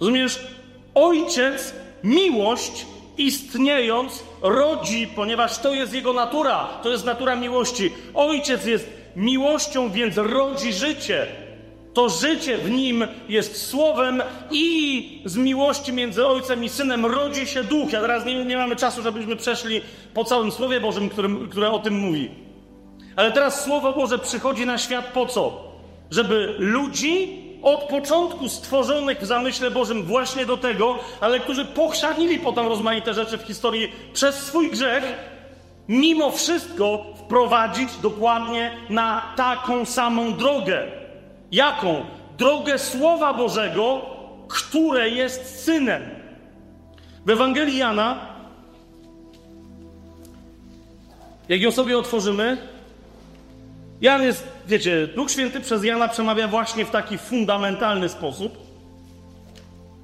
Rozumiesz? 0.00 0.40
Ojciec, 0.94 1.74
miłość 2.04 2.86
istniejąc, 3.16 4.22
rodzi, 4.42 5.06
ponieważ 5.06 5.58
to 5.58 5.74
jest 5.74 5.94
jego 5.94 6.12
natura, 6.12 6.68
to 6.82 6.90
jest 6.90 7.04
natura 7.04 7.36
miłości. 7.36 7.92
Ojciec 8.14 8.66
jest 8.66 8.90
miłością, 9.16 9.90
więc 9.90 10.16
rodzi 10.16 10.72
życie. 10.72 11.26
To 11.98 12.08
życie 12.08 12.58
w 12.58 12.70
nim 12.70 13.06
jest 13.28 13.66
słowem 13.66 14.22
i 14.50 15.22
z 15.24 15.36
miłości 15.36 15.92
między 15.92 16.26
ojcem 16.26 16.64
i 16.64 16.68
synem 16.68 17.06
rodzi 17.06 17.46
się 17.46 17.64
duch. 17.64 17.92
Ja 17.92 18.00
teraz 18.00 18.24
nie, 18.24 18.44
nie 18.44 18.56
mamy 18.56 18.76
czasu, 18.76 19.02
żebyśmy 19.02 19.36
przeszli 19.36 19.80
po 20.14 20.24
całym 20.24 20.52
Słowie 20.52 20.80
Bożym, 20.80 21.08
którym, 21.08 21.48
które 21.48 21.70
o 21.70 21.78
tym 21.78 21.94
mówi. 21.94 22.30
Ale 23.16 23.32
teraz 23.32 23.64
Słowo 23.64 23.92
Boże 23.92 24.18
przychodzi 24.18 24.66
na 24.66 24.78
świat 24.78 25.04
po 25.04 25.26
co? 25.26 25.64
Żeby 26.10 26.54
ludzi 26.58 27.42
od 27.62 27.80
początku 27.80 28.48
stworzonych 28.48 29.20
w 29.20 29.26
zamyśle 29.26 29.70
Bożym 29.70 30.02
właśnie 30.02 30.46
do 30.46 30.56
tego, 30.56 30.98
ale 31.20 31.40
którzy 31.40 31.64
pochrzanili 31.64 32.38
potem 32.38 32.66
rozmaite 32.66 33.14
rzeczy 33.14 33.38
w 33.38 33.42
historii 33.42 33.92
przez 34.12 34.34
swój 34.34 34.70
grzech, 34.70 35.04
mimo 35.88 36.30
wszystko 36.30 37.04
wprowadzić 37.16 37.96
dokładnie 38.02 38.76
na 38.90 39.22
taką 39.36 39.84
samą 39.84 40.34
drogę. 40.34 41.07
Jaką? 41.52 42.04
Drogę 42.38 42.78
Słowa 42.78 43.34
Bożego, 43.34 44.00
które 44.48 45.10
jest 45.10 45.64
synem. 45.64 46.02
W 47.26 47.30
Ewangelii 47.30 47.78
Jana, 47.78 48.18
jak 51.48 51.60
ją 51.60 51.70
sobie 51.70 51.98
otworzymy, 51.98 52.56
Jan 54.00 54.22
jest, 54.22 54.48
wiecie, 54.66 55.06
Duch 55.06 55.30
Święty 55.30 55.60
przez 55.60 55.84
Jana 55.84 56.08
przemawia 56.08 56.48
właśnie 56.48 56.84
w 56.84 56.90
taki 56.90 57.18
fundamentalny 57.18 58.08
sposób. 58.08 58.58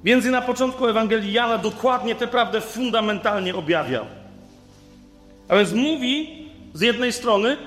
Więc 0.03 0.25
na 0.25 0.41
początku 0.41 0.87
Ewangelii 0.87 1.33
Jana 1.33 1.57
dokładnie 1.57 2.15
tę 2.15 2.27
prawdę 2.27 2.61
fundamentalnie 2.61 3.55
objawia. 3.55 4.05
A 5.47 5.55
więc 5.55 5.73
mówi 5.73 6.45
z 6.73 6.81
jednej 6.81 7.13
strony, 7.13 7.57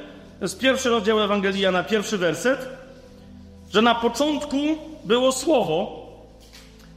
jest 0.40 0.60
pierwszy 0.60 0.88
rozdział 0.88 1.20
Ewangelii 1.20 1.60
Jana, 1.60 1.82
pierwszy 1.82 2.18
werset, 2.18 2.77
że 3.72 3.82
na 3.82 3.94
początku 3.94 4.56
było 5.04 5.32
Słowo, 5.32 6.06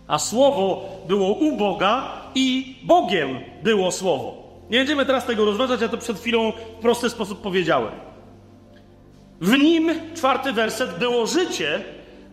a 0.07 0.19
Słowo 0.19 0.89
było 1.07 1.33
u 1.33 1.57
Boga 1.57 2.11
i 2.35 2.75
Bogiem 2.83 3.39
było 3.63 3.91
Słowo. 3.91 4.41
Nie 4.69 4.77
będziemy 4.77 5.05
teraz 5.05 5.25
tego 5.25 5.45
rozważać, 5.45 5.81
ja 5.81 5.87
to 5.87 5.97
przed 5.97 6.19
chwilą 6.19 6.51
w 6.51 6.81
prosty 6.81 7.09
sposób 7.09 7.41
powiedziałem. 7.41 7.91
W 9.41 9.57
nim, 9.57 9.89
czwarty 10.15 10.53
werset, 10.53 10.99
było 10.99 11.27
życie, 11.27 11.83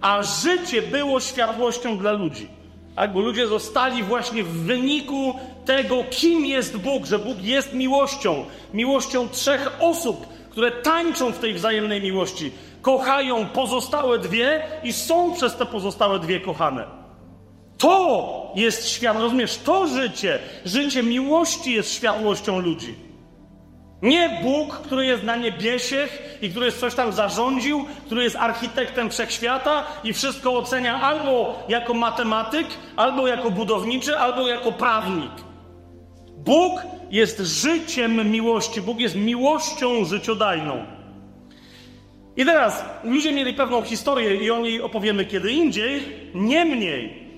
a 0.00 0.22
życie 0.22 0.82
było 0.82 1.20
światłością 1.20 1.98
dla 1.98 2.12
ludzi. 2.12 2.48
Tak, 2.96 3.12
bo 3.12 3.20
ludzie 3.20 3.46
zostali 3.46 4.02
właśnie 4.02 4.44
w 4.44 4.48
wyniku 4.48 5.34
tego, 5.64 6.04
kim 6.10 6.46
jest 6.46 6.76
Bóg, 6.76 7.06
że 7.06 7.18
Bóg 7.18 7.42
jest 7.42 7.74
miłością, 7.74 8.44
miłością 8.74 9.28
trzech 9.28 9.76
osób, 9.80 10.26
które 10.50 10.70
tańczą 10.70 11.32
w 11.32 11.38
tej 11.38 11.54
wzajemnej 11.54 12.02
miłości, 12.02 12.52
kochają 12.88 13.46
pozostałe 13.46 14.18
dwie 14.18 14.62
i 14.82 14.92
są 14.92 15.34
przez 15.34 15.56
te 15.56 15.66
pozostałe 15.66 16.18
dwie 16.18 16.40
kochane. 16.40 16.84
To 17.78 18.52
jest 18.54 18.88
świat, 18.88 19.16
rozumiesz? 19.16 19.58
To 19.58 19.86
życie, 19.86 20.38
życie 20.64 21.02
miłości 21.02 21.72
jest 21.72 21.92
światłością 21.92 22.58
ludzi. 22.58 22.94
Nie 24.02 24.40
Bóg, 24.42 24.74
który 24.74 25.06
jest 25.06 25.22
na 25.22 25.36
niebiesiech 25.36 26.38
i 26.42 26.50
który 26.50 26.72
coś 26.72 26.94
tam 26.94 27.12
zarządził, 27.12 27.84
który 28.06 28.22
jest 28.22 28.36
architektem 28.36 29.10
wszechświata 29.10 29.84
i 30.04 30.12
wszystko 30.12 30.52
ocenia 30.52 31.00
albo 31.00 31.62
jako 31.68 31.94
matematyk, 31.94 32.66
albo 32.96 33.26
jako 33.26 33.50
budowniczy, 33.50 34.18
albo 34.18 34.48
jako 34.48 34.72
prawnik. 34.72 35.32
Bóg 36.36 36.82
jest 37.10 37.38
życiem 37.40 38.30
miłości. 38.30 38.82
Bóg 38.82 39.00
jest 39.00 39.16
miłością 39.16 40.04
życiodajną. 40.04 40.97
I 42.38 42.44
teraz 42.44 42.84
ludzie 43.04 43.32
mieli 43.32 43.54
pewną 43.54 43.82
historię 43.82 44.34
i 44.34 44.50
o 44.50 44.60
niej 44.60 44.82
opowiemy 44.82 45.24
kiedy 45.24 45.52
indziej. 45.52 46.02
Niemniej, 46.34 47.28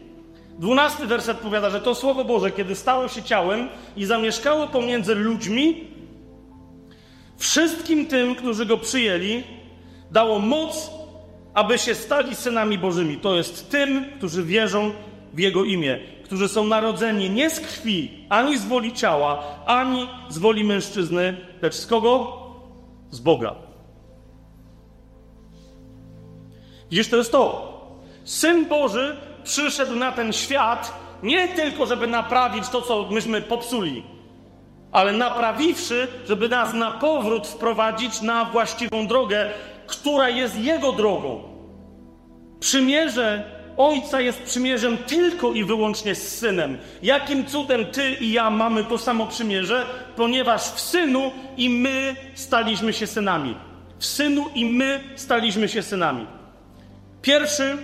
dwunasty 0.59 1.07
werset 1.07 1.39
powiada, 1.39 1.71
że 1.71 1.81
to 1.81 1.95
Słowo 1.95 2.25
Boże, 2.25 2.51
kiedy 2.51 2.75
stało 2.75 3.09
się 3.09 3.23
ciałem 3.23 3.69
i 3.97 4.05
zamieszkało 4.05 4.67
pomiędzy 4.67 5.15
ludźmi, 5.15 5.91
Wszystkim 7.41 8.07
tym, 8.07 8.35
którzy 8.35 8.67
go 8.67 8.79
przyjęli, 8.79 9.43
dało 10.11 10.39
moc, 10.39 10.91
aby 11.55 11.79
się 11.79 11.95
stali 11.95 12.35
synami 12.35 12.79
Bożymi. 12.79 13.17
To 13.17 13.37
jest 13.37 13.71
tym, 13.71 14.05
którzy 14.19 14.45
wierzą 14.45 14.91
w 15.35 15.39
Jego 15.39 15.65
imię, 15.65 15.99
którzy 16.25 16.49
są 16.49 16.65
narodzeni 16.65 17.31
nie 17.31 17.51
z 17.51 17.61
krwi, 17.61 18.27
ani 18.29 18.59
z 18.59 18.65
woli 18.65 18.93
ciała, 18.93 19.43
ani 19.67 20.07
z 20.29 20.39
woli 20.39 20.65
mężczyzny, 20.65 21.37
lecz 21.63 21.75
z 21.75 21.87
kogo? 21.87 22.37
Z 23.11 23.21
Boga. 23.21 23.70
Widzisz, 26.91 27.09
to 27.09 27.17
jest 27.17 27.33
to. 27.33 27.71
Syn 28.25 28.67
Boży 28.67 29.17
przyszedł 29.45 29.97
na 29.97 30.13
ten 30.13 30.33
świat 30.33 30.93
nie 31.23 31.49
tylko, 31.49 31.87
żeby 31.87 32.07
naprawić 32.07 32.69
to, 32.69 32.83
co 32.83 33.09
myśmy 33.11 33.43
popsuli, 33.43 34.03
ale 34.93 35.13
naprawiwszy, 35.13 36.09
żeby 36.29 36.49
nas 36.49 36.75
na 36.75 36.91
powrót 36.91 37.49
wprowadzić 37.49 38.23
na 38.23 38.45
właściwą 38.45 39.07
drogę, 39.07 39.51
która 39.87 40.29
jest 40.29 40.59
Jego 40.59 40.93
drogą. 40.93 41.43
Przymierze 42.61 43.61
Ojca 43.77 44.21
jest 44.21 44.43
przymierzem 44.43 44.99
tylko 44.99 45.53
i 45.53 45.65
wyłącznie 45.65 46.15
z 46.15 46.39
Synem. 46.39 46.79
Jakim 47.03 47.47
cudem 47.47 47.87
Ty 47.87 48.15
i 48.21 48.33
ja 48.33 48.51
mamy 48.51 48.85
to 48.85 48.99
samo 48.99 49.27
przymierze? 49.27 49.87
Ponieważ 50.17 50.63
w 50.63 50.81
Synu 50.81 51.33
i 51.57 51.71
my 51.71 52.17
staliśmy 52.35 52.93
się 52.93 53.07
synami. 53.07 53.55
W 53.99 54.07
Synu 54.07 54.47
i 54.55 54.67
my 54.67 55.01
staliśmy 55.17 55.69
się 55.69 55.83
synami. 55.83 56.27
Pierwszy 57.23 57.77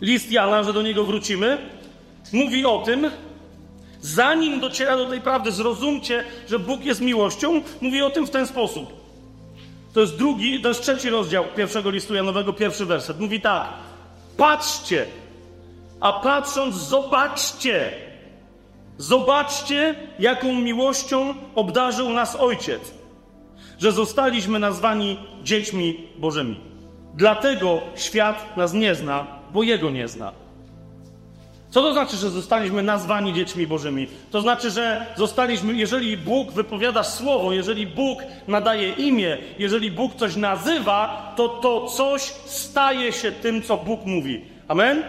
list 0.00 0.32
Jana, 0.32 0.62
że 0.62 0.72
do 0.72 0.82
niego 0.82 1.04
wrócimy, 1.04 1.58
mówi 2.32 2.64
o 2.64 2.78
tym, 2.78 3.10
Zanim 4.02 4.60
dociera 4.60 4.96
do 4.96 5.06
tej 5.06 5.20
prawdy, 5.20 5.52
zrozumcie, 5.52 6.24
że 6.48 6.58
Bóg 6.58 6.84
jest 6.84 7.00
miłością, 7.00 7.62
mówi 7.80 8.02
o 8.02 8.10
tym 8.10 8.26
w 8.26 8.30
ten 8.30 8.46
sposób. 8.46 8.92
To 9.92 10.00
jest 10.00 10.16
drugi, 10.16 10.60
to 10.60 10.68
jest 10.68 10.82
trzeci 10.82 11.10
rozdział 11.10 11.44
pierwszego 11.56 11.90
listu 11.90 12.14
Janowego, 12.14 12.52
pierwszy 12.52 12.86
werset. 12.86 13.20
Mówi 13.20 13.40
tak: 13.40 13.68
Patrzcie, 14.36 15.06
a 16.00 16.12
patrząc, 16.12 16.74
zobaczcie. 16.74 17.92
Zobaczcie, 18.98 19.94
jaką 20.18 20.54
miłością 20.54 21.34
obdarzył 21.54 22.10
nas 22.10 22.36
Ojciec, 22.36 22.80
że 23.78 23.92
zostaliśmy 23.92 24.58
nazwani 24.58 25.18
dziećmi 25.42 26.08
Bożymi. 26.18 26.69
Dlatego 27.14 27.80
świat 27.96 28.56
nas 28.56 28.72
nie 28.72 28.94
zna, 28.94 29.26
bo 29.52 29.62
Jego 29.62 29.90
nie 29.90 30.08
zna. 30.08 30.32
Co 31.70 31.82
to 31.82 31.92
znaczy, 31.92 32.16
że 32.16 32.30
zostaliśmy 32.30 32.82
nazwani 32.82 33.32
dziećmi 33.32 33.66
Bożymi? 33.66 34.06
To 34.30 34.40
znaczy, 34.40 34.70
że 34.70 35.06
zostaliśmy, 35.16 35.72
jeżeli 35.74 36.16
Bóg 36.16 36.52
wypowiada 36.52 37.02
słowo, 37.02 37.52
jeżeli 37.52 37.86
Bóg 37.86 38.18
nadaje 38.48 38.92
imię, 38.92 39.38
jeżeli 39.58 39.90
Bóg 39.90 40.14
coś 40.14 40.36
nazywa, 40.36 41.32
to 41.36 41.48
to 41.48 41.86
coś 41.86 42.22
staje 42.46 43.12
się 43.12 43.32
tym, 43.32 43.62
co 43.62 43.76
Bóg 43.76 44.04
mówi. 44.06 44.44
Amen? 44.68 45.02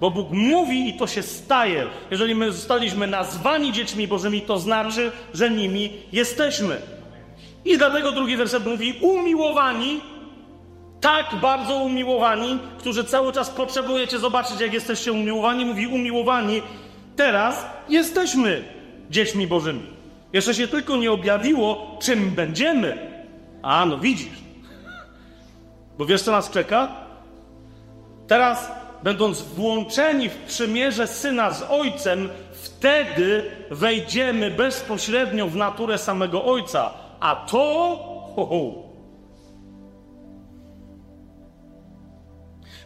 Bo 0.00 0.10
Bóg 0.10 0.30
mówi 0.30 0.88
i 0.88 0.94
to 0.94 1.06
się 1.06 1.22
staje. 1.22 1.86
Jeżeli 2.10 2.34
my 2.34 2.52
zostaliśmy 2.52 3.06
nazwani 3.06 3.72
dziećmi 3.72 4.08
Bożymi, 4.08 4.40
to 4.40 4.58
znaczy, 4.58 5.12
że 5.34 5.50
nimi 5.50 5.92
jesteśmy. 6.12 6.76
I 7.64 7.78
dlatego 7.78 8.12
drugi 8.12 8.36
werset 8.36 8.66
mówi: 8.66 8.94
umiłowani 9.00 10.00
tak 11.00 11.34
bardzo 11.40 11.76
umiłowani, 11.76 12.58
którzy 12.78 13.04
cały 13.04 13.32
czas 13.32 13.50
potrzebujecie 13.50 14.18
zobaczyć, 14.18 14.60
jak 14.60 14.72
jesteście 14.72 15.12
umiłowani, 15.12 15.64
mówi 15.64 15.86
umiłowani, 15.86 16.62
teraz 17.16 17.66
jesteśmy 17.88 18.64
dziećmi 19.10 19.46
Bożymi. 19.46 19.82
Jeszcze 20.32 20.54
się 20.54 20.68
tylko 20.68 20.96
nie 20.96 21.12
objawiło, 21.12 21.98
czym 22.02 22.30
będziemy. 22.30 23.16
A, 23.62 23.86
no 23.86 23.98
widzisz. 23.98 24.38
Bo 25.98 26.06
wiesz, 26.06 26.22
co 26.22 26.32
nas 26.32 26.50
czeka? 26.50 26.88
Teraz, 28.26 28.70
będąc 29.02 29.42
włączeni 29.42 30.28
w 30.28 30.36
przymierze 30.36 31.06
syna 31.06 31.50
z 31.50 31.62
ojcem, 31.62 32.28
wtedy 32.52 33.50
wejdziemy 33.70 34.50
bezpośrednio 34.50 35.46
w 35.46 35.56
naturę 35.56 35.98
samego 35.98 36.44
ojca. 36.44 36.90
A 37.20 37.36
to. 37.36 38.16
Ho, 38.36 38.46
ho, 38.46 38.85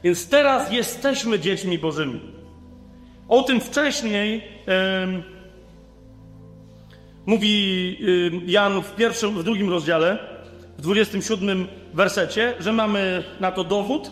Więc 0.05 0.29
teraz 0.29 0.73
jesteśmy 0.73 1.39
dziećmi 1.39 1.79
Bożymi. 1.79 2.21
O 3.29 3.43
tym 3.43 3.61
wcześniej 3.61 4.43
mówi 7.27 7.99
Jan 8.47 8.83
w 8.83 8.95
pierwszym, 8.95 9.39
w 9.39 9.45
drugim 9.45 9.71
rozdziale, 9.71 10.19
w 10.79 10.83
27 10.83 11.67
wersecie, 11.95 12.55
że 12.61 12.73
mamy 12.73 13.25
na 13.41 13.53
to 13.53 13.65
dowód. 13.65 14.11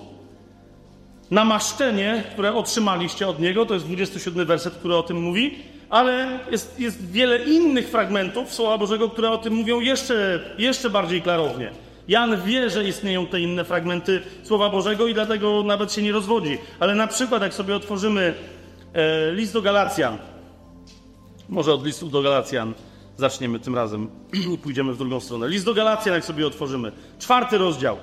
namaszczenie, 1.31 2.25
które 2.33 2.55
otrzymaliście 2.55 3.29
od 3.29 3.41
Niego, 3.41 3.67
to 3.67 3.75
jest 3.75 3.87
27 3.87 4.47
werset, 4.47 4.75
który 4.75 4.97
o 4.97 5.03
tym 5.03 5.23
mówi, 5.23 5.59
ale 5.91 6.39
jest, 6.51 6.81
jest 6.81 7.11
wiele 7.11 7.45
innych 7.45 7.89
fragmentów 7.89 8.55
Słowa 8.55 8.79
Bożego, 8.79 9.09
które 9.09 9.31
o 9.31 9.39
tym 9.39 9.55
mówią 9.55 9.81
jeszcze, 9.81 10.41
jeszcze 10.59 10.91
bardziej 10.91 11.23
klarownie. 11.23 11.71
Jan 12.09 12.43
wie, 12.43 12.71
że 12.71 12.85
istnieją 12.85 13.27
te 13.27 13.41
inne 13.41 13.65
fragmenty 13.65 14.23
Słowa 14.43 14.71
Bożego 14.71 15.07
i 15.07 15.15
dlatego 15.15 15.63
nawet 15.63 15.93
się 15.93 16.03
nie 16.03 16.13
rozwodzi. 16.13 16.59
Ale 16.81 16.95
na 16.95 17.07
przykład, 17.07 17.43
jak 17.43 17.55
sobie 17.55 17.77
otworzymy 17.77 18.35
e, 18.93 19.33
list 19.33 19.53
do 19.53 19.63
Galacjan, 19.63 20.19
może 21.49 21.73
od 21.73 21.85
listu 21.85 22.09
do 22.09 22.23
Galacjan 22.23 22.75
zaczniemy 23.17 23.61
tym 23.61 23.75
razem 23.75 24.11
i 24.33 24.59
pójdziemy 24.63 24.93
w 24.93 24.99
drugą 24.99 25.21
stronę. 25.21 25.49
List 25.49 25.65
do 25.65 25.75
Galacjan, 25.75 26.15
jak 26.15 26.25
sobie 26.25 26.47
otworzymy. 26.47 26.93
Czwarty 27.19 27.59
rozdział. 27.59 27.97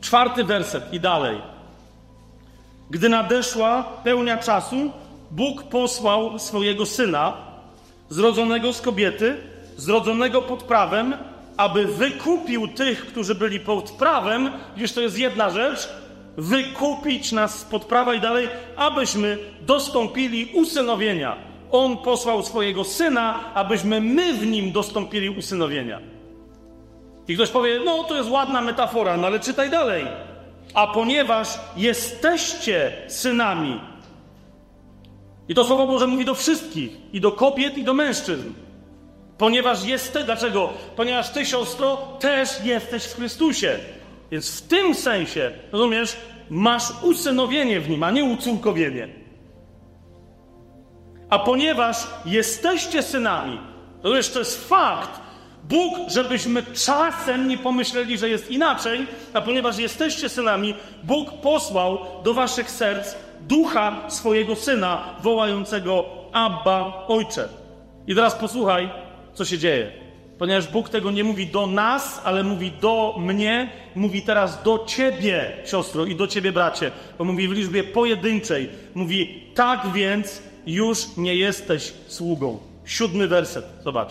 Czwarty 0.00 0.44
werset 0.44 0.92
i 0.92 1.00
dalej. 1.00 1.38
Gdy 2.90 3.08
nadeszła 3.08 3.82
pełnia 3.82 4.38
czasu, 4.38 4.76
Bóg 5.30 5.62
posłał 5.62 6.38
swojego 6.38 6.86
syna, 6.86 7.36
zrodzonego 8.08 8.72
z 8.72 8.80
kobiety, 8.80 9.36
zrodzonego 9.76 10.42
pod 10.42 10.62
prawem, 10.62 11.14
aby 11.58 11.84
wykupił 11.84 12.68
tych, 12.68 13.06
którzy 13.06 13.34
byli 13.34 13.60
pod 13.60 13.90
prawem, 13.90 14.50
gdyż 14.76 14.92
to 14.92 15.00
jest 15.00 15.18
jedna 15.18 15.50
rzecz, 15.50 15.88
wykupić 16.36 17.32
nas 17.32 17.58
spod 17.58 17.84
prawa 17.84 18.14
i 18.14 18.20
dalej, 18.20 18.48
abyśmy 18.76 19.38
dostąpili 19.66 20.50
usynowienia. 20.54 21.36
On 21.70 21.96
posłał 21.96 22.42
swojego 22.42 22.84
syna, 22.84 23.54
abyśmy 23.54 24.00
my 24.00 24.34
w 24.34 24.46
nim 24.46 24.72
dostąpili 24.72 25.30
usynowienia. 25.30 26.00
I 27.28 27.34
ktoś 27.34 27.50
powie, 27.50 27.80
no 27.84 28.04
to 28.04 28.16
jest 28.16 28.30
ładna 28.30 28.60
metafora, 28.60 29.16
no 29.16 29.26
ale 29.26 29.40
czytaj 29.40 29.70
dalej. 29.70 30.06
A 30.74 30.86
ponieważ 30.86 31.48
jesteście 31.76 32.92
synami, 33.08 33.80
i 35.48 35.54
to 35.54 35.64
Słowo 35.64 35.86
Boże 35.86 36.06
mówi 36.06 36.24
do 36.24 36.34
wszystkich, 36.34 36.90
i 37.12 37.20
do 37.20 37.32
kobiet, 37.32 37.78
i 37.78 37.84
do 37.84 37.94
mężczyzn. 37.94 38.48
Ponieważ 39.38 39.84
jesteś, 39.84 40.24
dlaczego? 40.24 40.72
Ponieważ 40.96 41.30
ty, 41.30 41.46
siostro, 41.46 41.96
też 41.96 42.64
jesteś 42.64 43.04
w 43.04 43.16
Chrystusie. 43.16 43.78
Więc 44.30 44.60
w 44.60 44.68
tym 44.68 44.94
sensie, 44.94 45.50
rozumiesz, 45.72 46.16
masz 46.50 47.02
usynowienie 47.02 47.80
w 47.80 47.90
nim, 47.90 48.02
a 48.02 48.10
nie 48.10 48.24
ucórkowienie. 48.24 49.08
A 51.30 51.38
ponieważ 51.38 51.96
jesteście 52.24 53.02
synami, 53.02 53.60
rozumiesz, 54.02 54.30
to 54.30 54.38
jest 54.38 54.68
fakt, 54.68 55.20
Bóg, 55.64 55.98
żebyśmy 56.08 56.62
czasem 56.62 57.48
nie 57.48 57.58
pomyśleli, 57.58 58.18
że 58.18 58.28
jest 58.28 58.50
inaczej, 58.50 59.06
a 59.34 59.40
ponieważ 59.40 59.78
jesteście 59.78 60.28
synami, 60.28 60.74
Bóg 61.02 61.32
posłał 61.32 61.98
do 62.24 62.34
waszych 62.34 62.70
serc 62.70 63.14
ducha 63.40 64.10
swojego 64.10 64.56
syna, 64.56 65.04
wołającego 65.22 66.04
Abba, 66.32 67.04
Ojcze. 67.08 67.48
I 68.06 68.14
teraz 68.14 68.34
posłuchaj, 68.34 68.90
co 69.38 69.44
się 69.44 69.58
dzieje. 69.58 69.90
Ponieważ 70.38 70.68
Bóg 70.68 70.88
tego 70.88 71.10
nie 71.10 71.24
mówi 71.24 71.46
do 71.46 71.66
nas, 71.66 72.20
ale 72.24 72.44
mówi 72.44 72.72
do 72.80 73.14
mnie, 73.18 73.70
mówi 73.94 74.22
teraz 74.22 74.62
do 74.62 74.84
ciebie, 74.86 75.52
siostro, 75.66 76.04
i 76.06 76.16
do 76.16 76.26
ciebie, 76.26 76.52
bracie, 76.52 76.90
bo 77.18 77.24
mówi 77.24 77.48
w 77.48 77.52
liczbie 77.52 77.84
pojedynczej. 77.84 78.68
Mówi, 78.94 79.42
tak 79.54 79.92
więc 79.94 80.42
już 80.66 81.16
nie 81.16 81.34
jesteś 81.34 81.92
sługą. 82.06 82.58
Siódmy 82.84 83.28
werset, 83.28 83.64
zobacz. 83.84 84.08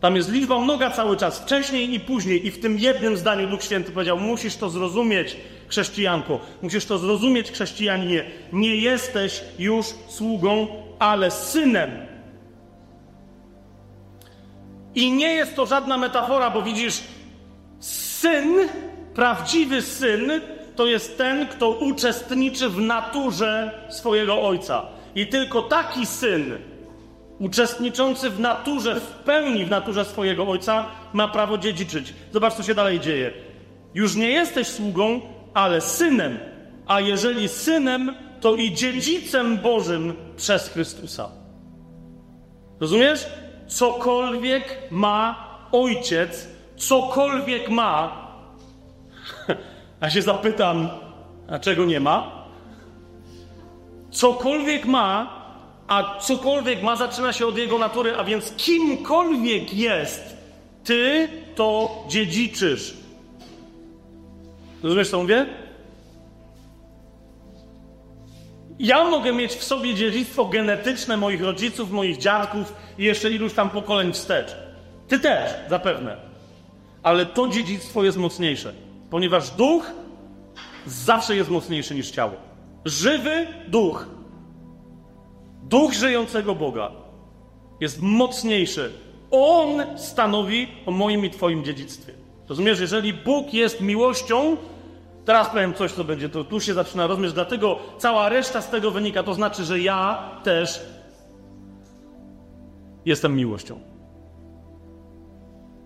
Tam 0.00 0.16
jest 0.16 0.32
liczba 0.32 0.58
mnoga 0.58 0.90
cały 0.90 1.16
czas, 1.16 1.40
wcześniej 1.40 1.94
i 1.94 2.00
później, 2.00 2.46
i 2.46 2.50
w 2.50 2.60
tym 2.60 2.78
jednym 2.78 3.16
zdaniu 3.16 3.48
Duch 3.48 3.62
Święty 3.62 3.92
powiedział: 3.92 4.18
Musisz 4.18 4.56
to 4.56 4.70
zrozumieć, 4.70 5.36
chrześcijanko, 5.68 6.40
musisz 6.62 6.84
to 6.84 6.98
zrozumieć, 6.98 7.52
chrześcijaninie. 7.52 8.24
Nie 8.52 8.76
jesteś 8.76 9.40
już 9.58 9.86
sługą, 10.08 10.66
ale 10.98 11.30
synem. 11.30 12.09
I 14.94 15.12
nie 15.12 15.34
jest 15.34 15.56
to 15.56 15.66
żadna 15.66 15.98
metafora, 15.98 16.50
bo 16.50 16.62
widzisz, 16.62 17.00
syn, 17.80 18.56
prawdziwy 19.14 19.82
syn, 19.82 20.30
to 20.76 20.86
jest 20.86 21.18
ten, 21.18 21.46
kto 21.46 21.70
uczestniczy 21.70 22.68
w 22.68 22.80
naturze 22.80 23.80
swojego 23.90 24.42
ojca. 24.42 24.86
I 25.14 25.26
tylko 25.26 25.62
taki 25.62 26.06
syn, 26.06 26.58
uczestniczący 27.38 28.30
w 28.30 28.40
naturze, 28.40 29.00
w 29.00 29.06
pełni 29.06 29.64
w 29.64 29.70
naturze 29.70 30.04
swojego 30.04 30.48
ojca, 30.48 30.86
ma 31.12 31.28
prawo 31.28 31.58
dziedziczyć. 31.58 32.14
Zobacz, 32.32 32.54
co 32.54 32.62
się 32.62 32.74
dalej 32.74 33.00
dzieje. 33.00 33.32
Już 33.94 34.16
nie 34.16 34.30
jesteś 34.30 34.66
sługą, 34.66 35.20
ale 35.54 35.80
synem. 35.80 36.38
A 36.86 37.00
jeżeli 37.00 37.48
synem, 37.48 38.14
to 38.40 38.54
i 38.54 38.72
dziedzicem 38.72 39.58
Bożym 39.58 40.14
przez 40.36 40.68
Chrystusa. 40.68 41.28
Rozumiesz? 42.80 43.26
Cokolwiek 43.70 44.78
ma 44.90 45.48
ojciec, 45.72 46.48
cokolwiek 46.76 47.68
ma, 47.68 48.26
a 50.00 50.10
się 50.10 50.22
zapytam, 50.22 50.88
a 51.48 51.58
czego 51.58 51.84
nie 51.84 52.00
ma? 52.00 52.46
Cokolwiek 54.10 54.84
ma, 54.86 55.40
a 55.88 56.18
cokolwiek 56.18 56.82
ma, 56.82 56.96
zaczyna 56.96 57.32
się 57.32 57.46
od 57.46 57.58
jego 57.58 57.78
natury, 57.78 58.16
a 58.16 58.24
więc 58.24 58.52
kimkolwiek 58.56 59.74
jest, 59.74 60.36
ty 60.84 61.28
to 61.54 61.90
dziedziczysz. 62.08 62.94
Rozumiesz, 64.82 65.10
co 65.10 65.22
mówię? 65.22 65.46
Ja 68.82 69.04
mogę 69.04 69.32
mieć 69.32 69.52
w 69.52 69.64
sobie 69.64 69.94
dziedzictwo 69.94 70.44
genetyczne 70.44 71.16
moich 71.16 71.42
rodziców, 71.42 71.90
moich 71.90 72.16
dziadków 72.16 72.74
i 72.98 73.04
jeszcze 73.04 73.30
iluś 73.30 73.52
tam 73.52 73.70
pokoleń 73.70 74.12
wstecz. 74.12 74.56
Ty 75.08 75.18
też, 75.18 75.50
zapewne. 75.70 76.16
Ale 77.02 77.26
to 77.26 77.48
dziedzictwo 77.48 78.04
jest 78.04 78.18
mocniejsze, 78.18 78.72
ponieważ 79.10 79.50
duch 79.50 79.90
zawsze 80.86 81.36
jest 81.36 81.50
mocniejszy 81.50 81.94
niż 81.94 82.10
ciało. 82.10 82.32
Żywy 82.84 83.46
duch 83.68 84.06
Duch 85.62 85.92
żyjącego 85.92 86.54
Boga 86.54 86.90
jest 87.80 88.02
mocniejszy. 88.02 88.92
On 89.30 89.98
stanowi 89.98 90.68
o 90.86 90.90
moim 90.90 91.24
i 91.24 91.30
Twoim 91.30 91.64
dziedzictwie. 91.64 92.12
Rozumiesz, 92.48 92.80
jeżeli 92.80 93.12
Bóg 93.12 93.54
jest 93.54 93.80
miłością, 93.80 94.56
teraz 95.24 95.48
powiem 95.48 95.74
coś, 95.74 95.92
co 95.92 96.04
będzie, 96.04 96.28
to 96.28 96.44
tu 96.44 96.60
się 96.60 96.74
zaczyna 96.74 97.06
rozumieć, 97.06 97.32
dlatego 97.32 97.78
cała 97.98 98.28
reszta 98.28 98.60
z 98.60 98.70
tego 98.70 98.90
wynika. 98.90 99.22
To 99.22 99.34
znaczy, 99.34 99.64
że 99.64 99.80
ja 99.80 100.30
też 100.42 100.82
jestem 103.04 103.36
miłością. 103.36 103.80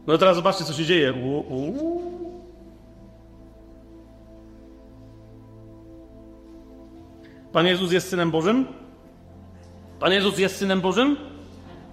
No 0.06 0.18
teraz 0.18 0.36
zobaczcie, 0.36 0.64
co 0.64 0.72
się 0.72 0.84
dzieje. 0.84 1.12
U, 1.12 1.38
u. 1.38 2.02
Pan 7.52 7.66
Jezus 7.66 7.92
jest 7.92 8.08
Synem 8.08 8.30
Bożym? 8.30 8.66
Pan 10.00 10.12
Jezus 10.12 10.38
jest 10.38 10.56
Synem 10.56 10.80
Bożym? 10.80 11.16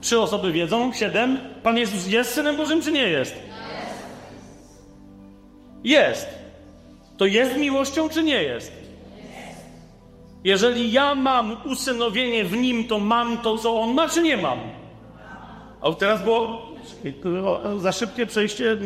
Trzy 0.01 0.19
osoby 0.19 0.51
wiedzą, 0.51 0.93
siedem. 0.93 1.37
Pan 1.63 1.77
Jezus 1.77 2.07
jest 2.07 2.33
Synem 2.33 2.57
Bożym, 2.57 2.81
czy 2.81 2.91
nie 2.91 3.07
jest? 3.07 3.35
Jest. 5.83 6.40
To 7.21 7.25
jest 7.25 7.57
miłością, 7.57 8.09
czy 8.09 8.23
nie 8.23 8.43
jest? 8.43 8.71
Jeżeli 10.43 10.91
ja 10.91 11.15
mam 11.15 11.57
usynowienie 11.65 12.43
w 12.43 12.57
nim, 12.57 12.87
to 12.87 12.99
mam 12.99 13.37
to, 13.37 13.57
co 13.57 13.81
on 13.81 13.93
ma, 13.93 14.09
czy 14.09 14.21
nie 14.21 14.37
mam? 14.37 14.59
A 15.81 15.91
teraz 15.91 16.23
było 16.23 16.61
za 17.77 17.91
szybkie 17.91 18.25
przejście. 18.25 18.77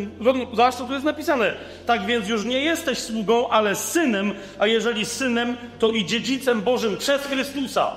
Zobacz, 0.54 0.76
co 0.76 0.86
tu 0.86 0.94
jest 0.94 1.06
napisane. 1.06 1.54
Tak 1.86 2.06
więc 2.06 2.30
już 2.30 2.46
nie 2.46 2.60
jesteś 2.60 2.98
sługą, 2.98 3.50
ale 3.50 3.76
synem, 3.76 4.34
a 4.60 4.68
jeżeli 4.68 5.06
synem, 5.06 5.58
to 5.80 5.90
i 5.90 6.06
dziedzicem 6.06 6.62
Bożym 6.62 6.98
przez 6.98 7.22
Chrystusa. 7.22 7.96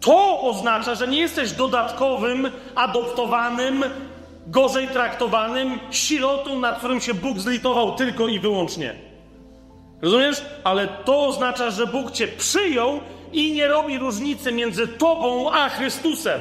To 0.00 0.40
oznacza, 0.40 0.94
że 0.94 1.08
nie 1.08 1.20
jesteś 1.20 1.52
dodatkowym, 1.52 2.50
adoptowanym, 2.74 3.84
gorzej 4.46 4.88
traktowanym 4.88 5.78
sirotą, 5.90 6.60
nad 6.60 6.78
którym 6.78 7.00
się 7.00 7.14
Bóg 7.14 7.38
zlitował 7.38 7.94
tylko 7.94 8.28
i 8.28 8.40
wyłącznie. 8.40 9.11
Rozumiesz? 10.02 10.42
Ale 10.64 10.88
to 10.88 11.26
oznacza, 11.26 11.70
że 11.70 11.86
Bóg 11.86 12.10
cię 12.10 12.28
przyjął 12.28 13.00
i 13.32 13.52
nie 13.52 13.68
robi 13.68 13.98
różnicy 13.98 14.52
między 14.52 14.88
tobą 14.88 15.52
a 15.52 15.68
Chrystusem. 15.68 16.40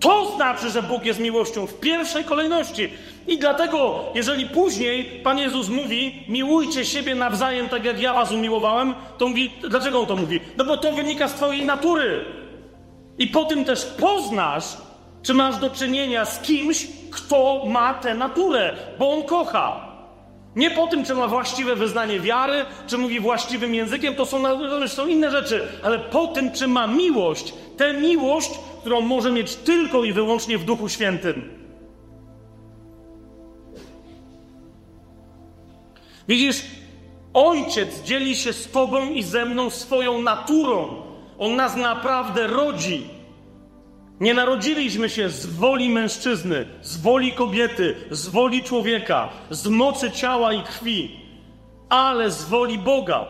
To 0.00 0.34
znaczy, 0.34 0.70
że 0.70 0.82
Bóg 0.82 1.04
jest 1.04 1.20
miłością 1.20 1.66
w 1.66 1.80
pierwszej 1.80 2.24
kolejności. 2.24 2.88
I 3.26 3.38
dlatego, 3.38 4.04
jeżeli 4.14 4.46
później 4.46 5.04
Pan 5.04 5.38
Jezus 5.38 5.68
mówi, 5.68 6.24
miłujcie 6.28 6.84
siebie 6.84 7.14
nawzajem 7.14 7.68
tak 7.68 7.84
jak 7.84 8.00
ja 8.00 8.14
was 8.14 8.32
umiłowałem, 8.32 8.94
to 9.18 9.28
mówi, 9.28 9.52
dlaczego 9.68 10.00
on 10.00 10.06
to 10.06 10.16
mówi? 10.16 10.40
No 10.56 10.64
bo 10.64 10.76
to 10.76 10.92
wynika 10.92 11.28
z 11.28 11.34
Twojej 11.34 11.66
natury. 11.66 12.24
I 13.18 13.26
po 13.26 13.44
tym 13.44 13.64
też 13.64 13.84
poznasz, 13.84 14.64
czy 15.22 15.34
masz 15.34 15.56
do 15.56 15.70
czynienia 15.70 16.24
z 16.24 16.40
kimś, 16.40 16.86
kto 17.10 17.62
ma 17.66 17.94
tę 17.94 18.14
naturę, 18.14 18.76
bo 18.98 19.10
on 19.10 19.22
kocha. 19.22 19.91
Nie 20.56 20.70
po 20.70 20.86
tym, 20.86 21.04
czy 21.04 21.14
ma 21.14 21.28
właściwe 21.28 21.76
wyznanie 21.76 22.20
wiary, 22.20 22.64
czy 22.86 22.98
mówi 22.98 23.20
właściwym 23.20 23.74
językiem, 23.74 24.14
to 24.14 24.26
są, 24.26 24.42
są 24.88 25.06
inne 25.06 25.30
rzeczy, 25.30 25.68
ale 25.82 25.98
po 25.98 26.26
tym, 26.26 26.52
czy 26.52 26.68
ma 26.68 26.86
miłość, 26.86 27.54
tę 27.76 27.94
miłość, 27.94 28.50
którą 28.80 29.00
może 29.00 29.32
mieć 29.32 29.56
tylko 29.56 30.04
i 30.04 30.12
wyłącznie 30.12 30.58
w 30.58 30.64
Duchu 30.64 30.88
Świętym. 30.88 31.62
Widzisz, 36.28 36.62
Ojciec 37.34 38.02
dzieli 38.02 38.36
się 38.36 38.52
z 38.52 38.70
Tobą 38.70 39.10
i 39.10 39.22
ze 39.22 39.44
mną 39.44 39.70
swoją 39.70 40.22
naturą. 40.22 41.02
On 41.38 41.56
nas 41.56 41.76
naprawdę 41.76 42.46
rodzi. 42.46 43.21
Nie 44.22 44.34
narodziliśmy 44.34 45.08
się 45.08 45.28
z 45.28 45.46
woli 45.46 45.90
mężczyzny, 45.90 46.66
z 46.82 46.96
woli 46.96 47.32
kobiety, 47.32 47.94
z 48.10 48.28
woli 48.28 48.62
człowieka, 48.62 49.28
z 49.50 49.66
mocy 49.66 50.10
ciała 50.10 50.52
i 50.52 50.62
krwi, 50.62 51.20
ale 51.88 52.30
z 52.30 52.44
woli 52.44 52.78
Boga. 52.78 53.26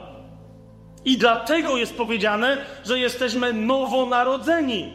I 1.05 1.19
dlatego 1.19 1.77
jest 1.77 1.97
powiedziane, 1.97 2.57
że 2.85 2.99
jesteśmy 2.99 3.53
nowonarodzeni. 3.53 4.93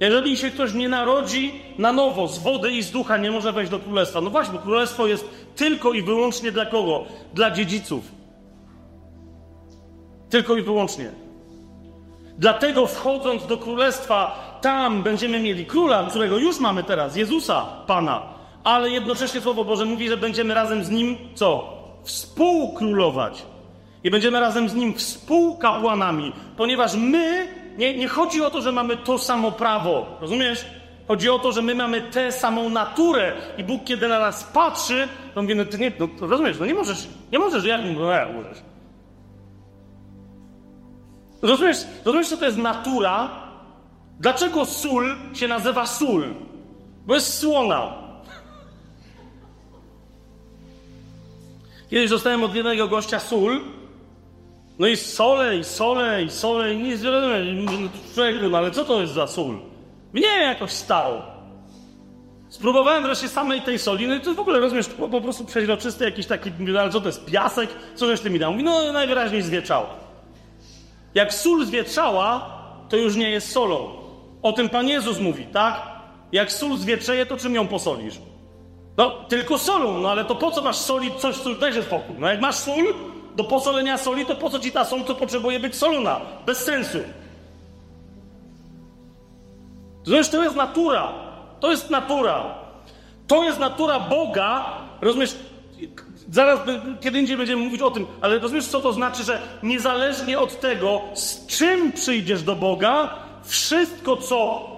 Jeżeli 0.00 0.36
się 0.36 0.50
ktoś 0.50 0.74
nie 0.74 0.88
narodzi 0.88 1.52
na 1.78 1.92
nowo, 1.92 2.28
z 2.28 2.38
wody 2.38 2.72
i 2.72 2.82
z 2.82 2.90
ducha, 2.90 3.16
nie 3.16 3.30
może 3.30 3.52
wejść 3.52 3.70
do 3.70 3.78
królestwa. 3.78 4.20
No 4.20 4.30
właśnie, 4.30 4.54
bo 4.54 4.60
królestwo 4.60 5.06
jest 5.06 5.24
tylko 5.56 5.92
i 5.92 6.02
wyłącznie 6.02 6.52
dla 6.52 6.66
kogo? 6.66 7.04
Dla 7.34 7.50
dziedziców. 7.50 8.04
Tylko 10.30 10.56
i 10.56 10.62
wyłącznie. 10.62 11.10
Dlatego 12.38 12.86
wchodząc 12.86 13.46
do 13.46 13.58
królestwa, 13.58 14.47
tam 14.60 15.02
będziemy 15.02 15.40
mieli 15.40 15.66
króla, 15.66 16.06
którego 16.10 16.38
już 16.38 16.60
mamy 16.60 16.82
teraz, 16.82 17.16
Jezusa, 17.16 17.66
Pana. 17.86 18.22
Ale 18.64 18.90
jednocześnie 18.90 19.40
Słowo 19.40 19.64
Boże 19.64 19.84
mówi, 19.84 20.08
że 20.08 20.16
będziemy 20.16 20.54
razem 20.54 20.84
z 20.84 20.90
Nim 20.90 21.16
co? 21.34 21.78
Współkrólować. 22.02 23.46
I 24.04 24.10
będziemy 24.10 24.40
razem 24.40 24.68
z 24.68 24.74
Nim 24.74 24.94
współkapłanami, 24.94 26.32
ponieważ 26.56 26.94
my, 26.94 27.48
nie, 27.78 27.98
nie 27.98 28.08
chodzi 28.08 28.42
o 28.42 28.50
to, 28.50 28.60
że 28.60 28.72
mamy 28.72 28.96
to 28.96 29.18
samo 29.18 29.52
prawo, 29.52 30.06
rozumiesz? 30.20 30.64
Chodzi 31.08 31.30
o 31.30 31.38
to, 31.38 31.52
że 31.52 31.62
my 31.62 31.74
mamy 31.74 32.00
tę 32.00 32.32
samą 32.32 32.70
naturę 32.70 33.32
i 33.58 33.64
Bóg, 33.64 33.84
kiedy 33.84 34.08
na 34.08 34.18
nas 34.18 34.44
patrzy, 34.44 35.08
to 35.34 35.42
mówi, 35.42 35.54
no 35.54 35.64
ty 35.64 35.78
nie, 35.78 35.92
no, 35.98 36.08
rozumiesz, 36.20 36.56
no 36.60 36.66
nie 36.66 36.74
możesz, 36.74 37.08
nie 37.32 37.38
możesz, 37.38 37.64
jak 37.64 37.80
no, 37.84 38.32
możesz. 38.34 38.58
Rozumiesz, 41.42 41.76
rozumiesz, 42.04 42.28
co 42.28 42.36
to 42.36 42.44
jest 42.44 42.58
natura? 42.58 43.30
Dlaczego 44.20 44.64
sól 44.64 45.16
się 45.34 45.48
nazywa 45.48 45.86
sól? 45.86 46.34
Bo 47.06 47.14
jest 47.14 47.38
słona. 47.38 47.92
Kiedyś 51.90 52.10
dostałem 52.10 52.44
od 52.44 52.54
jednego 52.54 52.88
gościa 52.88 53.18
sól. 53.20 53.60
No 54.78 54.86
i 54.86 54.96
sole, 54.96 55.56
i 55.56 55.64
sole, 55.64 56.22
i 56.22 56.30
sole, 56.30 56.74
i 56.74 56.76
nic 56.76 57.02
nie 57.02 58.48
no 58.50 58.58
ale 58.58 58.70
co 58.70 58.84
to 58.84 59.00
jest 59.00 59.12
za 59.12 59.26
sól? 59.26 59.58
Nie 60.14 60.22
wiem, 60.22 60.48
jakoś 60.48 60.70
starą. 60.70 61.22
Spróbowałem 62.48 63.02
wreszcie 63.02 63.28
samej 63.28 63.62
tej 63.62 63.78
soli, 63.78 64.08
no 64.08 64.14
i 64.14 64.20
to 64.20 64.34
w 64.34 64.40
ogóle, 64.40 64.60
rozumiesz, 64.60 64.88
po, 64.88 65.08
po 65.08 65.20
prostu 65.20 65.44
przeźroczysty 65.44 66.04
jakiś 66.04 66.26
taki, 66.26 66.50
no 66.58 66.80
ale 66.80 66.90
co 66.90 67.00
to 67.00 67.06
jest, 67.06 67.24
piasek? 67.24 67.70
Co 67.94 68.06
żeś 68.06 68.20
ty 68.20 68.30
mi 68.30 68.38
dał? 68.38 68.54
No 68.54 68.92
najwyraźniej 68.92 69.42
zwietrzało. 69.42 69.86
Jak 71.14 71.34
sól 71.34 71.66
zwietrzała, 71.66 72.50
to 72.88 72.96
już 72.96 73.16
nie 73.16 73.30
jest 73.30 73.52
solą. 73.52 74.07
O 74.42 74.52
tym 74.52 74.68
Pan 74.68 74.88
Jezus 74.88 75.20
mówi, 75.20 75.46
tak? 75.46 75.82
Jak 76.32 76.52
sól 76.52 76.76
zwietrzeje, 76.76 77.26
to 77.26 77.36
czym 77.36 77.54
ją 77.54 77.68
posolisz? 77.68 78.18
No, 78.96 79.10
tylko 79.28 79.58
solą, 79.58 79.98
no 79.98 80.10
ale 80.10 80.24
to 80.24 80.34
po 80.34 80.50
co 80.50 80.62
masz 80.62 80.76
solić 80.76 81.14
coś, 81.14 81.36
co 81.36 81.54
dajże 81.54 81.82
spokój. 81.82 82.16
No 82.18 82.28
jak 82.28 82.40
masz 82.40 82.54
sól, 82.54 82.94
do 83.36 83.44
posolenia 83.44 83.98
soli, 83.98 84.26
to 84.26 84.34
po 84.34 84.50
co 84.50 84.58
ci 84.58 84.72
ta 84.72 84.84
sól, 84.84 85.04
to 85.04 85.14
potrzebuje 85.14 85.60
być 85.60 85.74
solona? 85.74 86.20
Bez 86.46 86.58
sensu. 86.58 86.98
Zresztą 90.04 90.38
to 90.38 90.44
jest 90.44 90.56
natura. 90.56 91.12
To 91.60 91.70
jest 91.70 91.90
natura. 91.90 92.54
To 93.26 93.44
jest 93.44 93.58
natura 93.58 94.00
Boga. 94.00 94.64
Rozumiesz? 95.00 95.34
Zaraz, 96.30 96.60
kiedy 97.00 97.18
indziej 97.18 97.36
będziemy 97.36 97.62
mówić 97.62 97.82
o 97.82 97.90
tym, 97.90 98.06
ale 98.20 98.38
rozumiesz, 98.38 98.66
co 98.66 98.80
to 98.80 98.92
znaczy, 98.92 99.22
że 99.24 99.42
niezależnie 99.62 100.38
od 100.38 100.60
tego, 100.60 101.00
z 101.14 101.46
czym 101.46 101.92
przyjdziesz 101.92 102.42
do 102.42 102.56
Boga, 102.56 103.14
wszystko, 103.48 104.16
co 104.16 104.70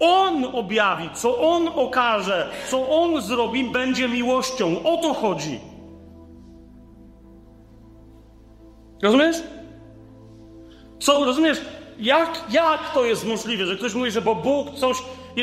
On 0.00 0.44
objawi, 0.44 1.10
co 1.14 1.38
On 1.38 1.68
okaże, 1.68 2.50
co 2.70 2.88
On 2.88 3.22
zrobi, 3.22 3.64
będzie 3.64 4.08
miłością. 4.08 4.82
O 4.82 4.96
to 4.96 5.14
chodzi. 5.14 5.60
Rozumiesz? 9.02 9.36
Co, 11.00 11.24
rozumiesz? 11.24 11.58
Jak, 11.98 12.44
jak 12.50 12.94
to 12.94 13.04
jest 13.04 13.26
możliwe, 13.26 13.66
że 13.66 13.76
ktoś 13.76 13.94
mówi, 13.94 14.10
że 14.10 14.22
bo 14.22 14.34
Bóg 14.34 14.74
coś. 14.74 14.96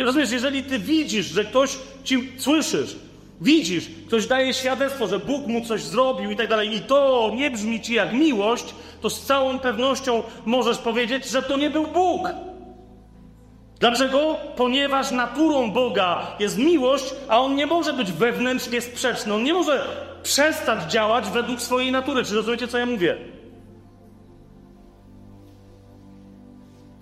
Rozumiesz, 0.05 0.32
jeżeli 0.32 0.63
ty 0.63 0.80
widzisz, 0.80 1.26
że 1.26 1.45
ktoś 1.45 1.78
ci 2.03 2.32
słyszysz, 2.38 2.95
widzisz, 3.41 3.89
ktoś 4.07 4.28
daje 4.28 4.53
świadectwo, 4.53 5.07
że 5.07 5.19
Bóg 5.19 5.47
mu 5.47 5.65
coś 5.65 5.82
zrobił 5.82 6.32
i 6.32 6.36
tak 6.36 6.49
dalej, 6.49 6.76
i 6.76 6.82
to 6.82 7.32
nie 7.36 7.51
brzmi 7.51 7.82
ci 7.82 7.93
jak 7.93 8.13
miłość, 8.13 8.65
to 9.01 9.09
z 9.09 9.26
całą 9.26 9.59
pewnością 9.59 10.23
możesz 10.45 10.78
powiedzieć, 10.78 11.30
że 11.30 11.41
to 11.41 11.57
nie 11.57 11.69
był 11.69 11.88
Bóg. 11.88 12.30
Dlaczego? 13.80 14.38
Ponieważ 14.55 15.11
naturą 15.11 15.71
Boga 15.71 16.28
jest 16.39 16.57
miłość, 16.57 17.15
a 17.28 17.39
on 17.39 17.55
nie 17.55 17.65
może 17.65 17.93
być 17.93 18.11
wewnętrznie 18.11 18.82
sprzeczny. 18.82 19.34
On 19.34 19.43
nie 19.43 19.53
może 19.53 19.88
przestać 20.23 20.91
działać 20.91 21.30
według 21.30 21.61
swojej 21.61 21.91
natury. 21.91 22.23
Czy 22.23 22.36
rozumiecie, 22.36 22.67
co 22.67 22.78
ja 22.78 22.86
mówię? 22.86 23.17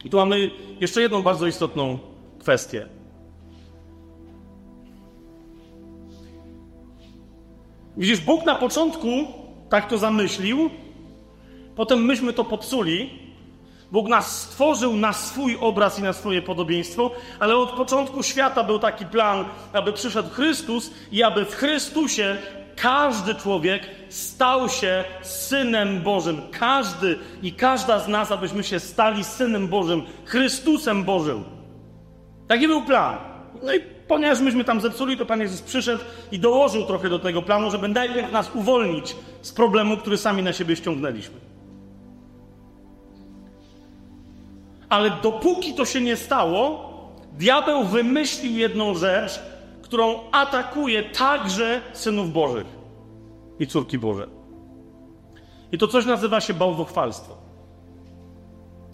I 0.06 0.10
tu 0.10 0.18
mamy 0.18 0.52
jeszcze 0.80 1.02
jedną 1.02 1.22
bardzo 1.22 1.48
istotną 1.48 2.00
kwestię. 2.40 2.88
Widzisz, 7.98 8.20
Bóg 8.20 8.46
na 8.46 8.56
początku 8.56 9.08
tak 9.70 9.90
to 9.90 9.98
zamyślił, 9.98 10.70
potem 11.76 12.06
myśmy 12.06 12.34
to 12.34 12.44
popsuli. 12.44 13.23
Bóg 13.94 14.08
nas 14.08 14.42
stworzył 14.42 14.96
na 14.96 15.14
swój 15.14 15.58
obraz 15.62 16.00
i 16.00 16.02
na 16.02 16.14
swoje 16.14 16.42
podobieństwo, 16.42 17.12
ale 17.40 17.56
od 17.56 17.72
początku 17.72 18.24
świata 18.24 18.64
był 18.64 18.80
taki 18.80 19.06
plan, 19.06 19.46
aby 19.74 19.94
przyszedł 19.94 20.30
Chrystus 20.30 20.92
i 21.12 21.24
aby 21.24 21.46
w 21.46 21.56
Chrystusie 21.56 22.38
każdy 22.76 23.36
człowiek 23.36 23.90
stał 24.10 24.70
się 24.70 25.04
synem 25.22 26.02
Bożym. 26.02 26.42
Każdy 26.52 27.20
i 27.42 27.52
każda 27.52 28.00
z 28.00 28.08
nas, 28.08 28.32
abyśmy 28.32 28.64
się 28.64 28.80
stali 28.80 29.24
synem 29.24 29.68
Bożym, 29.68 30.02
Chrystusem 30.26 31.04
Bożym. 31.04 31.44
Taki 32.48 32.68
był 32.68 32.82
plan. 32.82 33.18
No 33.64 33.74
i 33.74 33.80
ponieważ 34.08 34.40
myśmy 34.40 34.64
tam 34.64 34.82
zepsuli, 34.82 35.18
to 35.18 35.26
Pan 35.26 35.42
Jezus 35.42 35.62
przyszedł 35.62 36.04
i 36.32 36.40
dołożył 36.40 36.86
trochę 36.86 37.10
do 37.10 37.20
tego 37.20 37.42
planu, 37.42 37.72
żeby 37.72 37.88
najpierw 37.88 38.32
nas 38.32 38.56
uwolnić 38.56 39.16
z 39.42 39.52
problemu, 39.52 39.98
który 39.98 40.18
sami 40.18 40.44
na 40.44 40.54
siebie 40.54 40.76
ściągnęliśmy. 40.76 41.53
Ale 44.94 45.10
dopóki 45.10 45.74
to 45.74 45.86
się 45.86 46.02
nie 46.02 46.16
stało, 46.16 46.90
diabeł 47.32 47.84
wymyślił 47.84 48.58
jedną 48.58 48.96
rzecz, 48.96 49.40
którą 49.82 50.20
atakuje 50.32 51.04
także 51.04 51.82
synów 51.94 52.34
Bożych 52.34 52.68
i 53.60 53.68
córki 53.68 54.00
Boże. 54.00 54.28
I 55.72 55.78
to 55.78 55.88
coś 55.88 56.06
nazywa 56.06 56.42
się 56.42 56.54
bałwochwalstwo. 56.54 57.38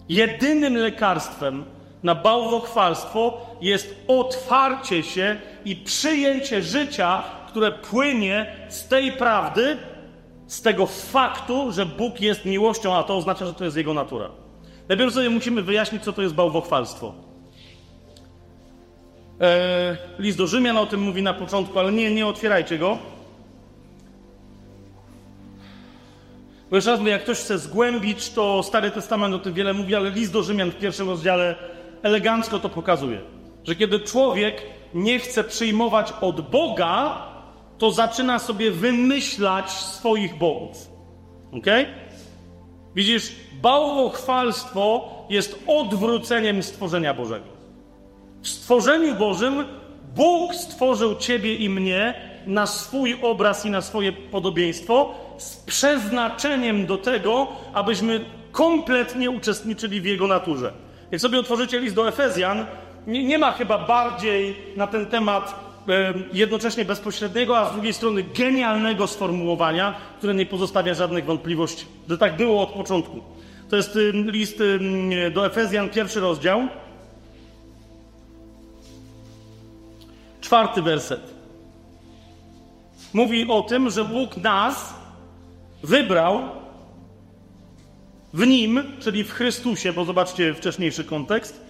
Jedynym 0.08 0.76
lekarstwem 0.76 1.64
na 2.02 2.14
bałwochwalstwo 2.14 3.40
jest 3.60 3.96
otwarcie 4.08 5.02
się 5.02 5.36
i 5.64 5.76
przyjęcie 5.76 6.62
życia, 6.62 7.22
które 7.48 7.72
płynie 7.72 8.66
z 8.68 8.88
tej 8.88 9.12
prawdy, 9.12 9.76
z 10.46 10.62
tego 10.62 10.86
faktu, 10.86 11.72
że 11.72 11.86
Bóg 11.86 12.20
jest 12.20 12.44
miłością, 12.44 12.94
a 12.94 13.02
to 13.02 13.16
oznacza, 13.16 13.46
że 13.46 13.54
to 13.54 13.64
jest 13.64 13.76
Jego 13.76 13.94
natura. 13.94 14.30
Najpierw 14.90 15.14
sobie 15.14 15.30
musimy 15.30 15.62
wyjaśnić, 15.62 16.02
co 16.02 16.12
to 16.12 16.22
jest 16.22 16.34
bałwochwalstwo. 16.34 17.14
Eee, 19.40 19.96
list 20.18 20.38
do 20.38 20.46
Rzymian 20.46 20.76
o 20.76 20.86
tym 20.86 21.00
mówi 21.00 21.22
na 21.22 21.34
początku, 21.34 21.78
ale 21.78 21.92
nie, 21.92 22.10
nie 22.10 22.26
otwierajcie 22.26 22.78
go. 22.78 22.98
Bo 26.70 26.76
jeszcze 26.76 26.90
raz 26.90 27.00
mówię, 27.00 27.12
jak 27.12 27.22
ktoś 27.22 27.38
chce 27.38 27.58
zgłębić, 27.58 28.30
to 28.30 28.62
Stary 28.62 28.90
Testament 28.90 29.34
o 29.34 29.38
tym 29.38 29.54
wiele 29.54 29.74
mówi, 29.74 29.94
ale 29.94 30.10
list 30.10 30.32
do 30.32 30.42
Rzymian 30.42 30.70
w 30.70 30.76
pierwszym 30.76 31.08
rozdziale 31.08 31.54
elegancko 32.02 32.58
to 32.58 32.68
pokazuje. 32.68 33.20
Że 33.64 33.74
kiedy 33.74 34.00
człowiek 34.00 34.62
nie 34.94 35.18
chce 35.18 35.44
przyjmować 35.44 36.12
od 36.20 36.50
Boga, 36.50 37.26
to 37.78 37.90
zaczyna 37.90 38.38
sobie 38.38 38.70
wymyślać 38.70 39.70
swoich 39.70 40.38
bogów. 40.38 40.90
Ok? 41.52 41.66
Widzisz, 42.94 43.32
bałwochwalstwo 43.62 45.08
jest 45.30 45.58
odwróceniem 45.66 46.62
stworzenia 46.62 47.14
Bożego. 47.14 47.46
W 48.42 48.48
stworzeniu 48.48 49.14
Bożym 49.14 49.64
Bóg 50.16 50.54
stworzył 50.54 51.16
ciebie 51.16 51.54
i 51.54 51.68
mnie 51.68 52.14
na 52.46 52.66
swój 52.66 53.18
obraz 53.22 53.66
i 53.66 53.70
na 53.70 53.80
swoje 53.80 54.12
podobieństwo 54.12 55.14
z 55.38 55.56
przeznaczeniem 55.56 56.86
do 56.86 56.98
tego, 56.98 57.46
abyśmy 57.74 58.24
kompletnie 58.52 59.30
uczestniczyli 59.30 60.00
w 60.00 60.04
Jego 60.04 60.26
naturze. 60.26 60.72
Jak 61.10 61.20
sobie 61.20 61.38
otworzycie 61.38 61.80
list 61.80 61.94
do 61.94 62.08
Efezjan, 62.08 62.66
nie, 63.06 63.24
nie 63.24 63.38
ma 63.38 63.52
chyba 63.52 63.78
bardziej 63.78 64.56
na 64.76 64.86
ten 64.86 65.06
temat 65.06 65.70
jednocześnie 66.32 66.84
bezpośredniego, 66.84 67.58
a 67.58 67.70
z 67.70 67.72
drugiej 67.72 67.92
strony 67.92 68.22
genialnego 68.22 69.06
sformułowania, 69.06 69.94
które 70.18 70.34
nie 70.34 70.46
pozostawia 70.46 70.94
żadnych 70.94 71.24
wątpliwości, 71.24 71.86
że 72.08 72.18
tak 72.18 72.36
było 72.36 72.62
od 72.62 72.70
początku. 72.70 73.20
To 73.70 73.76
jest 73.76 73.98
list 74.12 74.58
do 75.32 75.46
Efezjan, 75.46 75.90
pierwszy 75.90 76.20
rozdział. 76.20 76.68
Czwarty 80.40 80.82
werset. 80.82 81.34
Mówi 83.12 83.48
o 83.48 83.62
tym, 83.62 83.90
że 83.90 84.04
Bóg 84.04 84.36
nas 84.36 84.94
wybrał 85.82 86.40
w 88.34 88.46
Nim, 88.46 88.82
czyli 89.00 89.24
w 89.24 89.32
Chrystusie, 89.32 89.92
bo 89.92 90.04
zobaczcie 90.04 90.54
wcześniejszy 90.54 91.04
kontekst. 91.04 91.60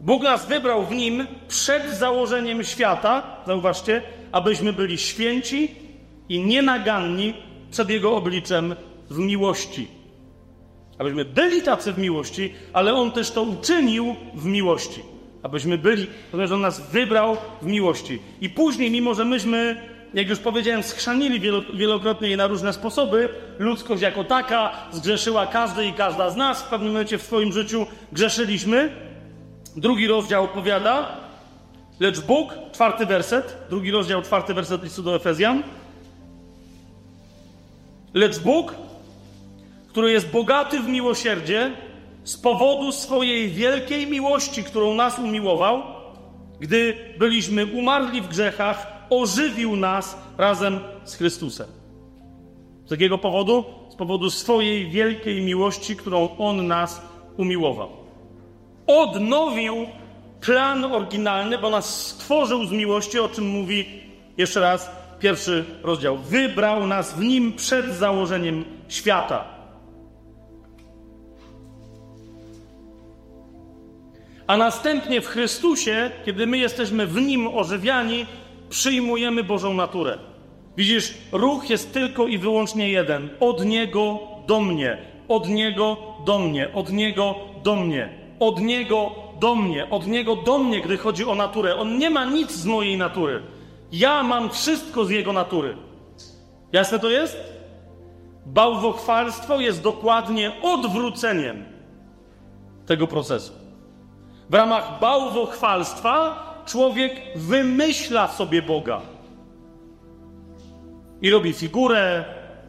Bóg 0.00 0.22
nas 0.22 0.46
wybrał 0.46 0.86
w 0.86 0.90
Nim 0.90 1.26
przed 1.48 1.90
założeniem 1.90 2.64
świata, 2.64 3.36
zauważcie, 3.46 4.02
abyśmy 4.32 4.72
byli 4.72 4.98
święci 4.98 5.74
i 6.28 6.40
nienaganni 6.44 7.34
przed 7.70 7.90
Jego 7.90 8.16
obliczem 8.16 8.74
w 9.10 9.18
miłości. 9.18 9.97
Abyśmy 10.98 11.24
byli 11.24 11.62
tacy 11.62 11.92
w 11.92 11.98
miłości, 11.98 12.54
ale 12.72 12.94
On 12.94 13.12
też 13.12 13.30
to 13.30 13.42
uczynił 13.42 14.16
w 14.34 14.44
miłości. 14.44 15.02
Abyśmy 15.42 15.78
byli, 15.78 16.06
ponieważ 16.30 16.52
On 16.52 16.60
nas 16.60 16.90
wybrał 16.90 17.36
w 17.62 17.66
miłości. 17.66 18.18
I 18.40 18.50
później, 18.50 18.90
mimo 18.90 19.14
że 19.14 19.24
myśmy, 19.24 19.82
jak 20.14 20.28
już 20.28 20.38
powiedziałem, 20.38 20.82
schrzanili 20.82 21.40
wielokrotnie 21.74 22.28
je 22.28 22.36
na 22.36 22.46
różne 22.46 22.72
sposoby, 22.72 23.28
ludzkość 23.58 24.02
jako 24.02 24.24
taka 24.24 24.72
zgrzeszyła 24.92 25.46
każdy 25.46 25.86
i 25.86 25.92
każda 25.92 26.30
z 26.30 26.36
nas. 26.36 26.62
W 26.62 26.68
pewnym 26.68 26.92
momencie 26.92 27.18
w 27.18 27.22
swoim 27.22 27.52
życiu 27.52 27.86
grzeszyliśmy. 28.12 28.90
Drugi 29.76 30.06
rozdział 30.06 30.44
opowiada, 30.44 31.16
lecz 32.00 32.20
Bóg, 32.20 32.54
czwarty 32.72 33.06
werset, 33.06 33.56
drugi 33.70 33.90
rozdział, 33.90 34.22
czwarty 34.22 34.54
werset 34.54 34.82
listu 34.82 35.02
do 35.02 35.16
Efezjan. 35.16 35.62
Lecz 38.14 38.38
Bóg, 38.38 38.74
który 39.88 40.12
jest 40.12 40.30
bogaty 40.30 40.80
w 40.80 40.88
miłosierdzie, 40.88 41.72
z 42.24 42.36
powodu 42.36 42.92
swojej 42.92 43.48
wielkiej 43.48 44.06
miłości, 44.06 44.64
którą 44.64 44.94
nas 44.94 45.18
umiłował, 45.18 45.82
gdy 46.60 46.96
byliśmy 47.18 47.66
umarli 47.66 48.20
w 48.20 48.28
grzechach, 48.28 48.86
ożywił 49.10 49.76
nas 49.76 50.18
razem 50.38 50.80
z 51.04 51.14
Chrystusem. 51.14 51.66
Z 52.86 52.90
jakiego 52.90 53.18
powodu? 53.18 53.64
Z 53.90 53.94
powodu 53.94 54.30
swojej 54.30 54.90
wielkiej 54.90 55.42
miłości, 55.42 55.96
którą 55.96 56.28
On 56.38 56.66
nas 56.66 57.02
umiłował. 57.36 57.88
Odnowił 58.86 59.74
plan 60.40 60.84
oryginalny, 60.84 61.58
bo 61.58 61.70
nas 61.70 62.06
stworzył 62.06 62.64
z 62.64 62.72
miłości, 62.72 63.18
o 63.18 63.28
czym 63.28 63.46
mówi 63.46 63.86
jeszcze 64.36 64.60
raz 64.60 64.90
pierwszy 65.20 65.64
rozdział. 65.82 66.18
Wybrał 66.18 66.86
nas 66.86 67.14
w 67.14 67.20
nim 67.20 67.52
przed 67.52 67.86
założeniem 67.86 68.64
świata 68.88 69.57
a 74.48 74.56
następnie 74.56 75.20
w 75.20 75.26
Chrystusie, 75.26 76.10
kiedy 76.24 76.46
my 76.46 76.58
jesteśmy 76.58 77.06
w 77.06 77.22
Nim 77.22 77.46
ożywiani, 77.46 78.26
przyjmujemy 78.70 79.44
Bożą 79.44 79.74
naturę. 79.74 80.18
Widzisz, 80.76 81.14
ruch 81.32 81.70
jest 81.70 81.92
tylko 81.92 82.26
i 82.26 82.38
wyłącznie 82.38 82.88
jeden. 82.88 83.28
Od 83.40 83.64
Niego 83.64 84.18
do 84.46 84.60
mnie, 84.60 84.98
od 85.28 85.48
Niego 85.48 85.96
do 86.24 86.38
mnie, 86.38 86.72
od 86.74 86.92
Niego 86.92 87.34
do 87.64 87.76
mnie, 87.76 88.08
od 88.40 88.60
Niego 88.60 89.10
do 89.40 89.54
mnie, 89.54 89.90
od 89.90 90.06
Niego 90.06 90.36
do 90.36 90.58
mnie, 90.58 90.80
gdy 90.80 90.96
chodzi 90.96 91.24
o 91.24 91.34
naturę. 91.34 91.76
On 91.76 91.98
nie 91.98 92.10
ma 92.10 92.24
nic 92.24 92.50
z 92.50 92.66
mojej 92.66 92.96
natury. 92.96 93.42
Ja 93.92 94.22
mam 94.22 94.50
wszystko 94.50 95.04
z 95.04 95.10
Jego 95.10 95.32
natury. 95.32 95.76
Jasne 96.72 96.98
to 96.98 97.10
jest? 97.10 97.36
Bałwochwalstwo 98.46 99.60
jest 99.60 99.82
dokładnie 99.82 100.52
odwróceniem 100.62 101.64
tego 102.86 103.06
procesu. 103.06 103.57
W 104.50 104.54
ramach 104.54 105.00
bałwochwalstwa 105.00 106.44
człowiek 106.66 107.12
wymyśla 107.36 108.28
sobie 108.28 108.62
Boga. 108.62 109.00
I 111.22 111.30
robi 111.30 111.52
figurę, 111.52 112.24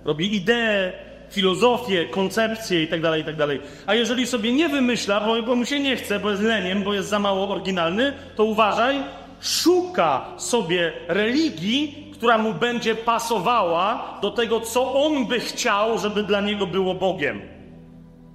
robi 0.05 0.35
ideę, 0.35 0.91
filozofię, 1.31 2.05
koncepcję 2.05 2.81
itd., 2.81 3.09
tak 3.09 3.17
itd. 3.17 3.47
Tak 3.47 3.67
A 3.85 3.95
jeżeli 3.95 4.27
sobie 4.27 4.53
nie 4.53 4.69
wymyśla, 4.69 5.19
bo, 5.19 5.43
bo 5.43 5.55
mu 5.55 5.65
się 5.65 5.79
nie 5.79 5.95
chce, 5.95 6.19
bo 6.19 6.29
jest 6.29 6.41
leniem, 6.43 6.83
bo 6.83 6.93
jest 6.93 7.09
za 7.09 7.19
mało 7.19 7.49
oryginalny, 7.49 8.13
to 8.35 8.43
uważaj, 8.43 9.03
szuka 9.41 10.25
sobie 10.37 10.93
religii, 11.07 12.11
która 12.13 12.37
mu 12.37 12.53
będzie 12.53 12.95
pasowała 12.95 14.19
do 14.21 14.31
tego, 14.31 14.59
co 14.59 14.93
on 15.05 15.25
by 15.25 15.39
chciał, 15.39 15.99
żeby 15.99 16.23
dla 16.23 16.41
niego 16.41 16.67
było 16.67 16.93
Bogiem. 16.93 17.41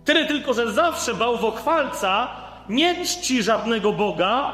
Tyle 0.04 0.26
tylko, 0.26 0.54
że 0.54 0.72
zawsze 0.72 1.14
bałwochwalca 1.14 2.43
nie 2.68 3.04
czci 3.04 3.42
żadnego 3.42 3.92
Boga, 3.92 4.52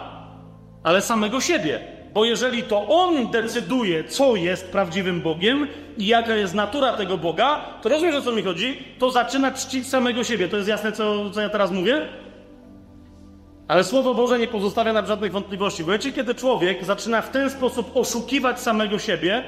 ale 0.82 1.02
samego 1.02 1.40
siebie. 1.40 1.80
Bo 2.14 2.24
jeżeli 2.24 2.62
to 2.62 2.88
on 2.88 3.30
decyduje, 3.30 4.04
co 4.04 4.36
jest 4.36 4.72
prawdziwym 4.72 5.20
Bogiem 5.20 5.66
i 5.98 6.06
jaka 6.06 6.36
jest 6.36 6.54
natura 6.54 6.92
tego 6.92 7.18
Boga, 7.18 7.60
to 7.82 7.88
rozumiesz 7.88 8.14
o 8.14 8.22
co 8.22 8.32
mi 8.32 8.42
chodzi? 8.42 8.84
To 8.98 9.10
zaczyna 9.10 9.50
czcić 9.50 9.88
samego 9.88 10.24
siebie. 10.24 10.48
To 10.48 10.56
jest 10.56 10.68
jasne, 10.68 10.92
co, 10.92 11.30
co 11.30 11.40
ja 11.40 11.48
teraz 11.48 11.70
mówię? 11.70 12.08
Ale 13.68 13.84
Słowo 13.84 14.14
Boże 14.14 14.38
nie 14.38 14.46
pozostawia 14.46 14.92
nam 14.92 15.06
żadnych 15.06 15.32
wątpliwości. 15.32 15.84
Bo 15.84 15.92
wiecie, 15.92 16.12
kiedy 16.12 16.34
człowiek 16.34 16.84
zaczyna 16.84 17.22
w 17.22 17.30
ten 17.30 17.50
sposób 17.50 17.90
oszukiwać 17.94 18.60
samego 18.60 18.98
siebie, 18.98 19.44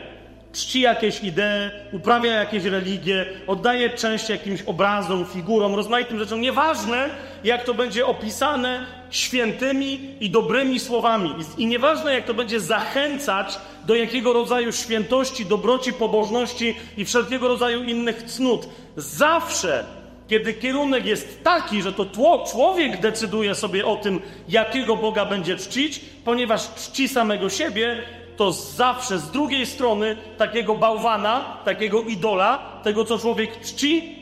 czci 0.53 0.81
jakieś 0.81 1.25
idee, 1.25 1.71
uprawia 1.93 2.33
jakieś 2.33 2.65
religie, 2.65 3.27
oddaje 3.47 3.91
część 3.91 4.29
jakimś 4.29 4.63
obrazom, 4.63 5.27
figurom, 5.27 5.75
rozmaitym 5.75 6.19
rzeczom. 6.19 6.41
Nieważne, 6.41 7.11
jak 7.45 7.65
to 7.65 7.75
będzie 7.75 8.07
opisane 8.07 8.87
świętymi 9.11 10.17
i 10.21 10.31
dobrymi 10.31 10.81
słowami. 10.81 11.35
I, 11.59 11.67
nieważne, 11.67 12.15
jak 12.15 12.25
to 12.25 12.35
będzie 12.35 12.61
zachęcać 12.61 13.59
do 13.87 13.95
jakiego 13.95 14.33
rodzaju 14.33 14.73
świętości, 14.73 15.47
dobroci, 15.47 15.93
pobożności 15.93 16.77
i 16.97 17.05
wszelkiego 17.05 17.49
rodzaju 17.49 17.83
innych 17.85 18.23
cnót. 18.23 18.69
Zawsze 18.97 19.85
kiedy 20.29 20.55
kierunek 20.55 21.07
jest 21.07 21.45
taki, 21.45 21.83
że 21.83 21.93
to 21.93 22.05
tło, 22.05 22.45
człowiek 22.51 23.01
decyduje 23.01 23.55
sobie 23.55 23.87
o 23.87 23.97
tym, 23.97 24.21
jakiego 24.49 24.97
Boga 24.97 25.25
będzie 25.25 25.57
czcić, 25.57 26.01
ponieważ 26.25 26.75
czci 26.75 27.09
samego 27.09 27.51
siebie, 27.51 28.03
to 28.43 28.53
zawsze 28.53 29.19
z 29.19 29.31
drugiej 29.31 29.67
strony 29.67 30.17
takiego 30.39 30.75
bałwana, 30.75 31.45
takiego 31.65 32.03
idola, 32.03 32.59
tego 32.83 33.05
co 33.05 33.19
człowiek 33.19 33.61
czci, 33.61 34.17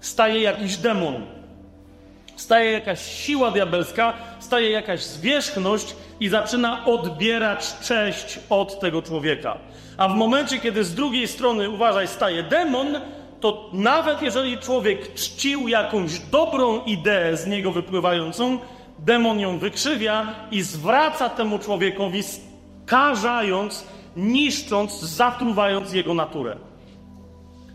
staje 0.00 0.40
jakiś 0.40 0.76
demon. 0.76 1.26
Staje 2.36 2.72
jakaś 2.72 3.24
siła 3.24 3.50
diabelska, 3.50 4.12
staje 4.40 4.70
jakaś 4.70 5.02
zwierzchność 5.02 5.96
i 6.20 6.28
zaczyna 6.28 6.84
odbierać 6.84 7.76
cześć 7.82 8.40
od 8.50 8.80
tego 8.80 9.02
człowieka. 9.02 9.58
A 9.96 10.08
w 10.08 10.14
momencie, 10.14 10.58
kiedy 10.58 10.84
z 10.84 10.94
drugiej 10.94 11.28
strony, 11.28 11.70
uważaj, 11.70 12.08
staje 12.08 12.42
demon, 12.42 13.00
to 13.40 13.70
nawet 13.72 14.22
jeżeli 14.22 14.58
człowiek 14.58 15.14
czcił 15.14 15.68
jakąś 15.68 16.18
dobrą 16.18 16.84
ideę 16.84 17.36
z 17.36 17.46
niego 17.46 17.72
wypływającą, 17.72 18.58
demon 18.98 19.40
ją 19.40 19.58
wykrzywia 19.58 20.34
i 20.50 20.62
zwraca 20.62 21.28
temu 21.28 21.58
człowiekowi 21.58 22.22
karzając, 22.86 23.84
niszcząc, 24.16 25.00
zatruwając 25.00 25.92
jego 25.92 26.14
naturę. 26.14 26.56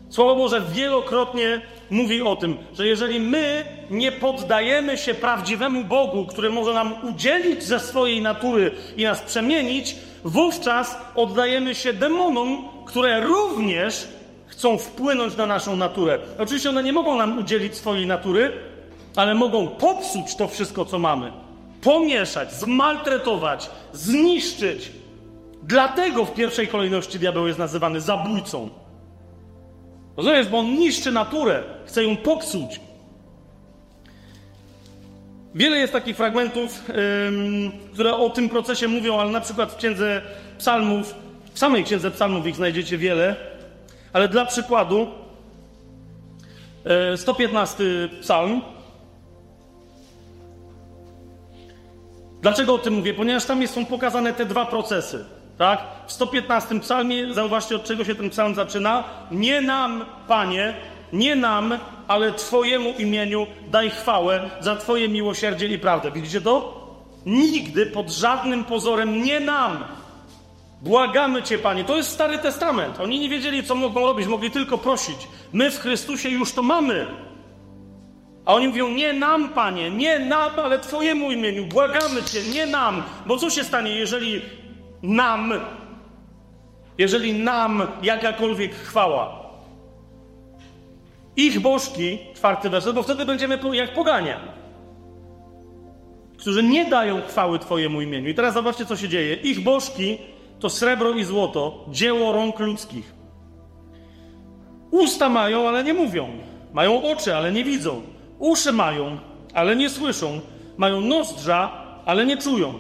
Słowo 0.10 0.36
Boże 0.36 0.62
wielokrotnie 0.74 1.62
mówi 1.90 2.22
o 2.22 2.36
tym, 2.36 2.58
że 2.74 2.88
jeżeli 2.88 3.20
my 3.20 3.66
nie 3.90 4.12
poddajemy 4.12 4.98
się 4.98 5.14
prawdziwemu 5.14 5.84
Bogu, 5.84 6.26
który 6.26 6.50
może 6.50 6.74
nam 6.74 6.94
udzielić 7.10 7.64
ze 7.64 7.80
swojej 7.80 8.22
natury 8.22 8.72
i 8.98 9.04
nas 9.04 9.22
przemienić, 9.22 9.96
wówczas 10.24 10.98
oddajemy 11.16 11.76
się 11.76 11.94
demonom, 11.94 12.70
które 12.86 13.22
również 13.22 14.08
chcą 14.48 14.78
wpłynąć 14.78 15.38
na 15.38 15.46
naszą 15.46 15.76
naturę. 15.76 16.20
Oczywiście 16.40 16.70
one 16.70 16.84
nie 16.84 16.94
mogą 16.94 17.18
nam 17.18 17.38
udzielić 17.38 17.76
swojej 17.76 18.08
natury, 18.08 18.52
ale 19.16 19.36
mogą 19.36 19.68
popsuć 19.68 20.36
to 20.36 20.48
wszystko, 20.48 20.86
co 20.86 21.00
mamy. 21.00 21.32
Pomieszać, 21.82 22.54
zmaltretować, 22.54 23.70
zniszczyć. 23.94 24.92
Dlatego 25.64 26.26
w 26.26 26.34
pierwszej 26.34 26.68
kolejności 26.68 27.20
diabeł 27.20 27.48
jest 27.48 27.60
nazywany 27.60 28.02
zabójcą. 28.02 28.70
Rozumiesz, 30.18 30.48
bo 30.48 30.60
on 30.60 30.66
niszczy 30.66 31.12
naturę, 31.12 31.64
chce 31.86 32.04
ją 32.04 32.18
popsuć. 32.18 32.80
Wiele 35.56 35.78
jest 35.78 35.94
takich 35.94 36.18
fragmentów, 36.18 36.84
które 37.94 38.16
o 38.16 38.30
tym 38.30 38.50
procesie 38.50 38.88
mówią, 38.88 39.20
ale 39.20 39.32
na 39.32 39.42
przykład 39.42 39.72
w 39.72 39.76
księdze 39.76 40.22
Psalmów, 40.58 41.16
W 41.54 41.60
samej 41.60 41.84
Księdze 41.84 42.12
Psalmów 42.12 42.48
ich 42.48 42.56
znajdziecie 42.56 42.98
wiele, 42.98 43.36
ale 44.14 44.28
dla 44.28 44.46
przykładu 44.46 45.08
115 47.16 47.84
e, 47.84 48.22
psalm. 48.22 48.62
Dlaczego 52.42 52.74
o 52.74 52.78
tym 52.78 52.94
mówię? 52.94 53.14
Ponieważ 53.14 53.46
tam 53.46 53.68
są 53.68 53.86
pokazane 53.86 54.34
te 54.34 54.46
dwa 54.46 54.66
procesy. 54.66 55.26
Tak? 55.62 55.80
W 56.08 56.12
115 56.12 56.80
psalmie, 56.80 57.34
zauważcie 57.34 57.76
od 57.76 57.84
czego 57.84 58.06
się 58.06 58.16
ten 58.16 58.30
psalm 58.30 58.56
zaczyna. 58.56 59.04
Nie 59.32 59.62
nam, 59.62 60.06
Panie, 60.28 60.74
nie 61.14 61.36
nam, 61.36 61.78
ale 62.08 62.32
Twojemu 62.32 62.90
imieniu 62.90 63.48
daj 63.72 63.90
chwałę 63.90 64.50
za 64.60 64.76
Twoje 64.76 65.10
miłosierdzie 65.10 65.68
i 65.68 65.80
prawdę. 65.80 66.12
Widzicie 66.12 66.42
to? 66.42 66.82
Nigdy 67.26 67.86
pod 67.86 68.12
żadnym 68.12 68.64
pozorem 68.64 69.24
nie 69.24 69.40
nam. 69.40 69.84
Błagamy 70.82 71.44
Cię, 71.44 71.58
Panie. 71.58 71.84
To 71.84 71.98
jest 71.98 72.10
Stary 72.10 72.38
Testament. 72.38 73.00
Oni 73.00 73.20
nie 73.20 73.30
wiedzieli, 73.30 73.64
co 73.64 73.76
mogą 73.76 74.06
robić, 74.06 74.28
mogli 74.28 74.52
tylko 74.52 74.78
prosić. 74.78 75.28
My 75.54 75.72
w 75.72 75.80
Chrystusie 75.80 76.30
już 76.30 76.54
to 76.54 76.64
mamy. 76.64 77.08
A 78.46 78.54
oni 78.54 78.68
mówią, 78.68 78.90
nie 78.90 79.14
nam, 79.14 79.50
Panie, 79.50 79.92
nie 79.92 80.20
nam, 80.20 80.52
ale 80.64 80.80
Twojemu 80.80 81.32
imieniu. 81.32 81.66
Błagamy 81.66 82.24
Cię, 82.24 82.40
nie 82.54 82.66
nam. 82.66 83.04
Bo 83.26 83.38
co 83.38 83.50
się 83.50 83.64
stanie, 83.64 83.96
jeżeli 83.96 84.42
nam, 85.04 85.54
jeżeli 86.98 87.34
nam 87.34 87.88
jakakolwiek 88.02 88.76
chwała? 88.76 89.42
Ich 91.36 91.60
bożki, 91.60 92.20
czwarty 92.36 92.70
werset, 92.70 92.96
bo 92.96 93.04
wtedy 93.04 93.26
będziemy 93.26 93.60
jak 93.74 93.94
pogania 93.94 94.62
którzy 96.42 96.64
nie 96.64 96.86
dają 96.86 97.22
chwały 97.22 97.60
Twojemu 97.60 98.02
imieniu. 98.02 98.30
I 98.30 98.36
teraz 98.36 98.54
zobaczcie, 98.54 98.86
co 98.86 98.98
się 98.98 99.10
dzieje. 99.10 99.36
Ich 99.36 99.64
bożki 99.64 100.18
to 100.60 100.70
srebro 100.70 101.12
i 101.12 101.24
złoto, 101.24 101.86
dzieło 101.90 102.34
rąk 102.34 102.60
ludzkich. 102.60 103.14
Usta 104.92 105.30
mają, 105.30 105.68
ale 105.68 105.84
nie 105.84 105.94
mówią. 105.94 106.30
Mają 106.74 107.04
oczy, 107.04 107.36
ale 107.36 107.52
nie 107.52 107.64
widzą. 107.64 108.02
Uszy 108.40 108.72
mają, 108.72 109.18
ale 109.54 109.76
nie 109.76 109.90
słyszą. 109.90 110.40
Mają 110.78 111.02
nozdrza, 111.02 111.72
ale 112.06 112.26
nie 112.26 112.38
czują. 112.38 112.80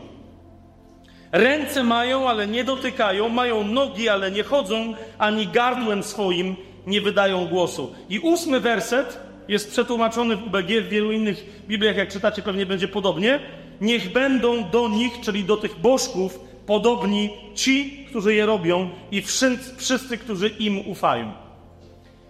Ręce 1.31 1.83
mają, 1.83 2.29
ale 2.29 2.47
nie 2.47 2.63
dotykają. 2.63 3.29
Mają 3.29 3.63
nogi, 3.63 4.09
ale 4.09 4.31
nie 4.31 4.43
chodzą, 4.43 4.93
ani 5.17 5.47
gardłem 5.47 6.03
swoim 6.03 6.55
nie 6.87 7.01
wydają 7.01 7.47
głosu. 7.47 7.93
I 8.09 8.19
ósmy 8.19 8.59
werset 8.59 9.19
jest 9.47 9.71
przetłumaczony 9.71 10.35
w 10.35 10.43
UBG, 10.43 10.67
w 10.81 10.89
wielu 10.89 11.11
innych 11.11 11.63
Bibliach, 11.67 11.95
jak 11.95 12.09
czytacie, 12.09 12.41
pewnie 12.41 12.65
będzie 12.65 12.87
podobnie. 12.87 13.39
Niech 13.81 14.11
będą 14.11 14.69
do 14.69 14.89
nich, 14.89 15.19
czyli 15.21 15.43
do 15.43 15.57
tych 15.57 15.79
bożków, 15.79 16.39
podobni 16.65 17.29
ci, 17.55 18.05
którzy 18.09 18.35
je 18.35 18.45
robią 18.45 18.89
i 19.11 19.21
wszyscy, 19.21 19.75
wszyscy, 19.77 20.17
którzy 20.17 20.47
im 20.47 20.89
ufają. 20.89 21.31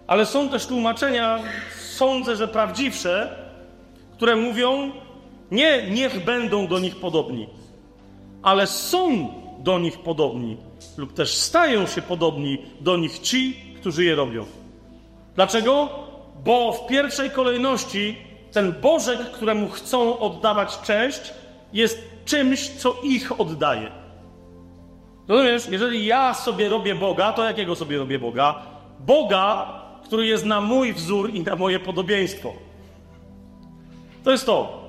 Ale 0.06 0.26
są 0.26 0.48
też 0.48 0.66
tłumaczenia, 0.66 1.38
sądzę, 1.94 2.36
że 2.36 2.48
prawdziwsze, 2.48 3.36
które 4.16 4.36
mówią, 4.36 4.90
nie 5.50 5.90
niech 5.90 6.24
będą 6.24 6.66
do 6.66 6.78
nich 6.78 6.96
podobni, 6.96 7.48
ale 8.42 8.66
są 8.66 9.28
do 9.58 9.78
nich 9.78 9.98
podobni, 9.98 10.56
lub 10.96 11.12
też 11.12 11.34
stają 11.34 11.86
się 11.86 12.02
podobni 12.02 12.58
do 12.80 12.96
nich 12.96 13.18
ci, 13.18 13.56
którzy 13.80 14.04
je 14.04 14.14
robią. 14.14 14.44
Dlaczego? 15.34 15.88
Bo 16.44 16.72
w 16.72 16.86
pierwszej 16.86 17.30
kolejności 17.30 18.16
ten 18.52 18.72
Bożek, 18.72 19.18
któremu 19.18 19.68
chcą 19.68 20.18
oddawać 20.18 20.78
cześć, 20.80 21.20
jest 21.72 21.98
czymś, 22.24 22.68
co 22.68 22.96
ich 23.02 23.40
oddaje. 23.40 23.90
Rozumiesz? 25.28 25.68
Jeżeli 25.70 26.06
ja 26.06 26.34
sobie 26.34 26.68
robię 26.68 26.94
Boga, 26.94 27.32
to 27.32 27.44
jakiego 27.44 27.74
sobie 27.74 27.98
robię 27.98 28.18
Boga? 28.18 28.62
Boga, 29.00 29.72
który 30.04 30.26
jest 30.26 30.44
na 30.44 30.60
mój 30.60 30.92
wzór 30.92 31.30
i 31.34 31.40
na 31.40 31.56
moje 31.56 31.80
podobieństwo. 31.80 32.52
To 34.24 34.30
jest 34.30 34.46
to. 34.46 34.82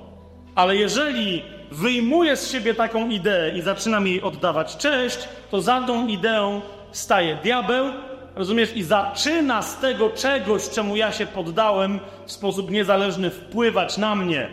Ale 0.54 0.76
jeżeli 0.76 1.42
wyjmuję 1.70 2.36
z 2.36 2.52
siebie 2.52 2.74
taką 2.74 3.08
ideę 3.08 3.58
i 3.58 3.62
zaczynam 3.62 4.06
jej 4.06 4.22
oddawać 4.22 4.76
cześć, 4.76 5.28
to 5.50 5.60
za 5.60 5.80
tą 5.80 6.06
ideą 6.06 6.60
staje 6.92 7.36
diabeł, 7.42 7.86
rozumiesz, 8.34 8.76
i 8.76 8.82
zaczyna 8.82 9.62
z 9.62 9.78
tego 9.78 10.10
czegoś, 10.10 10.68
czemu 10.68 10.96
ja 10.96 11.12
się 11.12 11.26
poddałem, 11.26 12.00
w 12.26 12.32
sposób 12.32 12.70
niezależny 12.70 13.30
wpływać 13.30 13.98
na 13.98 14.14
mnie. 14.14 14.48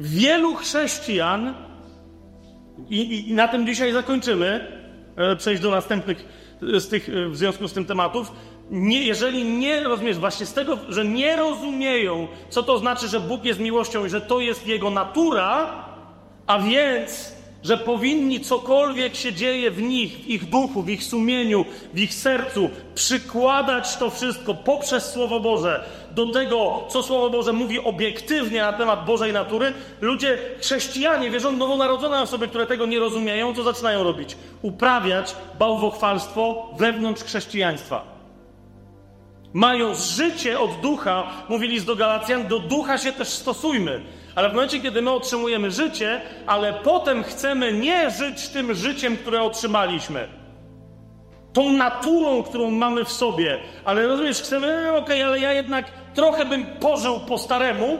Wielu 0.00 0.54
chrześcijan 0.54 1.54
i, 2.90 3.30
I, 3.30 3.34
na 3.34 3.48
tym 3.48 3.66
dzisiaj 3.66 3.92
zakończymy. 3.92 4.66
E, 5.16 5.36
przejść 5.36 5.62
do 5.62 5.70
następnych 5.70 6.24
z 6.62 6.88
tych, 6.88 7.08
e, 7.08 7.28
w 7.28 7.36
związku 7.36 7.68
z 7.68 7.72
tym 7.72 7.84
tematów. 7.84 8.32
Nie, 8.70 9.02
jeżeli 9.02 9.44
nie 9.44 9.82
rozumiesz, 9.82 10.18
właśnie 10.18 10.46
z 10.46 10.52
tego, 10.52 10.78
że 10.88 11.04
nie 11.04 11.36
rozumieją, 11.36 12.28
co 12.50 12.62
to 12.62 12.78
znaczy, 12.78 13.08
że 13.08 13.20
Bóg 13.20 13.44
jest 13.44 13.60
miłością 13.60 14.06
i 14.06 14.10
że 14.10 14.20
to 14.20 14.40
jest 14.40 14.66
Jego 14.66 14.90
natura, 14.90 15.84
a 16.46 16.58
więc 16.58 17.34
że 17.64 17.78
powinni 17.78 18.40
cokolwiek 18.40 19.16
się 19.16 19.32
dzieje 19.32 19.70
w 19.70 19.82
nich, 19.82 20.16
w 20.16 20.26
ich 20.26 20.48
duchu, 20.48 20.82
w 20.82 20.88
ich 20.88 21.04
sumieniu, 21.04 21.64
w 21.94 21.98
ich 21.98 22.14
sercu, 22.14 22.70
przykładać 22.94 23.96
to 23.96 24.10
wszystko 24.10 24.54
poprzez 24.54 25.12
Słowo 25.12 25.40
Boże 25.40 25.84
do 26.10 26.26
tego, 26.26 26.84
co 26.88 27.02
Słowo 27.02 27.30
Boże 27.30 27.52
mówi 27.52 27.78
obiektywnie 27.78 28.60
na 28.60 28.72
temat 28.72 29.04
Bożej 29.04 29.32
natury, 29.32 29.72
ludzie, 30.00 30.38
chrześcijanie, 30.60 31.30
wierzą 31.30 31.52
nowonarodzone 31.52 32.22
osoby, 32.22 32.48
które 32.48 32.66
tego 32.66 32.86
nie 32.86 32.98
rozumieją, 32.98 33.54
co 33.54 33.62
zaczynają 33.62 34.02
robić? 34.02 34.36
Uprawiać 34.62 35.36
bałwochwalstwo 35.58 36.70
wewnątrz 36.78 37.22
chrześcijaństwa. 37.22 38.13
Mają 39.54 39.94
życie 39.94 40.60
od 40.60 40.80
ducha, 40.80 41.26
mówili 41.48 41.80
z 41.80 41.84
do 41.84 41.96
Galacjan, 41.96 42.46
do 42.46 42.58
ducha 42.58 42.98
się 42.98 43.12
też 43.12 43.28
stosujmy. 43.28 44.00
Ale 44.34 44.48
w 44.50 44.52
momencie, 44.52 44.80
kiedy 44.80 45.02
my 45.02 45.10
otrzymujemy 45.10 45.70
życie, 45.70 46.20
ale 46.46 46.72
potem 46.72 47.22
chcemy 47.24 47.72
nie 47.72 48.10
żyć 48.10 48.48
tym 48.48 48.74
życiem, 48.74 49.16
które 49.16 49.42
otrzymaliśmy, 49.42 50.28
tą 51.52 51.72
naturą, 51.72 52.42
którą 52.42 52.70
mamy 52.70 53.04
w 53.04 53.12
sobie, 53.12 53.58
ale 53.84 54.06
rozumiesz, 54.06 54.42
chcemy, 54.42 54.66
e, 54.66 54.88
okej, 54.90 55.02
okay, 55.02 55.24
ale 55.24 55.40
ja 55.40 55.52
jednak 55.52 55.86
trochę 56.14 56.44
bym 56.44 56.66
pożył 56.66 57.20
po 57.20 57.38
staremu, 57.38 57.98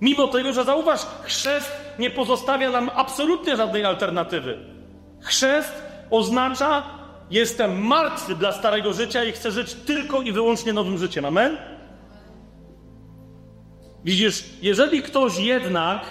mimo 0.00 0.28
tego, 0.28 0.52
że 0.52 0.64
zauważ, 0.64 1.00
chrzest 1.22 1.72
nie 1.98 2.10
pozostawia 2.10 2.70
nam 2.70 2.90
absolutnie 2.94 3.56
żadnej 3.56 3.84
alternatywy. 3.84 4.58
Chrzest 5.20 5.82
oznacza, 6.10 6.82
jestem 7.30 7.82
martwy 7.82 8.34
dla 8.34 8.52
starego 8.52 8.92
życia 8.92 9.24
i 9.24 9.32
chcę 9.32 9.50
żyć 9.50 9.74
tylko 9.74 10.22
i 10.22 10.32
wyłącznie 10.32 10.72
nowym 10.72 10.98
życiem. 10.98 11.24
Amen? 11.24 11.56
Widzisz, 14.04 14.44
jeżeli 14.62 15.02
ktoś 15.02 15.38
jednak 15.38 16.02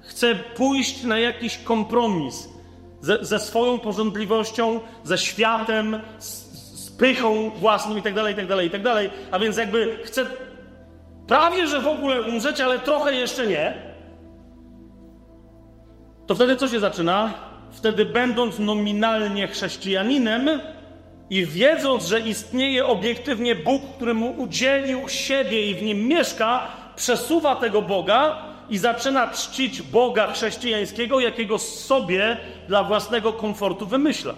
chce 0.00 0.34
pójść 0.34 1.02
na 1.02 1.18
jakiś 1.18 1.58
kompromis 1.58 2.48
ze, 3.00 3.24
ze 3.24 3.38
swoją 3.38 3.78
porządliwością, 3.78 4.80
ze 5.04 5.18
światem, 5.18 6.00
z, 6.18 6.28
z 6.84 6.90
pychą 6.90 7.50
własną 7.50 7.96
itd., 7.96 8.30
itd., 8.30 8.64
itd., 8.64 9.10
a 9.30 9.38
więc 9.38 9.56
jakby 9.56 9.98
chce 10.04 10.26
prawie, 11.26 11.66
że 11.66 11.80
w 11.80 11.86
ogóle 11.86 12.22
umrzeć, 12.22 12.60
ale 12.60 12.78
trochę 12.78 13.14
jeszcze 13.14 13.46
nie, 13.46 13.94
to 16.26 16.34
wtedy 16.34 16.56
co 16.56 16.68
się 16.68 16.80
zaczyna? 16.80 17.34
Wtedy 17.74 18.04
będąc 18.04 18.58
nominalnie 18.58 19.48
chrześcijaninem 19.48 20.60
i 21.30 21.46
wiedząc, 21.46 22.06
że 22.06 22.20
istnieje 22.20 22.86
obiektywnie 22.86 23.54
Bóg, 23.54 23.82
który 23.96 24.14
mu 24.14 24.30
udzielił 24.30 25.08
siebie 25.08 25.70
i 25.70 25.74
w 25.74 25.82
nim 25.82 26.08
mieszka, 26.08 26.68
przesuwa 26.96 27.56
tego 27.56 27.82
Boga 27.82 28.36
i 28.70 28.78
zaczyna 28.78 29.28
czcić 29.28 29.82
Boga 29.82 30.32
chrześcijańskiego, 30.32 31.20
jakiego 31.20 31.58
sobie 31.58 32.36
dla 32.68 32.84
własnego 32.84 33.32
komfortu 33.32 33.86
wymyśla. 33.86 34.34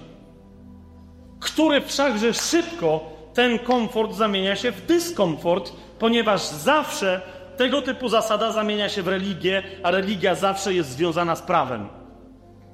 Który 1.40 1.80
wszakże 1.80 2.34
szybko 2.34 3.16
ten 3.34 3.58
komfort 3.58 4.14
zamienia 4.14 4.56
się 4.56 4.72
w 4.72 4.86
dyskomfort, 4.86 5.72
ponieważ 5.98 6.42
zawsze 6.42 7.20
tego 7.56 7.82
typu 7.82 8.08
zasada 8.08 8.52
zamienia 8.52 8.88
się 8.88 9.02
w 9.02 9.08
religię, 9.08 9.62
a 9.82 9.90
religia 9.90 10.34
zawsze 10.34 10.74
jest 10.74 10.90
związana 10.90 11.36
z 11.36 11.42
prawem. 11.42 11.88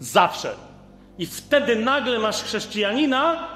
Zawsze. 0.02 0.54
I 1.18 1.26
wtedy 1.26 1.76
nagle 1.76 2.18
masz 2.18 2.42
chrześcijanina, 2.42 3.48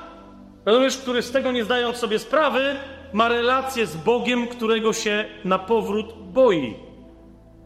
rozumiesz, 0.64 0.96
który 0.96 1.22
z 1.22 1.30
tego 1.30 1.52
nie 1.52 1.64
zdając 1.64 1.96
sobie 1.96 2.18
sprawy, 2.18 2.76
ma 3.12 3.28
relację 3.28 3.86
z 3.86 3.96
Bogiem, 3.96 4.48
którego 4.48 4.92
się 4.92 5.24
na 5.44 5.58
powrót 5.58 6.12
boi. 6.32 6.74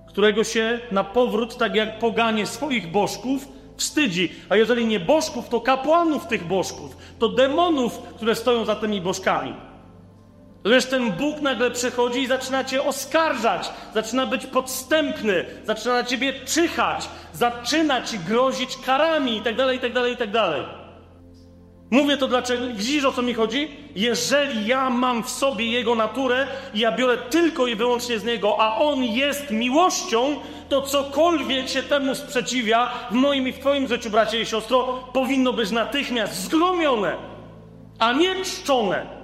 Którego 0.08 0.44
się 0.44 0.80
na 0.92 1.04
powrót, 1.04 1.56
tak 1.56 1.74
jak 1.74 1.98
poganie 1.98 2.46
swoich 2.46 2.90
bożków, 2.90 3.48
wstydzi. 3.76 4.32
A 4.48 4.56
jeżeli 4.56 4.86
nie 4.86 5.00
bożków, 5.00 5.48
to 5.48 5.60
kapłanów 5.60 6.26
tych 6.26 6.46
bożków, 6.46 6.96
to 7.18 7.28
demonów, 7.28 7.98
które 7.98 8.34
stoją 8.34 8.64
za 8.64 8.76
tymi 8.76 9.00
bożkami. 9.00 9.54
Wiesz, 10.64 10.86
ten 10.86 11.12
Bóg 11.12 11.40
nagle 11.40 11.70
przychodzi 11.70 12.22
i 12.22 12.26
zaczyna 12.26 12.64
cię 12.64 12.82
oskarżać, 12.82 13.70
zaczyna 13.94 14.26
być 14.26 14.46
podstępny, 14.46 15.44
zaczyna 15.64 15.94
na 15.94 16.04
ciebie 16.04 16.32
czyhać, 16.32 17.08
zaczyna 17.32 18.02
ci 18.02 18.18
grozić 18.18 18.76
karami 18.76 19.36
itd., 19.36 19.74
itd., 19.74 20.10
itd. 20.10 20.64
Mówię 21.90 22.16
to 22.16 22.28
dlaczego, 22.28 22.66
widzisz 22.66 23.04
o 23.04 23.12
co 23.12 23.22
mi 23.22 23.34
chodzi? 23.34 23.68
Jeżeli 23.94 24.66
ja 24.66 24.90
mam 24.90 25.22
w 25.22 25.30
sobie 25.30 25.66
Jego 25.66 25.94
naturę 25.94 26.46
i 26.74 26.78
ja 26.78 26.92
biorę 26.92 27.18
tylko 27.18 27.66
i 27.66 27.74
wyłącznie 27.74 28.18
z 28.18 28.24
Niego, 28.24 28.56
a 28.60 28.76
On 28.76 29.04
jest 29.04 29.50
miłością, 29.50 30.36
to 30.68 30.82
cokolwiek 30.82 31.68
się 31.68 31.82
temu 31.82 32.14
sprzeciwia 32.14 32.90
w 33.10 33.14
moim 33.14 33.48
i 33.48 33.52
w 33.52 33.58
Twoim 33.58 33.88
życiu, 33.88 34.10
bracie 34.10 34.40
i 34.40 34.46
siostro, 34.46 35.04
powinno 35.12 35.52
być 35.52 35.70
natychmiast 35.70 36.34
zgromione, 36.34 37.16
a 37.98 38.12
nie 38.12 38.44
czczone. 38.44 39.19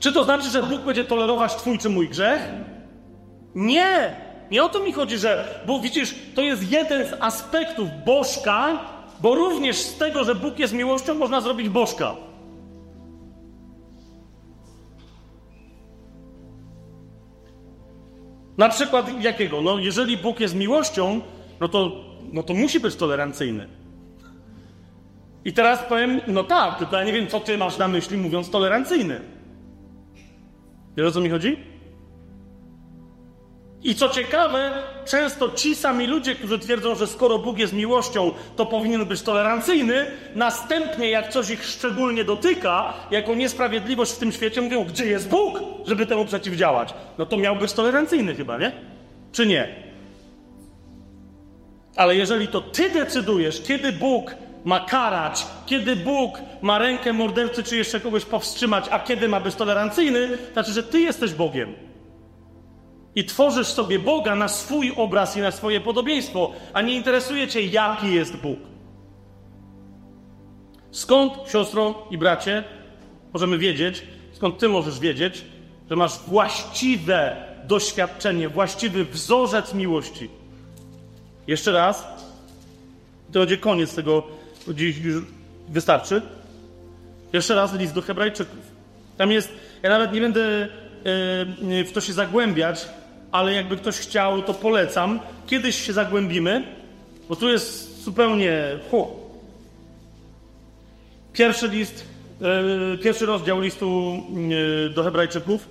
Czy 0.00 0.12
to 0.12 0.24
znaczy, 0.24 0.50
że 0.50 0.62
Bóg 0.62 0.80
będzie 0.80 1.04
tolerować 1.04 1.54
Twój 1.54 1.78
czy 1.78 1.88
mój 1.88 2.08
grzech? 2.08 2.48
Nie! 3.54 4.16
Nie 4.50 4.64
o 4.64 4.68
to 4.68 4.80
mi 4.80 4.92
chodzi, 4.92 5.18
że, 5.18 5.62
bo 5.66 5.80
widzisz, 5.80 6.14
to 6.34 6.42
jest 6.42 6.72
jeden 6.72 7.06
z 7.06 7.16
aspektów 7.20 7.88
bożka, 8.06 8.78
bo 9.20 9.34
również 9.34 9.76
z 9.76 9.98
tego, 9.98 10.24
że 10.24 10.34
Bóg 10.34 10.58
jest 10.58 10.74
miłością, 10.74 11.14
można 11.14 11.40
zrobić 11.40 11.68
bożka. 11.68 12.16
Na 18.58 18.68
przykład 18.68 19.22
jakiego? 19.22 19.60
No, 19.60 19.78
jeżeli 19.78 20.16
Bóg 20.16 20.40
jest 20.40 20.54
miłością, 20.54 21.20
no 21.60 21.68
to, 21.68 21.92
no 22.32 22.42
to 22.42 22.54
musi 22.54 22.80
być 22.80 22.96
tolerancyjny. 22.96 23.68
I 25.44 25.52
teraz 25.52 25.82
powiem, 25.88 26.20
no 26.26 26.44
tak, 26.44 26.78
tylko 26.78 26.96
ja 26.96 27.04
nie 27.04 27.12
wiem, 27.12 27.26
co 27.26 27.40
ty 27.40 27.58
masz 27.58 27.78
na 27.78 27.88
myśli, 27.88 28.16
mówiąc 28.16 28.50
tolerancyjny. 28.50 29.39
Wiesz 30.96 31.06
o 31.06 31.12
co 31.12 31.20
mi 31.20 31.30
chodzi? 31.30 31.56
I 33.82 33.94
co 33.94 34.08
ciekawe, 34.08 34.82
często 35.04 35.50
ci 35.50 35.74
sami 35.74 36.06
ludzie, 36.06 36.34
którzy 36.34 36.58
twierdzą, 36.58 36.94
że 36.94 37.06
skoro 37.06 37.38
Bóg 37.38 37.58
jest 37.58 37.72
miłością, 37.72 38.30
to 38.56 38.66
powinien 38.66 39.04
być 39.04 39.22
tolerancyjny, 39.22 40.06
następnie 40.34 41.10
jak 41.10 41.28
coś 41.28 41.50
ich 41.50 41.64
szczególnie 41.64 42.24
dotyka, 42.24 42.92
jako 43.10 43.34
niesprawiedliwość 43.34 44.12
w 44.12 44.18
tym 44.18 44.32
świecie, 44.32 44.60
mówią, 44.60 44.84
gdzie 44.84 45.06
jest 45.06 45.28
Bóg, 45.28 45.60
żeby 45.86 46.06
temu 46.06 46.24
przeciwdziałać. 46.24 46.94
No 47.18 47.26
to 47.26 47.36
miał 47.36 47.56
być 47.56 47.72
tolerancyjny 47.72 48.34
chyba, 48.34 48.58
nie? 48.58 48.72
Czy 49.32 49.46
nie? 49.46 49.68
Ale 51.96 52.16
jeżeli 52.16 52.48
to 52.48 52.60
ty 52.60 52.90
decydujesz, 52.90 53.62
kiedy 53.62 53.92
Bóg 53.92 54.34
ma 54.64 54.80
karać, 54.80 55.46
kiedy 55.66 55.96
Bóg 55.96 56.38
ma 56.62 56.78
rękę 56.78 57.12
mordercy 57.12 57.62
czy 57.62 57.76
jeszcze 57.76 58.00
kogoś 58.00 58.24
powstrzymać, 58.24 58.84
a 58.90 58.98
kiedy 58.98 59.28
ma 59.28 59.40
być 59.40 59.54
tolerancyjny, 59.54 60.38
to 60.38 60.52
znaczy, 60.52 60.72
że 60.72 60.82
ty 60.82 61.00
jesteś 61.00 61.34
Bogiem. 61.34 61.74
I 63.14 63.24
tworzysz 63.24 63.66
sobie 63.66 63.98
Boga 63.98 64.34
na 64.34 64.48
swój 64.48 64.92
obraz 64.96 65.36
i 65.36 65.40
na 65.40 65.50
swoje 65.50 65.80
podobieństwo, 65.80 66.52
a 66.72 66.82
nie 66.82 66.94
interesuje 66.94 67.48
cię, 67.48 67.62
jaki 67.62 68.14
jest 68.14 68.36
Bóg. 68.36 68.58
Skąd, 70.90 71.32
siostro 71.52 71.94
i 72.10 72.18
bracie, 72.18 72.64
możemy 73.32 73.58
wiedzieć, 73.58 74.02
skąd 74.32 74.58
ty 74.58 74.68
możesz 74.68 75.00
wiedzieć, 75.00 75.44
że 75.90 75.96
masz 75.96 76.18
właściwe 76.18 77.36
doświadczenie, 77.64 78.48
właściwy 78.48 79.04
wzorzec 79.04 79.74
miłości? 79.74 80.30
Jeszcze 81.46 81.72
raz, 81.72 82.06
to 83.32 83.38
będzie 83.38 83.56
koniec 83.56 83.94
tego 83.94 84.22
Dziś 84.68 84.98
już 84.98 85.24
wystarczy. 85.68 86.22
Jeszcze 87.32 87.54
raz 87.54 87.74
list 87.74 87.94
do 87.94 88.02
Hebrajczyków. 88.02 88.58
Tam 89.18 89.32
jest, 89.32 89.52
ja 89.82 89.90
nawet 89.90 90.12
nie 90.12 90.20
będę 90.20 90.42
e, 90.44 90.68
w 91.84 91.90
to 91.94 92.00
się 92.00 92.12
zagłębiać, 92.12 92.88
ale 93.32 93.54
jakby 93.54 93.76
ktoś 93.76 93.96
chciał, 93.96 94.42
to 94.42 94.54
polecam. 94.54 95.20
Kiedyś 95.46 95.86
się 95.86 95.92
zagłębimy, 95.92 96.64
bo 97.28 97.36
tu 97.36 97.48
jest 97.48 98.02
zupełnie. 98.02 98.78
Hu. 98.90 99.08
Pierwszy 101.32 101.68
list, 101.68 102.04
e, 102.42 102.98
pierwszy 102.98 103.26
rozdział 103.26 103.60
listu 103.60 104.22
e, 104.86 104.90
do 104.90 105.04
Hebrajczyków. 105.04 105.68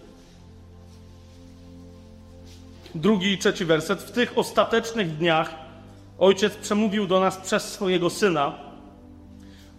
Drugi 2.95 3.31
i 3.31 3.37
trzeci 3.37 3.65
werset. 3.65 4.01
W 4.01 4.11
tych 4.11 4.37
ostatecznych 4.37 5.17
dniach 5.17 5.55
Ojciec 6.19 6.55
przemówił 6.55 7.07
do 7.07 7.19
nas 7.19 7.37
przez 7.37 7.63
swojego 7.63 8.09
syna 8.09 8.68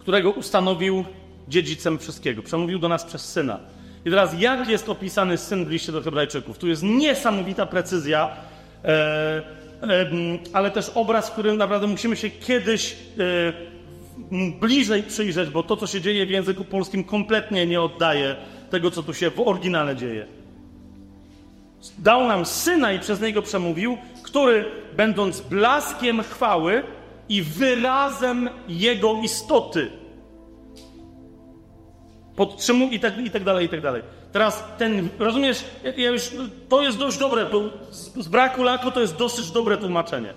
którego 0.01 0.31
ustanowił 0.31 1.05
dziedzicem 1.47 1.99
wszystkiego. 1.99 2.43
Przemówił 2.43 2.79
do 2.79 2.89
nas 2.89 3.05
przez 3.05 3.25
syna. 3.25 3.59
I 4.05 4.09
teraz, 4.09 4.39
jak 4.39 4.69
jest 4.69 4.89
opisany 4.89 5.37
syn 5.37 5.65
w 5.65 5.69
liście 5.69 5.91
do 5.91 6.01
Hebrajczyków? 6.01 6.57
Tu 6.57 6.67
jest 6.67 6.83
niesamowita 6.83 7.65
precyzja, 7.65 8.29
e, 8.83 8.87
e, 9.83 10.05
ale 10.53 10.71
też 10.71 10.91
obraz, 10.95 11.31
którym 11.31 11.57
naprawdę 11.57 11.87
musimy 11.87 12.15
się 12.15 12.29
kiedyś 12.29 12.95
e, 13.19 13.53
bliżej 14.59 15.03
przyjrzeć, 15.03 15.49
bo 15.49 15.63
to, 15.63 15.77
co 15.77 15.87
się 15.87 16.01
dzieje 16.01 16.25
w 16.25 16.29
języku 16.29 16.63
polskim, 16.63 17.03
kompletnie 17.03 17.65
nie 17.65 17.81
oddaje 17.81 18.35
tego, 18.69 18.91
co 18.91 19.03
tu 19.03 19.13
się 19.13 19.31
w 19.31 19.39
oryginale 19.39 19.95
dzieje. 19.95 20.27
Dał 21.97 22.27
nam 22.27 22.45
syna 22.45 22.93
i 22.93 22.99
przez 22.99 23.21
niego 23.21 23.41
przemówił, 23.41 23.97
który, 24.23 24.65
będąc 24.97 25.41
blaskiem 25.41 26.23
chwały, 26.23 26.83
i 27.31 27.41
wyrazem 27.41 28.49
Jego 28.67 29.13
istoty. 29.23 29.91
Podtrzymuj 32.35 32.95
i 32.95 32.99
tak, 32.99 33.17
i 33.17 33.31
tak 33.31 33.43
dalej, 33.43 33.65
i 33.65 33.69
tak 33.69 33.81
dalej. 33.81 34.01
Teraz 34.31 34.63
ten, 34.77 35.09
rozumiesz, 35.19 35.65
ja 35.97 36.09
już, 36.09 36.31
to 36.69 36.81
jest 36.81 36.97
dość 36.97 37.17
dobre, 37.17 37.47
z, 37.91 38.13
z 38.17 38.27
braku 38.27 38.63
lako 38.63 38.91
to 38.91 39.01
jest 39.01 39.15
dosyć 39.15 39.51
dobre 39.51 39.77
tłumaczenie. 39.77 40.33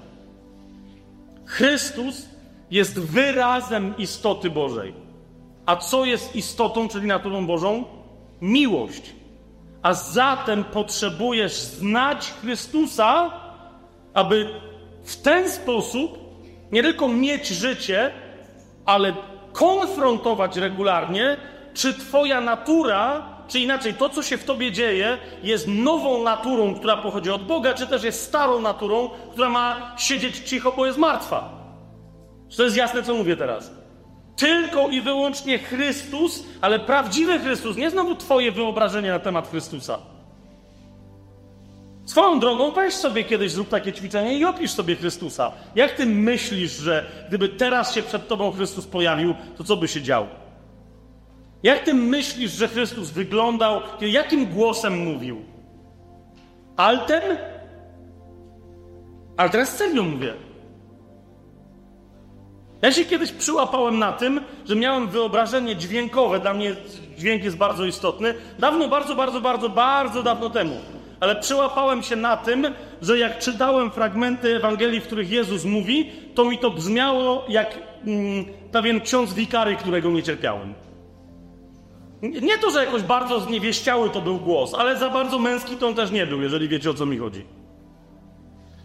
Chrystus 1.44 2.28
jest 2.70 3.00
wyrazem 3.00 3.94
istoty 3.98 4.50
Bożej. 4.50 4.94
A 5.66 5.76
co 5.76 6.04
jest 6.04 6.36
istotą, 6.36 6.88
czyli 6.88 7.06
naturą 7.06 7.46
Bożą? 7.46 7.84
Miłość. 8.40 9.14
A 9.82 9.94
zatem 9.94 10.64
potrzebujesz 10.64 11.52
znać 11.52 12.30
Chrystusa, 12.40 13.30
aby 14.14 14.60
w 15.04 15.16
ten 15.16 15.50
sposób 15.50 16.23
nie 16.74 16.82
tylko 16.82 17.08
mieć 17.08 17.48
życie, 17.48 18.10
ale 18.86 19.14
konfrontować 19.52 20.56
regularnie, 20.56 21.36
czy 21.74 21.94
Twoja 21.94 22.40
natura, 22.40 23.22
czy 23.48 23.60
inaczej 23.60 23.94
to, 23.94 24.08
co 24.08 24.22
się 24.22 24.36
w 24.38 24.44
Tobie 24.44 24.72
dzieje, 24.72 25.18
jest 25.42 25.68
nową 25.68 26.22
naturą, 26.22 26.74
która 26.74 26.96
pochodzi 26.96 27.30
od 27.30 27.46
Boga, 27.46 27.74
czy 27.74 27.86
też 27.86 28.04
jest 28.04 28.22
starą 28.22 28.60
naturą, 28.60 29.10
która 29.32 29.48
ma 29.48 29.94
siedzieć 29.98 30.38
cicho, 30.38 30.72
bo 30.76 30.86
jest 30.86 30.98
martwa. 30.98 31.50
Czy 32.48 32.56
to 32.56 32.62
jest 32.62 32.76
jasne, 32.76 33.02
co 33.02 33.14
mówię 33.14 33.36
teraz? 33.36 33.70
Tylko 34.36 34.88
i 34.88 35.00
wyłącznie 35.00 35.58
Chrystus, 35.58 36.44
ale 36.60 36.78
prawdziwy 36.78 37.38
Chrystus, 37.38 37.76
nie 37.76 37.90
znowu 37.90 38.14
Twoje 38.14 38.52
wyobrażenie 38.52 39.10
na 39.10 39.18
temat 39.18 39.50
Chrystusa. 39.50 39.98
Swoją 42.04 42.40
drogą 42.40 42.70
weź 42.70 42.94
sobie 42.94 43.24
kiedyś, 43.24 43.52
zrób 43.52 43.68
takie 43.68 43.92
ćwiczenie 43.92 44.38
i 44.38 44.44
opisz 44.44 44.70
sobie 44.70 44.96
Chrystusa. 44.96 45.52
Jak 45.74 45.92
ty 45.92 46.06
myślisz, 46.06 46.72
że 46.72 47.06
gdyby 47.28 47.48
teraz 47.48 47.94
się 47.94 48.02
przed 48.02 48.28
tobą 48.28 48.52
Chrystus 48.52 48.86
pojawił, 48.86 49.34
to 49.56 49.64
co 49.64 49.76
by 49.76 49.88
się 49.88 50.02
działo? 50.02 50.26
Jak 51.62 51.84
ty 51.84 51.94
myślisz, 51.94 52.52
że 52.52 52.68
Chrystus 52.68 53.10
wyglądał, 53.10 53.80
jakim 54.00 54.46
głosem 54.46 54.98
mówił? 54.98 55.42
Altem? 56.76 57.22
Ale 59.36 59.50
teraz 59.50 59.76
serio 59.76 60.02
mówię. 60.02 60.34
Ja 62.82 62.92
się 62.92 63.04
kiedyś 63.04 63.32
przyłapałem 63.32 63.98
na 63.98 64.12
tym, 64.12 64.40
że 64.64 64.76
miałem 64.76 65.08
wyobrażenie 65.08 65.76
dźwiękowe, 65.76 66.40
dla 66.40 66.54
mnie 66.54 66.76
dźwięk 67.18 67.44
jest 67.44 67.56
bardzo 67.56 67.84
istotny, 67.84 68.34
dawno, 68.58 68.88
bardzo, 68.88 69.16
bardzo, 69.16 69.40
bardzo, 69.40 69.68
bardzo 69.68 70.22
dawno 70.22 70.50
temu 70.50 70.76
ale 71.24 71.36
przyłapałem 71.36 72.02
się 72.02 72.16
na 72.16 72.36
tym, 72.36 72.66
że 73.02 73.18
jak 73.18 73.38
czytałem 73.38 73.90
fragmenty 73.90 74.56
Ewangelii, 74.56 75.00
w 75.00 75.06
których 75.06 75.30
Jezus 75.30 75.64
mówi, 75.64 76.12
to 76.34 76.44
mi 76.44 76.58
to 76.58 76.70
brzmiało 76.70 77.44
jak 77.48 77.78
mm, 78.06 78.44
pewien 78.72 79.00
ksiądz 79.00 79.34
wikary, 79.34 79.76
którego 79.76 80.10
nie 80.10 80.22
cierpiałem. 80.22 80.74
Nie 82.22 82.58
to, 82.58 82.70
że 82.70 82.84
jakoś 82.84 83.02
bardzo 83.02 83.40
zniewieściały 83.40 84.10
to 84.10 84.20
był 84.20 84.38
głos, 84.38 84.74
ale 84.74 84.98
za 84.98 85.10
bardzo 85.10 85.38
męski 85.38 85.76
to 85.76 85.88
on 85.88 85.94
też 85.94 86.10
nie 86.10 86.26
był, 86.26 86.42
jeżeli 86.42 86.68
wiecie 86.68 86.90
o 86.90 86.94
co 86.94 87.06
mi 87.06 87.18
chodzi. 87.18 87.46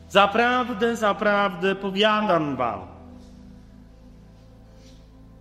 Zaprawdę, 0.09 0.95
zaprawdę 0.95 1.75
powiadam 1.75 2.55
wam. 2.55 2.98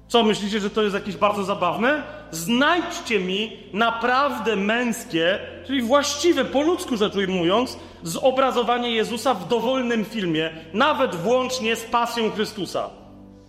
Co, 0.08 0.22
myślicie, 0.22 0.60
że 0.60 0.70
to 0.70 0.82
jest 0.82 0.94
jakieś 0.94 1.16
bardzo 1.16 1.44
zabawne? 1.44 2.02
znajdźcie 2.30 3.20
mi 3.20 3.56
naprawdę 3.72 4.56
męskie, 4.56 5.38
czyli 5.66 5.82
właściwe, 5.82 6.44
po 6.44 6.62
ludzku 6.62 6.96
rzecz 6.96 7.16
ujmując, 7.16 7.78
zobrazowanie 8.02 8.90
Jezusa 8.90 9.34
w 9.34 9.48
dowolnym 9.48 10.04
filmie, 10.04 10.50
nawet 10.74 11.14
włącznie 11.14 11.76
z 11.76 11.84
pasją 11.84 12.30
Chrystusa, 12.30 12.90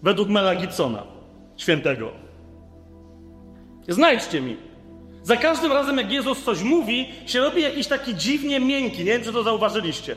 według 0.04 0.30
Mela 0.30 0.56
Gibsona, 0.56 1.04
świętego. 1.58 2.12
Znajdźcie 3.88 4.42
mi. 4.42 4.58
Za 5.24 5.38
każdym 5.38 5.72
razem, 5.72 5.98
jak 5.98 6.12
Jezus 6.12 6.44
coś 6.44 6.62
mówi, 6.62 7.10
się 7.26 7.40
robi 7.40 7.62
jakiś 7.62 7.88
taki 7.88 8.16
dziwnie 8.16 8.60
miękki. 8.60 8.98
Nie 8.98 9.12
wiem, 9.12 9.24
czy 9.24 9.34
to 9.34 9.44
zauważyliście. 9.44 10.16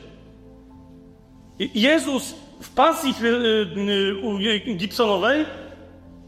Jezus 1.59 2.35
w 2.61 2.69
pasji 2.69 3.13
y, 3.21 4.67
y, 4.69 4.75
Gibsonowej, 4.75 5.45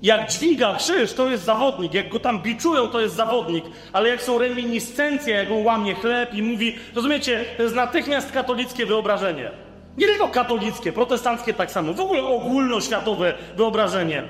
jak 0.06 0.30
dźwiga 0.32 0.76
krzyż, 0.76 1.14
to 1.14 1.30
jest 1.30 1.44
zawodnik. 1.44 1.94
Jak 1.94 2.10
go 2.10 2.20
tam 2.20 2.42
biczują, 2.42 2.88
to 2.88 3.02
jest 3.02 3.16
zawodnik. 3.16 3.66
Ale 3.94 4.10
jak 4.10 4.22
są 4.22 4.38
reminiscencje, 4.38 5.36
jak 5.36 5.52
on 5.52 5.66
łamie 5.66 5.96
chleb 5.96 6.34
i 6.34 6.44
mówi, 6.44 6.76
rozumiecie, 6.96 7.46
to 7.58 7.64
jest 7.64 7.76
natychmiast 7.76 8.32
katolickie 8.32 8.86
wyobrażenie. 8.86 9.52
Nie 9.98 10.08
tylko 10.08 10.28
katolickie, 10.28 10.94
protestanckie 10.94 11.54
tak 11.54 11.72
samo. 11.72 11.94
W 11.94 12.00
ogóle 12.00 12.24
ogólnoświatowe 12.24 13.34
wyobrażenie. 13.56 14.24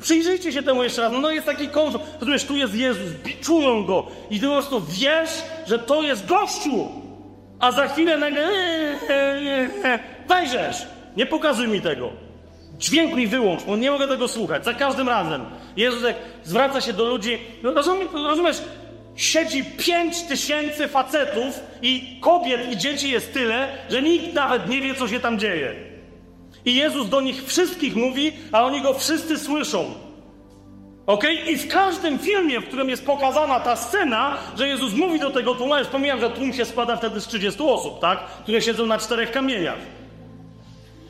Przyjrzyjcie 0.00 0.52
się 0.52 0.62
temu 0.62 0.82
jeszcze 0.82 1.02
raz. 1.02 1.12
No, 1.12 1.20
no 1.20 1.30
jest 1.30 1.46
taki 1.46 1.68
konflikt. 1.68 2.06
Rozumiesz, 2.20 2.44
tu 2.44 2.56
jest 2.56 2.74
Jezus, 2.74 3.12
biczują 3.24 3.84
go 3.84 4.06
i 4.30 4.40
ty 4.40 4.46
po 4.46 4.52
prostu 4.52 4.82
wiesz, 4.88 5.42
że 5.66 5.78
to 5.78 6.02
jest 6.02 6.26
gościu. 6.26 6.88
A 7.60 7.72
za 7.72 7.88
chwilę 7.88 8.18
nagle 8.18 8.48
wejrzesz. 10.28 10.86
Nie 11.16 11.26
pokazuj 11.26 11.68
mi 11.68 11.80
tego. 11.80 12.25
Dźwięk 12.78 13.14
mi 13.14 13.26
wyłącz, 13.26 13.62
bo 13.62 13.76
nie 13.76 13.90
mogę 13.90 14.08
tego 14.08 14.28
słuchać. 14.28 14.64
Za 14.64 14.74
każdym 14.74 15.08
razem. 15.08 15.44
Jezus 15.76 16.02
jak 16.02 16.16
zwraca 16.44 16.80
się 16.80 16.92
do 16.92 17.04
ludzi, 17.04 17.38
no 17.62 17.74
rozumiesz, 17.74 18.08
rozumiesz 18.12 18.56
siedzi 19.16 19.64
pięć 19.64 20.22
tysięcy 20.22 20.88
facetów 20.88 21.60
i 21.82 22.18
kobiet 22.20 22.72
i 22.72 22.76
dzieci 22.76 23.10
jest 23.10 23.32
tyle, 23.32 23.68
że 23.90 24.02
nikt 24.02 24.34
nawet 24.34 24.68
nie 24.68 24.80
wie, 24.80 24.94
co 24.94 25.08
się 25.08 25.20
tam 25.20 25.38
dzieje. 25.38 25.74
I 26.64 26.74
Jezus 26.74 27.08
do 27.08 27.20
nich 27.20 27.44
wszystkich 27.44 27.96
mówi, 27.96 28.32
a 28.52 28.64
oni 28.64 28.82
go 28.82 28.94
wszyscy 28.94 29.38
słyszą. 29.38 29.94
Ok? 31.06 31.24
I 31.48 31.56
w 31.56 31.68
każdym 31.68 32.18
filmie, 32.18 32.60
w 32.60 32.66
którym 32.66 32.88
jest 32.88 33.06
pokazana 33.06 33.60
ta 33.60 33.76
scena, 33.76 34.36
że 34.58 34.68
Jezus 34.68 34.94
mówi 34.94 35.20
do 35.20 35.30
tego 35.30 35.54
tłumu, 35.54 35.76
ja 35.76 35.84
pomijam, 35.84 36.20
że 36.20 36.30
tłum 36.30 36.52
się 36.52 36.64
składa 36.64 36.96
wtedy 36.96 37.20
z 37.20 37.26
30 37.26 37.62
osób, 37.62 38.00
tak? 38.00 38.18
Które 38.18 38.62
siedzą 38.62 38.86
na 38.86 38.98
czterech 38.98 39.30
kamieniach. 39.30 39.95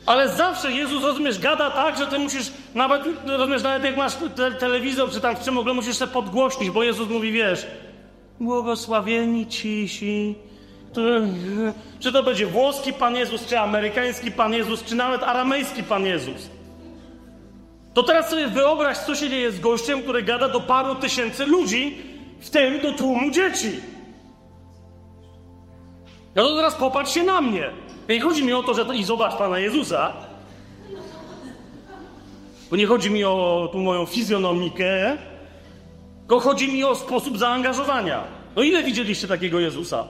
Ale 0.07 0.29
zawsze 0.29 0.71
Jezus, 0.71 1.03
rozumiesz, 1.03 1.39
gada 1.39 1.71
tak, 1.71 1.97
że 1.97 2.07
ty 2.07 2.19
musisz, 2.19 2.51
nawet, 2.75 3.01
rozumiesz, 3.25 3.63
nawet 3.63 3.83
jak 3.83 3.97
masz 3.97 4.13
te, 4.35 4.51
telewizor 4.51 5.11
czy 5.11 5.21
tam 5.21 5.35
w 5.35 5.43
czym 5.43 5.57
ogóle 5.57 5.73
musisz 5.73 5.99
się 5.99 6.07
podgłośnić, 6.07 6.69
bo 6.69 6.83
Jezus 6.83 7.09
mówi, 7.09 7.31
wiesz, 7.31 7.67
błogosławieni 8.39 9.47
cisi, 9.47 10.35
czy 11.99 12.11
to 12.11 12.23
będzie 12.23 12.45
włoski 12.45 12.93
Pan 12.93 13.15
Jezus, 13.15 13.45
czy 13.45 13.59
amerykański 13.59 14.31
Pan 14.31 14.53
Jezus, 14.53 14.83
czy 14.83 14.95
nawet 14.95 15.23
aramejski 15.23 15.83
Pan 15.83 16.05
Jezus. 16.05 16.49
To 17.93 18.03
teraz 18.03 18.29
sobie 18.29 18.47
wyobraź, 18.47 18.97
co 18.97 19.15
się 19.15 19.29
dzieje 19.29 19.51
z 19.51 19.59
gościem, 19.59 20.01
który 20.01 20.23
gada 20.23 20.49
do 20.49 20.59
paru 20.59 20.95
tysięcy 20.95 21.45
ludzi, 21.45 21.97
w 22.39 22.49
tym 22.49 22.81
do 22.81 22.93
tłumu 22.93 23.31
dzieci. 23.31 23.71
No 26.35 26.47
to 26.47 26.55
teraz 26.55 26.75
popatrz 26.75 27.13
się 27.13 27.23
na 27.23 27.41
mnie. 27.41 27.69
Nie 28.09 28.21
chodzi 28.21 28.43
mi 28.43 28.53
o 28.53 28.63
to, 28.63 28.73
że 28.73 28.85
to 28.85 28.93
i 28.93 29.03
zobacz 29.03 29.35
Pana 29.35 29.59
Jezusa, 29.59 30.13
bo 32.69 32.75
nie 32.75 32.85
chodzi 32.85 33.11
mi 33.11 33.23
o 33.23 33.69
tu 33.71 33.79
moją 33.79 34.05
fizjonomikę, 34.05 35.17
tylko 36.19 36.39
chodzi 36.39 36.73
mi 36.73 36.83
o 36.83 36.95
sposób 36.95 37.37
zaangażowania. 37.37 38.23
No 38.55 38.63
ile 38.63 38.83
widzieliście 38.83 39.27
takiego 39.27 39.59
Jezusa? 39.59 40.07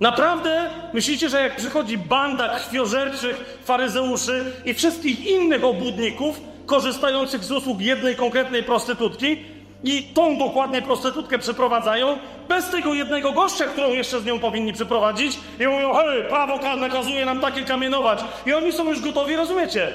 Naprawdę 0.00 0.70
myślicie, 0.94 1.28
że 1.28 1.40
jak 1.40 1.56
przychodzi 1.56 1.98
banda 1.98 2.48
krwiożerczych 2.48 3.58
faryzeuszy 3.64 4.52
i 4.64 4.74
wszystkich 4.74 5.26
innych 5.26 5.64
obłudników 5.64 6.40
korzystających 6.66 7.44
z 7.44 7.52
usług 7.52 7.80
jednej 7.80 8.16
konkretnej 8.16 8.62
prostytutki 8.62 9.36
i 9.84 10.02
tą 10.02 10.38
dokładnie 10.38 10.82
prostytutkę 10.82 11.38
przeprowadzają, 11.38 12.18
bez 12.48 12.70
tego 12.70 12.94
jednego 12.94 13.32
gościa, 13.32 13.64
którą 13.64 13.88
jeszcze 13.88 14.20
z 14.20 14.24
nią 14.24 14.38
powinni 14.38 14.72
przeprowadzić 14.72 15.38
i 15.60 15.66
mówią, 15.66 15.94
hej, 15.94 16.24
prawo 16.28 16.76
nakazuje 16.76 17.26
nam 17.26 17.40
takie 17.40 17.62
kamienować. 17.62 18.24
I 18.46 18.52
oni 18.52 18.72
są 18.72 18.88
już 18.88 19.00
gotowi, 19.00 19.36
rozumiecie? 19.36 19.92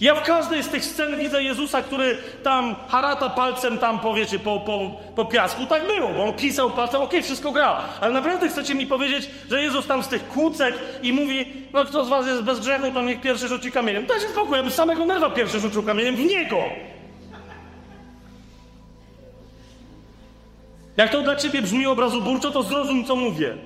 Ja 0.00 0.14
w 0.14 0.22
każdej 0.22 0.62
z 0.62 0.68
tych 0.68 0.84
scen 0.84 1.18
widzę 1.18 1.42
Jezusa, 1.42 1.82
który 1.82 2.18
tam 2.42 2.76
harata 2.88 3.28
palcem 3.28 3.78
tam, 3.78 3.98
powiecie, 3.98 4.38
po, 4.38 4.60
po, 4.60 4.90
po 5.16 5.24
piasku. 5.24 5.66
Tak 5.66 5.86
było, 5.86 6.08
bo 6.08 6.24
on 6.24 6.32
pisał 6.32 6.70
palcem, 6.70 6.96
okej, 6.96 7.08
okay, 7.08 7.22
wszystko 7.22 7.52
gra. 7.52 7.80
Ale 8.00 8.12
naprawdę 8.12 8.48
chcecie 8.48 8.74
mi 8.74 8.86
powiedzieć, 8.86 9.30
że 9.50 9.62
Jezus 9.62 9.86
tam 9.86 10.02
z 10.02 10.08
tych 10.08 10.28
kłócek 10.28 10.74
i 11.02 11.12
mówi, 11.12 11.46
no 11.72 11.84
kto 11.84 12.04
z 12.04 12.08
was 12.08 12.26
jest 12.26 12.42
bez 12.42 12.60
grzechu, 12.60 12.90
to 12.94 13.02
niech 13.02 13.20
pierwszy 13.20 13.48
rzuci 13.48 13.72
kamieniem. 13.72 14.06
Dajcie 14.06 14.28
spokój, 14.28 14.56
ja 14.56 14.62
bym 14.62 14.72
samego 14.72 15.06
nerwa 15.06 15.30
pierwszy 15.30 15.60
rzucił 15.60 15.82
kamieniem 15.82 16.16
w 16.16 16.24
niego. 16.24 16.56
Jak 21.00 21.10
to 21.10 21.22
dla 21.22 21.36
ciebie 21.36 21.62
brzmi 21.62 21.86
obrazoburczo, 21.86 22.50
to 22.50 22.62
zrozum, 22.62 23.04
co 23.04 23.16
mówię. 23.16 23.56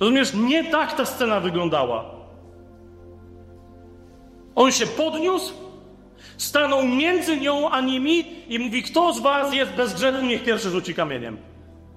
Rozumiesz, 0.00 0.34
nie 0.34 0.64
tak 0.64 0.96
ta 0.96 1.04
scena 1.04 1.40
wyglądała. 1.40 2.04
On 4.54 4.72
się 4.72 4.86
podniósł, 4.86 5.54
stanął 6.36 6.86
między 6.86 7.36
nią 7.36 7.70
a 7.70 7.80
nimi 7.80 8.24
i 8.48 8.58
mówi: 8.58 8.82
Kto 8.82 9.12
z 9.12 9.20
was 9.20 9.54
jest 9.54 9.72
bez 9.72 9.94
grzechu, 9.94 10.22
niech 10.22 10.44
pierwszy 10.44 10.70
rzuci 10.70 10.94
kamieniem. 10.94 11.36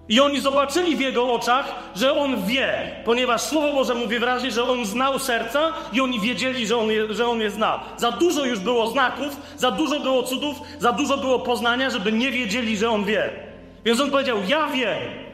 I 0.10 0.20
oni 0.20 0.41
zobaczyli 0.41 0.96
w 0.96 1.00
jego 1.00 1.34
oczach, 1.34 1.76
że 1.96 2.14
on 2.14 2.46
wie, 2.46 2.91
ponieważ 3.06 3.41
Słowo 3.41 3.74
Boże 3.74 3.96
mówi 3.96 4.20
wyraźnie, 4.20 4.52
że 4.52 4.64
on 4.64 4.86
znał 4.86 5.20
serca 5.20 5.74
i 5.94 6.02
oni 6.02 6.20
wiedzieli, 6.20 6.68
że 6.68 6.78
on, 6.78 6.88
je, 6.88 7.14
że 7.14 7.28
on 7.28 7.41
je 7.41 7.52
zna. 7.52 7.80
Za 7.98 8.12
dużo 8.12 8.46
już 8.46 8.60
było 8.60 8.88
znaków, 8.88 9.38
za 9.58 9.72
dużo 9.72 10.00
było 10.00 10.24
cudów, 10.24 10.62
za 10.80 10.91
dużo 10.91 11.18
było 11.18 11.40
poznania, 11.40 11.90
żeby 11.90 12.12
nie 12.12 12.32
wiedzieli, 12.32 12.78
że 12.78 12.90
on 12.90 13.04
wie. 13.04 13.48
Więc 13.85 13.99
on 14.01 14.11
powiedział: 14.11 14.38
Ja 14.47 14.68
wiem. 14.68 15.30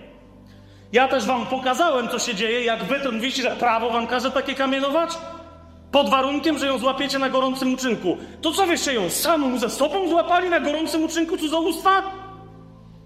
Ja 0.94 1.08
też 1.08 1.26
wam 1.26 1.46
pokazałem, 1.46 2.10
co 2.10 2.20
się 2.20 2.36
dzieje, 2.36 2.64
jak 2.64 2.80
to 3.04 3.12
mówicie, 3.12 3.44
że 3.44 3.52
prawo 3.52 3.90
wam 3.90 4.08
każe 4.08 4.32
takie 4.32 4.56
kamienować? 4.56 5.18
Pod 5.92 6.10
warunkiem, 6.10 6.58
że 6.58 6.68
ją 6.68 6.78
złapiecie 6.78 7.20
na 7.20 7.30
gorącym 7.30 7.74
uczynku. 7.74 8.18
To 8.42 8.52
co 8.52 8.66
wyście 8.66 8.94
ją 8.94 9.10
samą 9.10 9.58
ze 9.58 9.70
sobą 9.70 10.10
złapali 10.10 10.50
na 10.50 10.60
gorącym 10.60 11.04
uczynku 11.04 11.38
cudzołóstwa? 11.38 12.04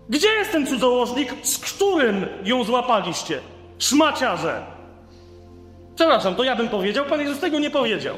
Gdzie 0.09 0.27
jest 0.27 0.51
ten 0.51 0.67
cudzołożnik, 0.67 1.33
z 1.43 1.57
którym 1.57 2.25
ją 2.43 2.63
złapaliście? 2.63 3.39
Szmaciarze. 3.79 4.61
Przepraszam, 5.95 6.35
to 6.35 6.43
ja 6.43 6.55
bym 6.55 6.69
powiedział, 6.69 7.05
Pan 7.05 7.21
Jezus 7.21 7.39
tego 7.39 7.59
nie 7.59 7.71
powiedział. 7.71 8.15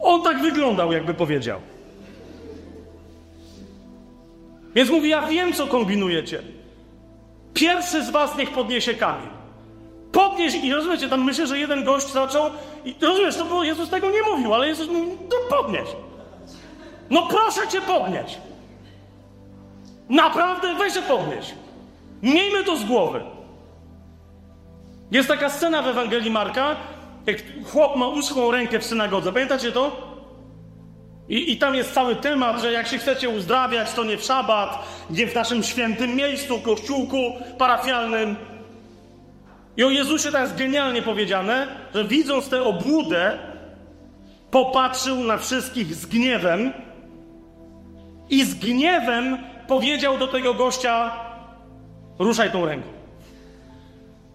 On 0.00 0.22
tak 0.22 0.42
wyglądał, 0.42 0.92
jakby 0.92 1.14
powiedział. 1.14 1.60
Więc 4.74 4.90
mówi, 4.90 5.08
ja 5.08 5.26
wiem, 5.26 5.52
co 5.52 5.66
kombinujecie. 5.66 6.42
Pierwszy 7.54 8.04
z 8.04 8.10
was 8.10 8.36
niech 8.38 8.50
podniesie 8.50 8.94
kamień. 8.94 9.28
Podnieś 10.12 10.54
i 10.54 10.72
rozumiecie, 10.72 11.08
tam 11.08 11.24
myślę, 11.24 11.46
że 11.46 11.58
jeden 11.58 11.84
gość 11.84 12.06
zaczął 12.12 12.50
i 12.84 12.94
rozumiesz, 13.00 13.36
to 13.36 13.44
było, 13.44 13.64
Jezus 13.64 13.90
tego 13.90 14.10
nie 14.10 14.22
mówił, 14.22 14.54
ale 14.54 14.68
Jezus 14.68 14.88
mówi, 14.88 15.10
no 15.10 15.56
podnieś. 15.56 15.88
No 17.10 17.26
proszę 17.26 17.68
cię 17.68 17.80
podnieś. 17.80 18.38
Naprawdę 20.08 20.74
weź 20.74 20.94
się 20.94 21.02
podnieś. 21.02 21.54
Miejmy 22.22 22.64
to 22.64 22.76
z 22.76 22.84
głowy. 22.84 23.20
Jest 25.10 25.28
taka 25.28 25.50
scena 25.50 25.82
w 25.82 25.86
Ewangelii 25.88 26.30
Marka, 26.30 26.76
jak 27.26 27.36
chłop 27.72 27.96
ma 27.96 28.08
uschłą 28.08 28.50
rękę 28.50 28.78
w 28.78 28.84
synagodze. 28.84 29.32
Pamiętacie 29.32 29.72
to? 29.72 30.11
I, 31.32 31.52
I, 31.52 31.56
tam 31.56 31.74
jest 31.74 31.94
cały 31.94 32.16
temat, 32.16 32.60
że 32.62 32.72
jak 32.72 32.88
się 32.88 32.98
chcecie 32.98 33.28
uzdrawiać, 33.28 33.92
to 33.92 34.04
nie 34.04 34.16
w 34.16 34.22
szabat, 34.22 34.78
nie 35.10 35.26
w 35.26 35.34
naszym 35.34 35.62
świętym 35.62 36.16
miejscu, 36.16 36.60
kościółku 36.60 37.32
parafialnym, 37.58 38.36
i 39.76 39.84
o 39.84 39.90
Jezusie 39.90 40.32
tak 40.32 40.42
jest 40.42 40.56
genialnie 40.56 41.02
powiedziane, 41.02 41.66
że 41.94 42.04
widząc 42.04 42.48
tę 42.48 42.62
obłudę, 42.62 43.38
popatrzył 44.50 45.16
na 45.16 45.38
wszystkich 45.38 45.94
z 45.94 46.06
gniewem 46.06 46.72
i 48.30 48.44
z 48.44 48.54
gniewem 48.54 49.38
powiedział 49.68 50.18
do 50.18 50.28
tego 50.28 50.54
gościa: 50.54 51.12
Ruszaj 52.18 52.50
tą 52.50 52.66
ręką. 52.66 52.88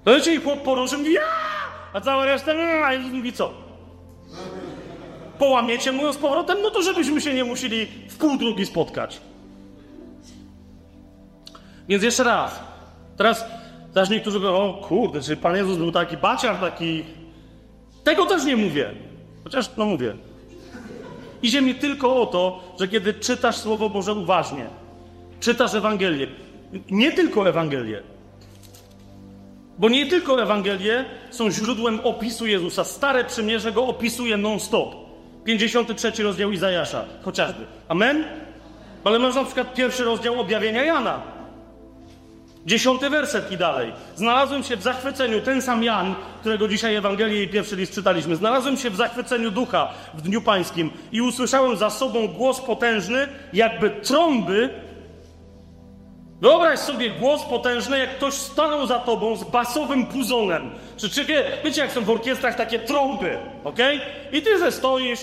Wiecie, 0.06 0.36
i 0.36 0.38
chłop 0.38 0.62
poruszył, 0.62 1.00
mówi, 1.00 1.18
a 1.94 2.02
cała 2.02 2.26
reszta, 2.26 2.52
a 2.86 2.94
Jezus 2.94 3.12
mówi 3.12 3.34
co? 3.34 3.67
Połamiecie 5.40 5.92
mu 5.92 6.14
z 6.14 6.18
powrotem? 6.18 6.58
No 6.62 6.70
to 6.70 6.82
żebyśmy 6.82 7.22
się 7.22 7.34
nie 7.34 7.44
musieli 7.44 7.86
w 8.10 8.18
pół 8.18 8.38
drugi 8.38 8.66
spotkać. 8.66 9.22
Więc 11.90 12.04
jeszcze 12.04 12.24
raz. 12.24 12.60
Teraz 13.18 13.46
też 13.94 14.10
niektórzy 14.10 14.40
mówią, 14.40 14.56
o 14.56 14.74
kurde, 14.74 15.22
czy 15.22 15.38
Pan 15.38 15.56
Jezus 15.56 15.78
był 15.78 15.92
taki 15.92 16.18
baciar, 16.18 16.60
taki... 16.60 17.04
Tego 18.04 18.26
też 18.26 18.46
nie 18.46 18.56
mówię. 18.56 18.92
Chociaż, 19.44 19.70
no 19.78 19.86
mówię. 19.86 20.16
Idzie 21.42 21.62
mi 21.62 21.76
tylko 21.76 22.22
o 22.22 22.26
to, 22.26 22.64
że 22.80 22.88
kiedy 22.88 23.14
czytasz 23.14 23.58
Słowo 23.58 23.90
Boże 23.90 24.14
uważnie, 24.14 24.66
czytasz 25.40 25.74
Ewangelię, 25.74 26.28
nie 26.92 27.12
tylko 27.12 27.50
Ewangelię, 27.50 28.04
bo 29.78 29.90
nie 29.90 30.06
tylko 30.06 30.44
Ewangelie 30.44 31.06
są 31.30 31.52
źródłem 31.52 32.00
opisu 32.00 32.48
Jezusa. 32.48 32.84
Stare 32.84 33.26
Przymierze 33.26 33.72
go 33.72 33.88
opisuje 33.88 34.38
non-stop. 34.38 35.07
53 35.48 36.24
rozdział 36.24 36.52
Izajasza, 36.52 37.06
chociażby. 37.24 37.66
Amen? 37.88 38.26
Ale 39.04 39.20
masz 39.20 39.36
na 39.36 39.44
przykład 39.44 39.74
pierwszy 39.74 40.04
rozdział 40.04 40.40
objawienia 40.40 40.84
Jana. 40.84 41.22
Dziesiąty 42.66 43.10
werset 43.10 43.52
i 43.52 43.58
dalej. 43.58 43.94
Znalazłem 44.16 44.64
się 44.64 44.76
w 44.76 44.82
zachwyceniu, 44.82 45.42
ten 45.42 45.62
sam 45.62 45.84
Jan, 45.84 46.16
którego 46.40 46.68
dzisiaj 46.68 46.96
Ewangelię 46.96 47.44
i 47.44 47.48
pierwszy 47.48 47.76
list 47.76 47.94
czytaliśmy. 47.94 48.36
Znalazłem 48.36 48.78
się 48.78 48.90
w 48.90 48.96
zachwyceniu 48.96 49.52
ducha 49.52 49.94
w 50.14 50.22
dniu 50.22 50.42
pańskim 50.42 50.92
i 51.12 51.22
usłyszałem 51.22 51.78
za 51.78 51.90
sobą 51.90 52.28
głos 52.28 52.62
potężny, 52.62 53.28
jakby 53.54 53.90
trąby. 53.90 54.70
Wyobraź 56.42 56.80
sobie 56.80 57.10
głos 57.10 57.44
potężny, 57.44 58.00
jak 58.00 58.16
ktoś 58.16 58.34
stanął 58.34 58.88
za 58.88 59.00
tobą 59.00 59.36
z 59.36 59.44
basowym 59.44 60.06
puzonem. 60.06 60.72
Czy, 60.98 61.10
czy 61.10 61.26
wie, 61.26 61.44
wiecie, 61.64 61.82
jak 61.82 61.92
są 61.92 62.02
w 62.02 62.10
orkiestrach 62.10 62.56
takie 62.56 62.80
trąby, 62.80 63.38
ok? 63.64 63.80
I 64.32 64.42
ty 64.42 64.60
ze 64.60 64.72
stoisz, 64.72 65.20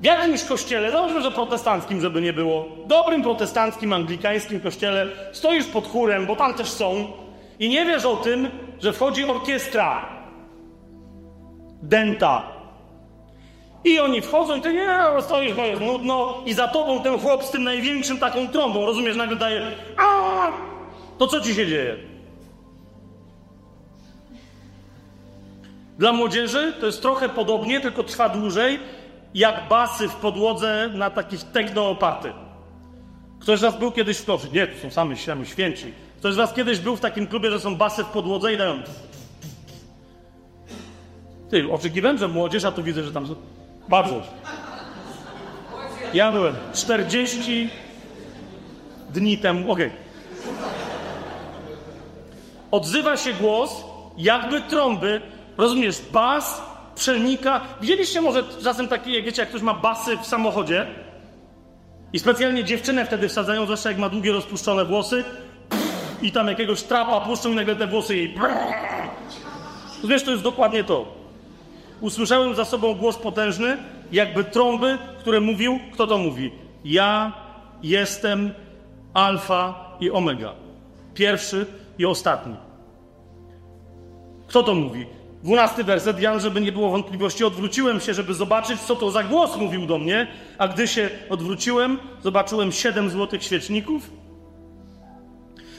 w 0.00 0.04
jakimś 0.04 0.44
kościele, 0.44 0.92
dobrze, 0.92 1.22
że 1.22 1.30
protestanckim, 1.30 2.00
żeby 2.00 2.20
nie 2.20 2.32
było, 2.32 2.68
dobrym 2.86 3.22
protestanckim, 3.22 3.92
anglikańskim 3.92 4.60
kościele, 4.60 5.06
stoisz 5.32 5.66
pod 5.66 5.88
chórem, 5.88 6.26
bo 6.26 6.36
tam 6.36 6.54
też 6.54 6.70
są, 6.70 7.12
i 7.58 7.68
nie 7.68 7.86
wiesz 7.86 8.04
o 8.04 8.16
tym, 8.16 8.50
że 8.80 8.92
wchodzi 8.92 9.24
orkiestra 9.24 10.08
denta. 11.82 12.51
I 13.84 14.00
oni 14.00 14.20
wchodzą 14.20 14.56
i 14.56 14.60
ty 14.60 14.72
nie, 14.72 14.98
stoisz, 15.20 15.54
bo 15.54 15.62
jest 15.62 15.82
nudno, 15.82 16.42
i 16.46 16.54
za 16.54 16.68
tobą 16.68 17.02
ten 17.02 17.18
chłop 17.18 17.44
z 17.44 17.50
tym 17.50 17.64
największym 17.64 18.18
taką 18.18 18.48
trąbą, 18.48 18.86
rozumiesz, 18.86 19.16
nagle 19.16 19.36
daje 19.36 19.66
Aaa! 19.96 20.52
To 21.18 21.26
co 21.26 21.40
ci 21.40 21.54
się 21.54 21.66
dzieje? 21.66 21.96
Dla 25.98 26.12
młodzieży 26.12 26.72
to 26.80 26.86
jest 26.86 27.02
trochę 27.02 27.28
podobnie, 27.28 27.80
tylko 27.80 28.02
trwa 28.02 28.28
dłużej 28.28 28.80
jak 29.34 29.68
basy 29.68 30.08
w 30.08 30.14
podłodze 30.14 30.90
na 30.94 31.10
takie 31.10 31.36
technoopaty. 31.52 32.32
Ktoś 33.40 33.58
z 33.58 33.62
was 33.62 33.78
był 33.78 33.92
kiedyś 33.92 34.18
w 34.18 34.24
klubie? 34.24 34.48
Nie, 34.52 34.66
to 34.66 34.82
są 34.82 34.90
sami 34.90 35.16
święci. 35.46 35.92
Ktoś 36.18 36.34
z 36.34 36.36
was 36.36 36.52
kiedyś 36.52 36.78
był 36.78 36.96
w 36.96 37.00
takim 37.00 37.26
klubie, 37.26 37.50
że 37.50 37.60
są 37.60 37.76
basy 37.76 38.04
w 38.04 38.06
podłodze 38.06 38.54
i 38.54 38.56
dają... 38.56 38.82
Ty, 41.50 41.72
oczekiwałem, 41.72 42.18
że 42.18 42.28
młodzież, 42.28 42.64
a 42.64 42.72
tu 42.72 42.82
widzę, 42.82 43.04
że 43.04 43.12
tam 43.12 43.26
są... 43.26 43.34
Bardzo. 43.88 44.22
Ja 46.14 46.32
byłem 46.32 46.54
40 46.74 47.70
dni 49.10 49.38
temu, 49.38 49.72
okej. 49.72 49.86
Okay. 49.86 49.98
Odzywa 52.70 53.16
się 53.16 53.32
głos, 53.32 53.84
jakby 54.18 54.60
trąby, 54.60 55.20
rozumiesz, 55.58 56.02
bas 56.12 56.62
przenika. 56.94 57.60
Widzieliście 57.80 58.20
może 58.20 58.44
czasem 58.64 58.88
takie, 58.88 59.22
wiecie, 59.22 59.42
jak 59.42 59.48
ktoś 59.48 59.62
ma 59.62 59.74
basy 59.74 60.16
w 60.16 60.26
samochodzie 60.26 60.86
i 62.12 62.18
specjalnie 62.18 62.64
dziewczynę 62.64 63.06
wtedy 63.06 63.28
wsadzają, 63.28 63.64
zwłaszcza 63.64 63.88
jak 63.88 63.98
ma 63.98 64.08
długie, 64.08 64.32
rozpuszczone 64.32 64.84
włosy 64.84 65.24
i 66.22 66.32
tam 66.32 66.48
jakiegoś 66.48 66.82
trapa 66.82 67.20
puszczą 67.20 67.50
i 67.50 67.54
nagle 67.54 67.76
te 67.76 67.86
włosy 67.86 68.16
jej... 68.16 68.34
Wiesz, 70.04 70.22
to 70.22 70.30
jest 70.30 70.42
dokładnie 70.42 70.84
to. 70.84 71.21
Usłyszałem 72.02 72.54
za 72.54 72.64
sobą 72.64 72.94
głos 72.94 73.16
potężny, 73.16 73.76
jakby 74.12 74.44
trąby, 74.44 74.98
które 75.18 75.40
mówił, 75.40 75.78
kto 75.92 76.06
to 76.06 76.18
mówi? 76.18 76.50
Ja 76.84 77.32
jestem 77.82 78.54
alfa 79.14 79.96
i 80.00 80.10
omega. 80.10 80.52
Pierwszy 81.14 81.66
i 81.98 82.06
ostatni. 82.06 82.56
Kto 84.46 84.62
to 84.62 84.74
mówi? 84.74 85.06
Dwunasty 85.42 85.84
werset, 85.84 86.20
Jan, 86.20 86.40
żeby 86.40 86.60
nie 86.60 86.72
było 86.72 86.90
wątpliwości, 86.90 87.44
odwróciłem 87.44 88.00
się, 88.00 88.14
żeby 88.14 88.34
zobaczyć, 88.34 88.80
co 88.80 88.96
to 88.96 89.10
za 89.10 89.22
głos 89.22 89.56
mówił 89.56 89.86
do 89.86 89.98
mnie, 89.98 90.26
a 90.58 90.68
gdy 90.68 90.88
się 90.88 91.10
odwróciłem, 91.30 91.98
zobaczyłem 92.22 92.72
siedem 92.72 93.10
złotych 93.10 93.42
świeczników, 93.42 94.10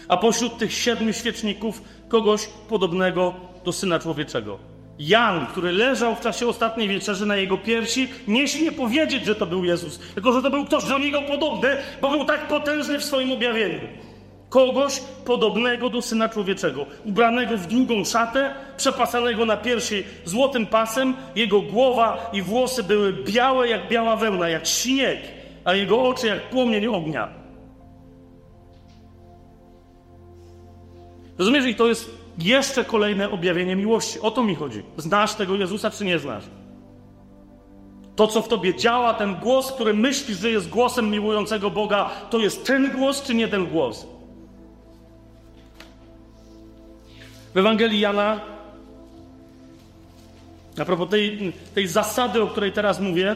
a 0.08 0.18
pośród 0.18 0.58
tych 0.58 0.74
siedmiu 0.74 1.14
świeczników 1.14 1.82
kogoś 2.08 2.50
podobnego 2.70 3.34
do 3.66 3.72
Syna 3.72 4.00
Człowieczego. 4.00 4.73
Jan, 5.00 5.48
który 5.48 5.72
leżał 5.72 6.16
w 6.16 6.20
czasie 6.20 6.48
ostatniej 6.48 6.88
wieczerzy 6.88 7.26
na 7.26 7.36
jego 7.36 7.58
piersi, 7.58 8.08
nie 8.28 8.48
śmie 8.48 8.72
powiedzieć, 8.72 9.26
że 9.26 9.36
to 9.36 9.46
był 9.46 9.66
Jezus, 9.66 10.00
tylko 10.00 10.32
że 10.32 10.42
to 10.42 10.50
był 10.50 10.66
ktoś 10.66 10.86
do 10.86 11.00
niego 11.00 11.22
podobny, 11.22 11.78
bo 12.02 12.10
był 12.10 12.26
tak 12.26 12.48
potężny 12.48 13.00
w 13.00 13.04
swoim 13.04 13.32
objawieniu. 13.32 13.80
Kogoś 14.50 15.00
podobnego 15.26 15.90
do 15.90 16.02
Syna 16.02 16.30
Człowieczego, 16.30 16.86
ubranego 17.06 17.58
w 17.58 17.68
długą 17.68 18.06
szatę, 18.06 18.56
przepasanego 18.78 19.46
na 19.46 19.58
piersi 19.58 20.04
złotym 20.26 20.66
pasem, 20.66 21.14
jego 21.36 21.62
głowa 21.62 22.30
i 22.34 22.42
włosy 22.42 22.84
były 22.84 23.14
białe 23.14 23.68
jak 23.68 23.90
biała 23.90 24.16
wełna, 24.16 24.50
jak 24.50 24.68
śnieg, 24.68 25.20
a 25.66 25.74
jego 25.74 26.04
oczy 26.04 26.28
jak 26.28 26.50
płomień 26.50 26.88
ognia. 26.88 27.30
Rozumiesz, 31.38 31.66
i 31.66 31.76
to 31.76 31.88
jest 31.88 32.23
jeszcze 32.38 32.86
kolejne 32.86 33.30
objawienie 33.30 33.76
miłości. 33.76 34.20
O 34.20 34.32
to 34.32 34.44
mi 34.44 34.56
chodzi. 34.56 34.84
Znasz 34.98 35.36
tego 35.36 35.56
Jezusa, 35.56 35.92
czy 35.92 36.06
nie 36.06 36.20
znasz? 36.20 36.44
To, 38.16 38.28
co 38.28 38.42
w 38.42 38.48
tobie 38.48 38.76
działa, 38.76 39.14
ten 39.14 39.36
głos, 39.36 39.72
który 39.72 39.94
myślisz, 39.94 40.38
że 40.38 40.50
jest 40.50 40.70
głosem 40.70 41.10
miłującego 41.10 41.70
Boga, 41.70 42.10
to 42.30 42.40
jest 42.40 42.66
ten 42.66 42.92
głos, 42.92 43.24
czy 43.24 43.36
nie 43.36 43.48
ten 43.48 43.68
głos? 43.68 44.08
W 47.54 47.58
Ewangelii 47.58 48.00
Jana, 48.00 48.40
a 50.82 50.86
propos 50.86 51.10
tej, 51.10 51.54
tej 51.76 51.88
zasady, 51.88 52.42
o 52.42 52.48
której 52.48 52.72
teraz 52.72 53.00
mówię, 53.00 53.36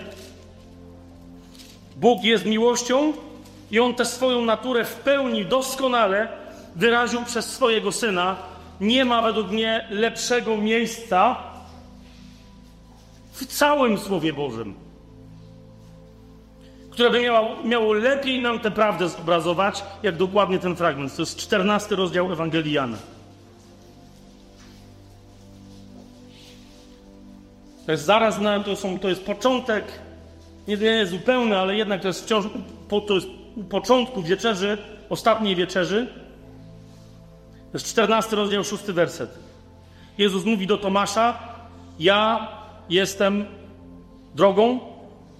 Bóg 1.95 2.23
jest 2.23 2.45
miłością 2.45 3.13
i 3.71 3.79
On 3.79 3.93
tę 3.93 4.05
swoją 4.05 4.45
naturę 4.45 4.85
w 4.85 4.95
pełni, 4.95 5.45
doskonale 5.45 6.27
wyraził 6.75 7.25
przez 7.25 7.45
swojego 7.45 7.91
Syna. 7.91 8.35
Nie 8.81 9.05
ma 9.05 9.21
według 9.21 9.51
mnie 9.51 9.87
lepszego 9.89 10.57
miejsca 10.57 11.35
w 13.31 13.45
całym 13.45 13.97
Słowie 13.97 14.33
Bożym, 14.33 14.73
które 16.89 17.09
by 17.09 17.21
miało, 17.21 17.63
miało 17.63 17.93
lepiej 17.93 18.41
nam 18.41 18.59
tę 18.59 18.71
prawdę 18.71 19.09
zobrazować, 19.09 19.83
jak 20.03 20.17
dokładnie 20.17 20.59
ten 20.59 20.75
fragment. 20.75 21.15
To 21.15 21.21
jest 21.21 21.37
14 21.37 21.95
rozdział 21.95 22.31
Ewangelii 22.31 22.73
Jana. 22.73 22.97
To 27.85 27.91
jest 27.91 28.05
zaraz, 28.05 28.39
na, 28.39 28.59
to, 28.59 28.75
są, 28.75 28.99
to 28.99 29.09
jest 29.09 29.25
początek, 29.25 29.85
nie, 30.67 30.77
nie 30.77 31.05
zupełny, 31.05 31.57
ale 31.57 31.75
jednak 31.75 32.01
to 32.01 32.07
jest 32.07 32.23
wciąż, 32.23 32.45
to 33.07 33.15
jest 33.15 33.27
u 33.55 33.63
początku 33.63 34.21
wieczerzy, 34.21 34.77
ostatniej 35.09 35.55
wieczerzy. 35.55 36.26
To 37.71 37.77
jest 37.77 37.87
14 37.87 38.35
rozdział, 38.35 38.63
6 38.63 38.83
werset. 38.83 39.39
Jezus 40.17 40.45
mówi 40.45 40.67
do 40.67 40.77
Tomasza: 40.77 41.39
Ja 41.99 42.47
jestem 42.89 43.45
drogą, 44.35 44.79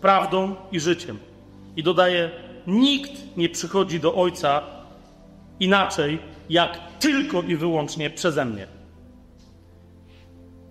prawdą 0.01 0.55
i 0.71 0.79
życiem. 0.79 1.19
I 1.75 1.83
dodaje: 1.83 2.31
Nikt 2.67 3.37
nie 3.37 3.49
przychodzi 3.49 3.99
do 3.99 4.15
Ojca 4.15 4.61
inaczej, 5.59 6.19
jak 6.49 6.79
tylko 6.99 7.41
i 7.41 7.55
wyłącznie 7.55 8.09
przeze 8.09 8.45
mnie. 8.45 8.67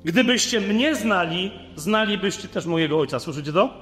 Gdybyście 0.05 0.61
mnie 0.61 0.95
znali, 0.95 1.51
znalibyście 1.77 2.49
też 2.49 2.67
mojego 2.67 2.99
ojca. 2.99 3.19
Słyszycie 3.19 3.53
to? 3.53 3.75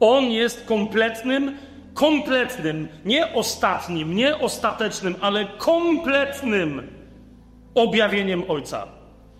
On 0.00 0.24
jest 0.24 0.64
kompletnym, 0.64 1.56
kompletnym, 1.94 2.88
nie 3.04 3.34
ostatnim, 3.34 4.16
nie 4.16 4.38
ostatecznym, 4.38 5.14
ale 5.20 5.46
kompletnym 5.58 6.82
objawieniem 7.74 8.42
ojca, 8.48 8.86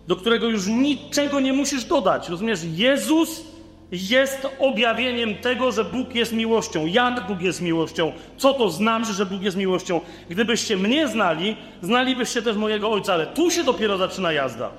do 0.07 0.15
którego 0.15 0.49
już 0.49 0.67
niczego 0.67 1.39
nie 1.39 1.53
musisz 1.53 1.85
dodać. 1.85 2.29
Rozumiesz? 2.29 2.59
Jezus 2.63 3.51
jest 3.91 4.47
objawieniem 4.59 5.35
tego, 5.35 5.71
że 5.71 5.85
Bóg 5.85 6.15
jest 6.15 6.33
miłością. 6.33 6.85
Jak 6.85 7.27
Bóg 7.27 7.41
jest 7.41 7.61
miłością? 7.61 8.11
Co 8.37 8.53
to 8.53 8.69
znaczy, 8.69 9.13
że 9.13 9.25
Bóg 9.25 9.41
jest 9.41 9.57
miłością? 9.57 10.01
Gdybyście 10.29 10.77
mnie 10.77 11.07
znali, 11.07 11.55
znalibyście 11.81 12.41
też 12.41 12.57
mojego 12.57 12.91
ojca, 12.91 13.13
ale 13.13 13.27
tu 13.27 13.51
się 13.51 13.63
dopiero 13.63 13.97
zaczyna 13.97 14.31
jazda. 14.31 14.71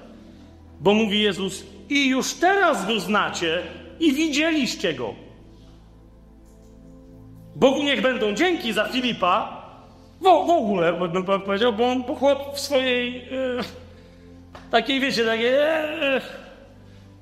Bo 0.80 0.94
mówi 0.94 1.20
Jezus, 1.20 1.64
i 1.90 2.08
już 2.08 2.34
teraz 2.34 2.86
go 2.86 3.00
znacie 3.00 3.62
i 4.00 4.12
widzieliście 4.12 4.94
go. 4.94 5.14
Bogu 7.56 7.82
niech 7.82 8.02
będą 8.02 8.34
dzięki 8.34 8.72
za 8.72 8.84
Filipa, 8.84 9.62
w, 10.20 10.24
w 10.24 10.50
ogóle 10.50 10.92
bym 10.92 11.24
powiedział, 11.24 11.72
bo 11.72 11.88
on 11.88 12.02
chłop 12.02 12.54
w 12.54 12.60
swojej 12.60 13.18
e, 13.18 13.30
takiej, 14.70 15.00
wiecie, 15.00 15.24
takiej, 15.24 15.54
e, 15.54 16.20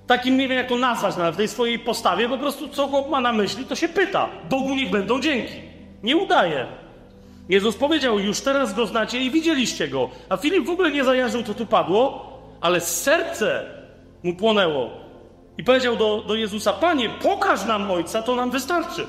takim, 0.06 0.36
nie 0.36 0.48
wiem 0.48 0.58
jak 0.58 0.68
to 0.68 0.76
nazwać, 0.76 1.16
nawet 1.16 1.34
w 1.34 1.36
tej 1.36 1.48
swojej 1.48 1.78
postawie, 1.78 2.28
po 2.28 2.38
prostu 2.38 2.68
co 2.68 2.88
chłop 2.88 3.10
ma 3.10 3.20
na 3.20 3.32
myśli, 3.32 3.64
to 3.64 3.76
się 3.76 3.88
pyta. 3.88 4.28
Bogu 4.50 4.74
niech 4.74 4.90
będą 4.90 5.20
dzięki. 5.20 5.54
Nie 6.02 6.16
udaje. 6.16 6.66
Jezus 7.48 7.76
powiedział, 7.76 8.18
już 8.18 8.40
teraz 8.40 8.74
go 8.74 8.86
znacie 8.86 9.20
i 9.20 9.30
widzieliście 9.30 9.88
go. 9.88 10.10
A 10.28 10.36
Filip 10.36 10.66
w 10.66 10.70
ogóle 10.70 10.90
nie 10.90 11.04
zajarzył, 11.04 11.42
co 11.42 11.54
tu 11.54 11.66
padło, 11.66 12.30
ale 12.60 12.80
serce 12.80 13.64
mu 14.22 14.34
płonęło. 14.34 14.90
I 15.58 15.64
powiedział 15.64 15.96
do, 15.96 16.24
do 16.28 16.34
Jezusa: 16.34 16.72
Panie, 16.72 17.10
pokaż 17.22 17.64
nam 17.64 17.90
ojca, 17.90 18.22
to 18.22 18.34
nam 18.34 18.50
wystarczy. 18.50 19.06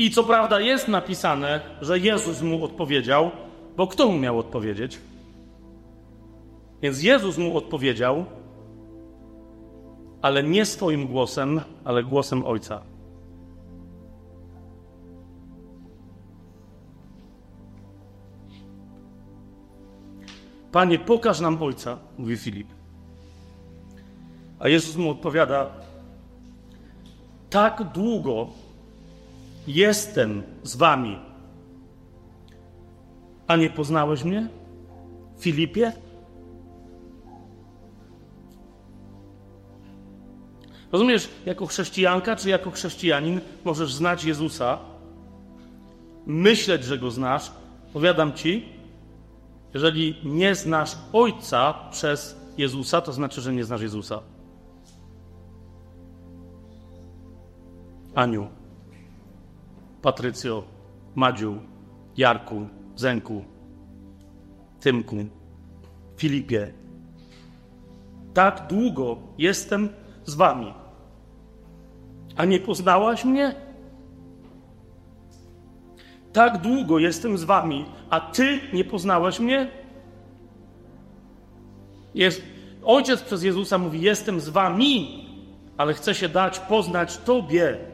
I 0.00 0.10
co 0.10 0.24
prawda 0.24 0.60
jest 0.60 0.88
napisane, 0.88 1.60
że 1.80 1.98
Jezus 1.98 2.42
mu 2.42 2.64
odpowiedział, 2.64 3.30
bo 3.76 3.86
kto 3.86 4.08
mu 4.08 4.18
miał 4.18 4.38
odpowiedzieć? 4.38 4.98
Więc 6.82 7.02
Jezus 7.02 7.38
mu 7.38 7.56
odpowiedział, 7.56 8.24
ale 10.22 10.42
nie 10.42 10.64
swoim 10.64 11.06
głosem, 11.06 11.60
ale 11.84 12.04
głosem 12.04 12.46
Ojca. 12.46 12.82
Panie, 20.72 20.98
pokaż 20.98 21.40
nam 21.40 21.62
Ojca, 21.62 21.98
mówi 22.18 22.36
Filip. 22.36 22.68
A 24.58 24.68
Jezus 24.68 24.96
mu 24.96 25.10
odpowiada: 25.10 25.70
Tak 27.50 27.82
długo 27.92 28.48
jestem 29.74 30.42
z 30.62 30.76
wami, 30.76 31.18
a 33.46 33.56
nie 33.56 33.70
poznałeś 33.70 34.24
mnie, 34.24 34.48
Filipie? 35.38 35.92
Rozumiesz, 40.92 41.28
jako 41.46 41.66
chrześcijanka 41.66 42.36
czy 42.36 42.48
jako 42.48 42.70
chrześcijanin 42.70 43.40
możesz 43.64 43.94
znać 43.94 44.24
Jezusa, 44.24 44.78
myśleć, 46.26 46.84
że 46.84 46.98
go 46.98 47.10
znasz. 47.10 47.52
Powiadam 47.92 48.32
ci, 48.32 48.68
jeżeli 49.74 50.16
nie 50.24 50.54
znasz 50.54 50.96
Ojca 51.12 51.74
przez 51.90 52.36
Jezusa, 52.58 53.00
to 53.00 53.12
znaczy, 53.12 53.40
że 53.40 53.52
nie 53.52 53.64
znasz 53.64 53.82
Jezusa. 53.82 54.20
Aniu, 58.14 58.48
Patrycjo, 60.02 60.64
Madziu, 61.14 61.58
Jarku, 62.16 62.66
Zenku, 62.96 63.44
Tymku, 64.80 65.16
Filipie. 66.16 66.72
Tak 68.34 68.66
długo 68.68 69.16
jestem 69.38 69.88
z 70.24 70.34
wami. 70.34 70.74
A 72.36 72.44
nie 72.44 72.60
poznałaś 72.60 73.24
mnie? 73.24 73.54
Tak 76.32 76.58
długo 76.58 76.98
jestem 76.98 77.38
z 77.38 77.44
wami, 77.44 77.84
a 78.10 78.20
ty 78.20 78.60
nie 78.72 78.84
poznałeś 78.84 79.40
mnie? 79.40 79.68
Jest, 82.14 82.42
ojciec 82.84 83.22
przez 83.22 83.42
Jezusa 83.42 83.78
mówi: 83.78 84.00
Jestem 84.00 84.40
z 84.40 84.48
wami, 84.48 85.26
ale 85.76 85.94
chcę 85.94 86.14
się 86.14 86.28
dać 86.28 86.58
poznać 86.58 87.18
Tobie. 87.18 87.89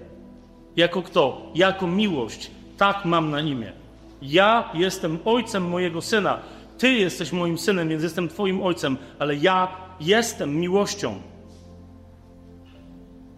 Jako 0.76 1.02
kto? 1.02 1.52
Jako 1.54 1.86
miłość. 1.86 2.50
Tak 2.76 3.04
mam 3.04 3.30
na 3.30 3.40
imię. 3.40 3.72
Ja 4.22 4.70
jestem 4.74 5.18
ojcem 5.24 5.68
mojego 5.68 6.02
syna. 6.02 6.38
Ty 6.78 6.92
jesteś 6.92 7.32
moim 7.32 7.58
synem, 7.58 7.88
więc 7.88 8.02
jestem 8.02 8.28
Twoim 8.28 8.62
ojcem, 8.62 8.96
ale 9.18 9.36
ja 9.36 9.68
jestem 10.00 10.56
miłością. 10.56 11.14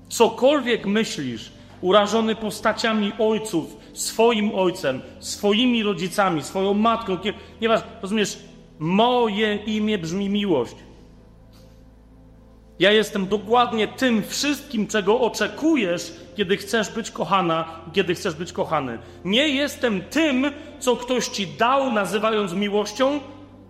Cokolwiek 0.08 0.86
myślisz, 0.86 1.52
urażony 1.80 2.34
postaciami 2.34 3.12
ojców, 3.18 3.76
swoim 3.92 4.54
ojcem, 4.54 5.00
swoimi 5.20 5.82
rodzicami, 5.82 6.42
swoją 6.42 6.74
matką, 6.74 7.18
ponieważ, 7.58 7.80
rozumiesz, 8.02 8.38
moje 8.78 9.56
imię 9.56 9.98
brzmi 9.98 10.28
miłość. 10.28 10.74
Ja 12.78 12.92
jestem 12.92 13.26
dokładnie 13.26 13.88
tym 13.88 14.22
wszystkim, 14.22 14.86
czego 14.86 15.20
oczekujesz, 15.20 16.12
kiedy 16.36 16.56
chcesz 16.56 16.90
być 16.90 17.10
kochana, 17.10 17.64
kiedy 17.92 18.14
chcesz 18.14 18.34
być 18.34 18.52
kochany. 18.52 18.98
Nie 19.24 19.48
jestem 19.48 20.00
tym, 20.00 20.46
co 20.78 20.96
ktoś 20.96 21.28
ci 21.28 21.46
dał, 21.46 21.92
nazywając 21.92 22.52
miłością, 22.52 23.20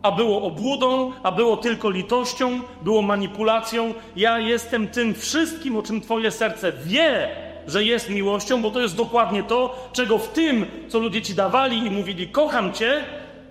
a 0.02 0.12
było 0.12 0.42
obłudą, 0.42 1.12
a 1.22 1.32
było 1.32 1.56
tylko 1.56 1.90
litością, 1.90 2.60
było 2.82 3.02
manipulacją. 3.02 3.94
Ja 4.16 4.38
jestem 4.38 4.88
tym 4.88 5.14
wszystkim, 5.14 5.76
o 5.76 5.82
czym 5.82 6.00
Twoje 6.00 6.30
serce 6.30 6.72
wie, 6.72 7.28
że 7.66 7.84
jest 7.84 8.10
miłością, 8.10 8.62
bo 8.62 8.70
to 8.70 8.80
jest 8.80 8.96
dokładnie 8.96 9.42
to, 9.42 9.88
czego 9.92 10.18
w 10.18 10.28
tym, 10.28 10.66
co 10.88 10.98
ludzie 10.98 11.22
ci 11.22 11.34
dawali 11.34 11.86
i 11.86 11.90
mówili: 11.90 12.28
Kocham 12.28 12.72
Cię, 12.72 13.04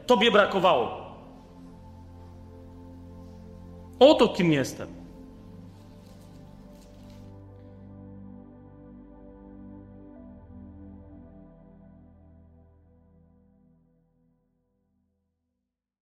Tobie 0.06 0.32
brakowało. 0.32 1.08
Oto 4.00 4.28
kim 4.28 4.54
jestem. 4.54 4.97